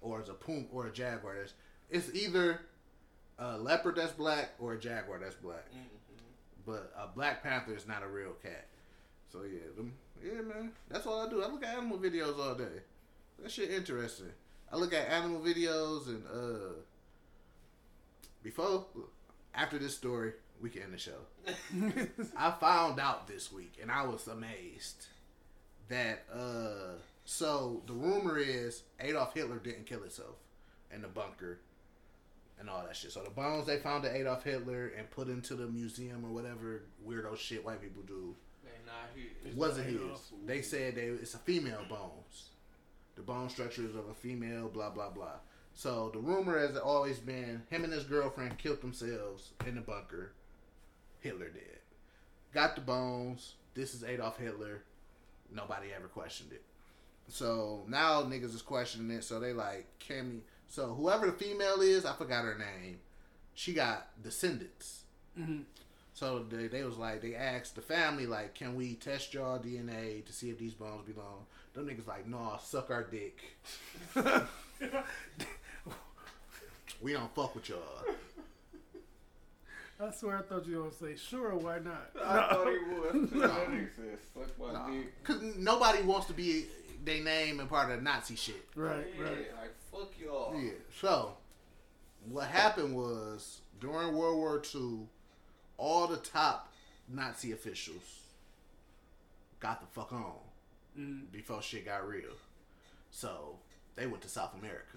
[0.01, 1.37] or it's a puma or a jaguar.
[1.39, 1.55] That's
[1.89, 2.61] it's either
[3.39, 5.65] a leopard that's black or a jaguar that's black.
[6.67, 8.67] But a black panther is not a real cat.
[9.33, 10.73] So yeah, them, yeah, man.
[10.89, 11.43] That's all I do.
[11.43, 12.83] I look at animal videos all day.
[13.39, 14.33] That shit interesting.
[14.71, 16.75] I look at animal videos and uh
[18.43, 18.87] before
[19.55, 21.21] after this story, we can end the show.
[22.37, 25.07] I found out this week and I was amazed
[25.89, 30.37] that uh so the rumor is Adolf Hitler didn't kill himself
[30.93, 31.59] in the bunker
[32.59, 33.13] and all that shit.
[33.13, 36.83] So the bones they found of Adolf Hitler and put into the museum or whatever
[37.07, 38.35] weirdo shit white people do
[38.87, 39.11] not
[39.45, 40.01] it wasn't his.
[40.47, 42.51] They said they it's a female bones.
[43.17, 45.39] The bone structure is of a female, blah blah blah.
[45.81, 50.33] So the rumor has always been him and his girlfriend killed themselves in the bunker.
[51.21, 51.79] Hitler did.
[52.53, 53.55] Got the bones.
[53.73, 54.83] This is Adolf Hitler.
[55.51, 56.63] Nobody ever questioned it.
[57.29, 59.25] So now niggas is questioning it.
[59.25, 60.41] So they like, can we?
[60.69, 62.99] So whoever the female is, I forgot her name.
[63.55, 65.05] She got descendants.
[65.39, 65.63] Mhm.
[66.13, 70.27] So they, they was like, they asked the family like, can we test y'all DNA
[70.27, 71.47] to see if these bones belong?
[71.73, 73.41] Them niggas like, nah, suck our dick.
[77.01, 77.79] we don't fuck with y'all.
[80.03, 82.11] I swear I thought you were gonna say sure, why not?
[82.25, 83.31] I thought he would.
[83.43, 84.91] That nigga said, suck my Nah.
[84.91, 85.25] dick.
[85.25, 86.67] Cause nobody wants to be
[87.05, 88.67] their name and part of the Nazi shit.
[88.75, 89.47] Right, Yeah, right.
[89.61, 90.59] like fuck y'all.
[90.59, 90.73] Yeah.
[91.01, 91.37] So,
[92.31, 95.01] what happened was during World War II,
[95.77, 96.73] all the top
[97.09, 98.21] Nazi officials
[99.59, 100.33] got the fuck on
[100.99, 101.31] Mm.
[101.31, 102.33] before shit got real.
[103.11, 103.59] So
[103.97, 104.97] they went to South America.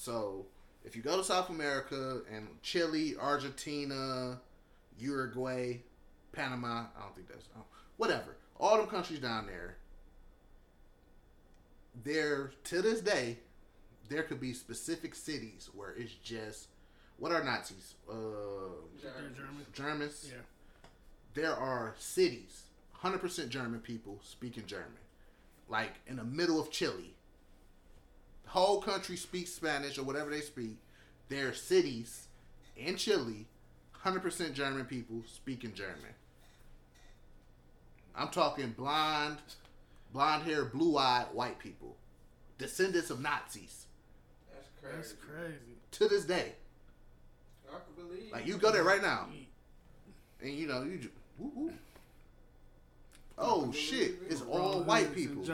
[0.00, 0.46] So
[0.82, 4.40] if you go to South America and Chile, Argentina,
[4.98, 5.82] Uruguay,
[6.32, 7.64] Panama, I don't think that's oh,
[7.98, 8.38] whatever.
[8.58, 9.76] All them countries down there,
[12.02, 13.40] there to this day,
[14.08, 16.68] there could be specific cities where it's just
[17.18, 17.96] what are Nazis?
[18.10, 18.14] Uh,
[19.02, 19.12] They're
[19.74, 20.30] Germans.
[20.30, 20.40] Yeah.
[21.34, 22.62] There are cities,
[22.92, 25.04] hundred percent German people speaking German,
[25.68, 27.12] like in the middle of Chile.
[28.52, 30.76] The whole country speaks Spanish or whatever they speak.
[31.28, 32.26] There are cities
[32.76, 33.46] in Chile,
[33.92, 36.14] hundred percent German people speaking German.
[38.16, 39.38] I'm talking blonde,
[40.12, 41.94] blonde hair, blue eyed white people,
[42.58, 43.86] descendants of Nazis
[44.52, 44.96] That's crazy.
[44.96, 45.76] That's crazy.
[45.92, 46.52] to this day.
[47.68, 48.32] I can believe.
[48.32, 49.28] Like you go there right now,
[50.42, 51.72] and you know you just woo, woo.
[53.38, 55.44] oh shit, it's all white people.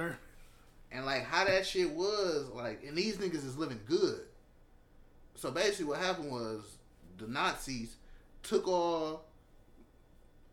[0.96, 4.20] And like how that shit was, like, and these niggas is living good.
[5.34, 6.78] So basically, what happened was
[7.18, 7.96] the Nazis
[8.42, 9.26] took all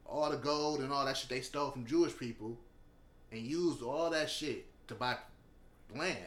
[0.05, 2.57] all the gold and all that shit they stole from Jewish people,
[3.31, 5.15] and used all that shit to buy
[5.95, 6.17] land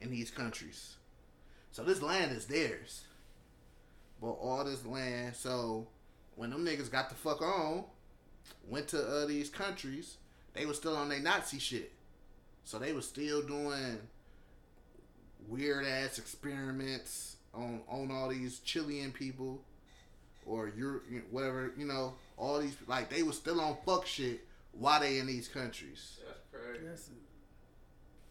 [0.00, 0.96] in these countries.
[1.70, 3.02] So this land is theirs.
[4.22, 5.86] But all this land, so
[6.34, 7.84] when them niggas got the fuck on,
[8.66, 10.16] went to uh, these countries,
[10.54, 11.92] they was still on their Nazi shit.
[12.64, 13.98] So they were still doing
[15.48, 19.62] weird ass experiments on on all these Chilean people
[20.46, 22.14] or Euro, whatever you know.
[22.36, 26.18] All these like they were still on fuck shit while they in these countries.
[26.26, 26.84] That's crazy.
[26.86, 27.10] That's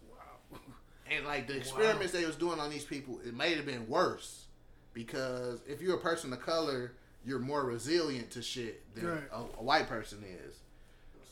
[0.09, 0.59] wow.
[1.11, 4.45] And like the experiments they was doing on these people, it may have been worse
[4.93, 6.93] because if you're a person of color,
[7.25, 9.23] you're more resilient to shit than Right.
[9.31, 10.55] a, a white person is.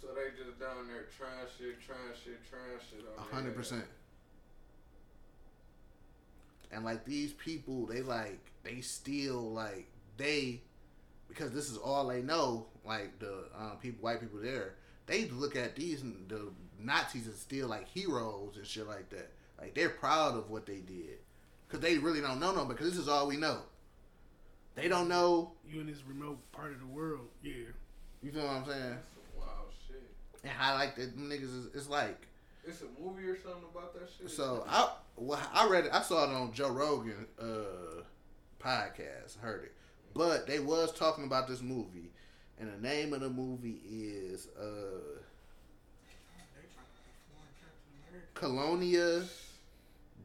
[0.01, 3.85] So they just down there trying shit, trying shit, trying shit on A hundred percent.
[6.71, 10.61] And like these people, they like they still like they
[11.27, 12.67] because this is all they know.
[12.85, 14.75] Like the um, people, white people there,
[15.07, 19.31] they look at these the Nazis as still like heroes and shit like that.
[19.59, 21.17] Like they're proud of what they did
[21.67, 23.59] because they really don't know no because this is all we know.
[24.75, 25.53] They don't know.
[25.67, 27.53] You in this remote part of the world, yeah.
[28.21, 28.79] You feel what I'm saying?
[28.79, 30.03] That's some wild shit.
[30.43, 32.27] And how like the niggas is it's like
[32.65, 34.29] It's a movie or something about that shit.
[34.29, 35.91] So I well, I read it.
[35.93, 38.03] I saw it on Joe Rogan uh,
[38.61, 39.39] podcast.
[39.39, 39.73] Heard it,
[40.13, 42.11] but they was talking about this movie,
[42.59, 44.61] and the name of the movie is uh,
[46.05, 48.27] They trying to be foreign Captain America.
[48.35, 49.23] Colonia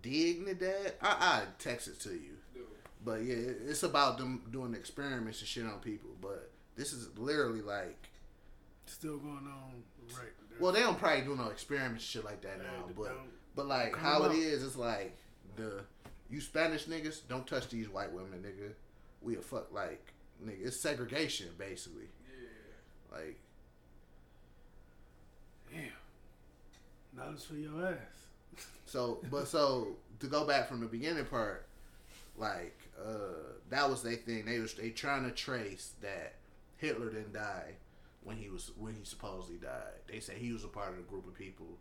[0.02, 0.92] Dignidad.
[1.00, 2.64] I I text it to you, Dude,
[3.04, 3.36] but yeah,
[3.68, 6.10] it's about them doing experiments and shit on people.
[6.20, 8.08] But this is literally like,
[8.86, 9.82] Still going on,
[10.18, 10.60] right?
[10.60, 13.16] well, they don't probably do no experiments shit like that now, but.
[13.54, 14.34] But like Come how it up.
[14.34, 15.16] is, it's like
[15.56, 15.82] the
[16.30, 18.72] you Spanish niggas don't touch these white women, nigga.
[19.20, 20.12] We a fuck like
[20.44, 20.66] nigga.
[20.66, 22.08] It's segregation basically.
[22.30, 23.18] yeah.
[23.18, 23.38] Like
[25.70, 25.82] Damn.
[27.14, 28.66] Knowledge for your ass.
[28.86, 29.88] so, but so
[30.20, 31.66] to go back from the beginning part,
[32.38, 34.46] like uh that was their thing.
[34.46, 36.36] They was they trying to trace that
[36.78, 37.72] Hitler didn't die
[38.24, 40.02] when he was when he supposedly died.
[40.06, 41.78] They said he was a part of the group of people,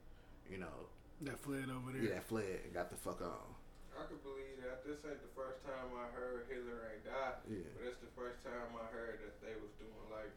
[0.49, 0.89] you know,
[1.21, 2.01] That fled over there.
[2.01, 3.53] yeah, that fled and got the fuck on.
[3.93, 4.81] I could believe that.
[4.87, 7.37] This ain't the first time I heard Hitler ain't died.
[7.45, 7.69] Yeah.
[7.77, 10.31] But it's the first time I heard that they was doing like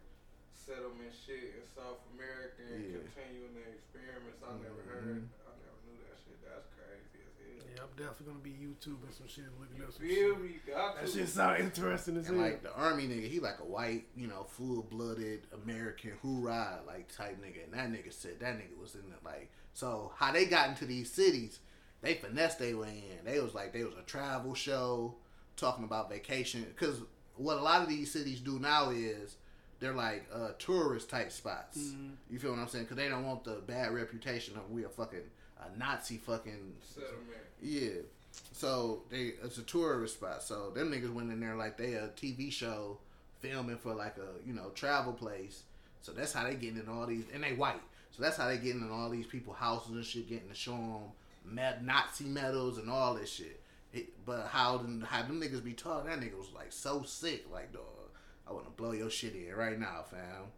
[0.52, 3.00] settlement shit in South America and Yeah.
[3.08, 4.40] continuing the experiments.
[4.44, 4.88] I never Mhm.
[4.88, 5.22] heard.
[5.48, 6.36] I never knew that shit.
[6.44, 7.12] That's crazy as hell.
[7.12, 7.13] Yeah,
[7.84, 10.42] I'm definitely gonna be YouTubing some shit, looking You up some feel shit.
[10.42, 10.50] me?
[10.66, 12.46] Got That shit sound interesting as And hell.
[12.50, 17.14] like the army nigga, he like a white, you know, full blooded American hoorah like
[17.14, 17.64] type nigga.
[17.64, 20.86] And that nigga said that nigga was in the like so how they got into
[20.86, 21.58] these cities,
[22.00, 23.24] they finessed their way in.
[23.24, 25.14] They was like they was a travel show
[25.56, 27.00] talking about vacation because
[27.36, 29.36] what a lot of these cities do now is
[29.80, 31.78] they're like uh, tourist type spots.
[31.78, 32.12] Mhm.
[32.30, 32.84] You feel what I'm saying?
[32.84, 37.26] Because they don't want the bad reputation of we a fucking a Nazi fucking settlement.
[37.64, 37.90] Yeah.
[38.52, 40.42] So they it's a tourist spot.
[40.42, 42.98] So them niggas went in there like they a TV show
[43.40, 45.62] filming for like a you know travel place.
[46.02, 47.80] So that's how they getting in all these and they white.
[48.10, 50.72] So that's how they getting in all these people houses and shit, getting to show
[50.72, 51.12] them
[51.44, 53.60] med- Nazi medals and all this shit.
[53.92, 56.10] It, but how them how them niggas be talking?
[56.10, 57.46] That nigga was like so sick.
[57.52, 57.82] Like dog,
[58.48, 60.50] I want to blow your shit in right now, fam.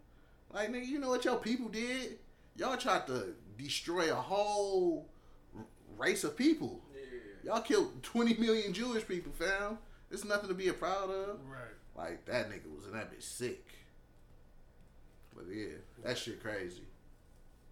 [0.52, 2.18] Like nigga, you know what your people did?
[2.56, 5.06] Y'all tried to destroy a whole
[5.98, 6.80] race of people.
[7.46, 9.78] Y'all killed 20 million Jewish people, fam.
[10.10, 11.38] It's nothing to be proud of.
[11.48, 11.76] right.
[11.96, 13.64] Like, that nigga was in that bitch sick.
[15.32, 16.82] But yeah, that shit crazy.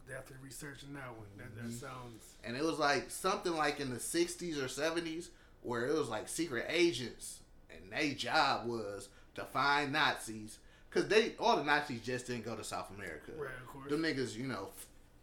[0.06, 1.26] Definitely researching that one.
[1.38, 1.72] That, that mm-hmm.
[1.72, 2.36] sounds.
[2.44, 5.30] And it was like something like in the 60s or 70s
[5.62, 10.58] where it was like secret agents and their job was to find Nazis.
[10.88, 13.32] Because they, all the Nazis just didn't go to South America.
[13.36, 13.90] Right, of course.
[13.90, 14.68] Them niggas, you know,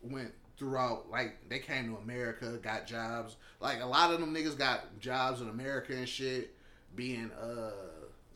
[0.01, 3.35] went throughout, like, they came to America, got jobs.
[3.59, 6.53] Like, a lot of them niggas got jobs in America and shit,
[6.95, 7.72] being, uh,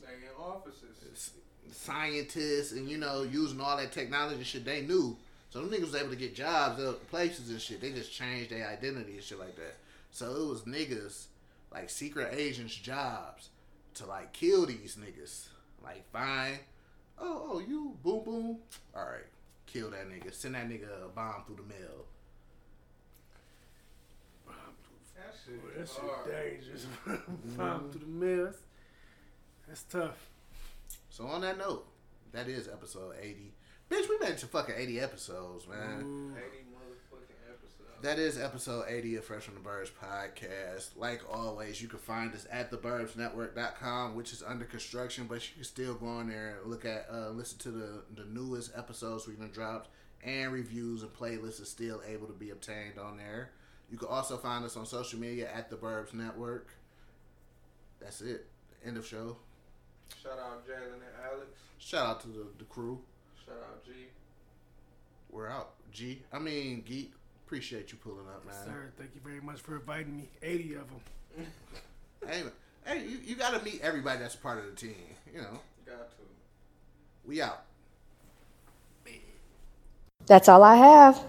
[0.02, 1.30] in offices.
[1.70, 5.16] scientists and you know using all that technology shit they knew.
[5.50, 7.80] So them niggas was able to get jobs at places and shit.
[7.80, 9.76] They just changed their identity and shit like that.
[10.10, 11.26] So it was niggas
[11.72, 13.50] like secret agents jobs
[13.94, 15.46] to like kill these niggas.
[15.82, 16.58] Like find,
[17.18, 18.58] oh oh you boom boom,
[18.94, 19.26] all right,
[19.66, 20.34] kill that nigga.
[20.34, 22.04] Send that nigga a bomb through the mail.
[25.16, 25.62] That shit.
[25.62, 26.30] Boy, that is shit hard.
[26.30, 26.86] dangerous.
[27.56, 28.54] Found through the mess.
[29.68, 30.28] That's tough.
[31.10, 31.86] So on that note,
[32.32, 33.52] that is episode eighty.
[33.90, 36.34] Bitch, we made it to fucking 80 episodes, man.
[36.36, 38.02] 80 motherfucking episodes.
[38.02, 40.88] That is episode 80 of Fresh from the Burbs podcast.
[40.96, 45.62] Like always, you can find us at theburbsnetwork.com, which is under construction, but you can
[45.64, 49.38] still go on there and look at, uh, listen to the, the newest episodes we've
[49.38, 49.88] been dropped,
[50.24, 53.52] and reviews and playlists are still able to be obtained on there.
[53.90, 56.70] You can also find us on social media at the Burbs Network.
[58.00, 58.46] That's it.
[58.84, 59.36] End of show.
[60.22, 61.46] Shout out Jalen and Alex.
[61.78, 63.00] Shout out to the, the crew.
[63.44, 63.92] Shout out G.
[65.30, 65.70] We're out.
[65.92, 66.22] G.
[66.32, 67.12] I mean, Geek.
[67.46, 68.54] Appreciate you pulling up, man.
[68.64, 70.28] Sir, thank you very much for inviting me.
[70.42, 71.46] 80 of them.
[72.26, 72.42] Hey,
[72.84, 74.96] hey, you, you got to meet everybody that's part of the team.
[75.32, 76.16] You know, Got to.
[77.24, 77.62] we out.
[80.26, 81.20] That's all I have.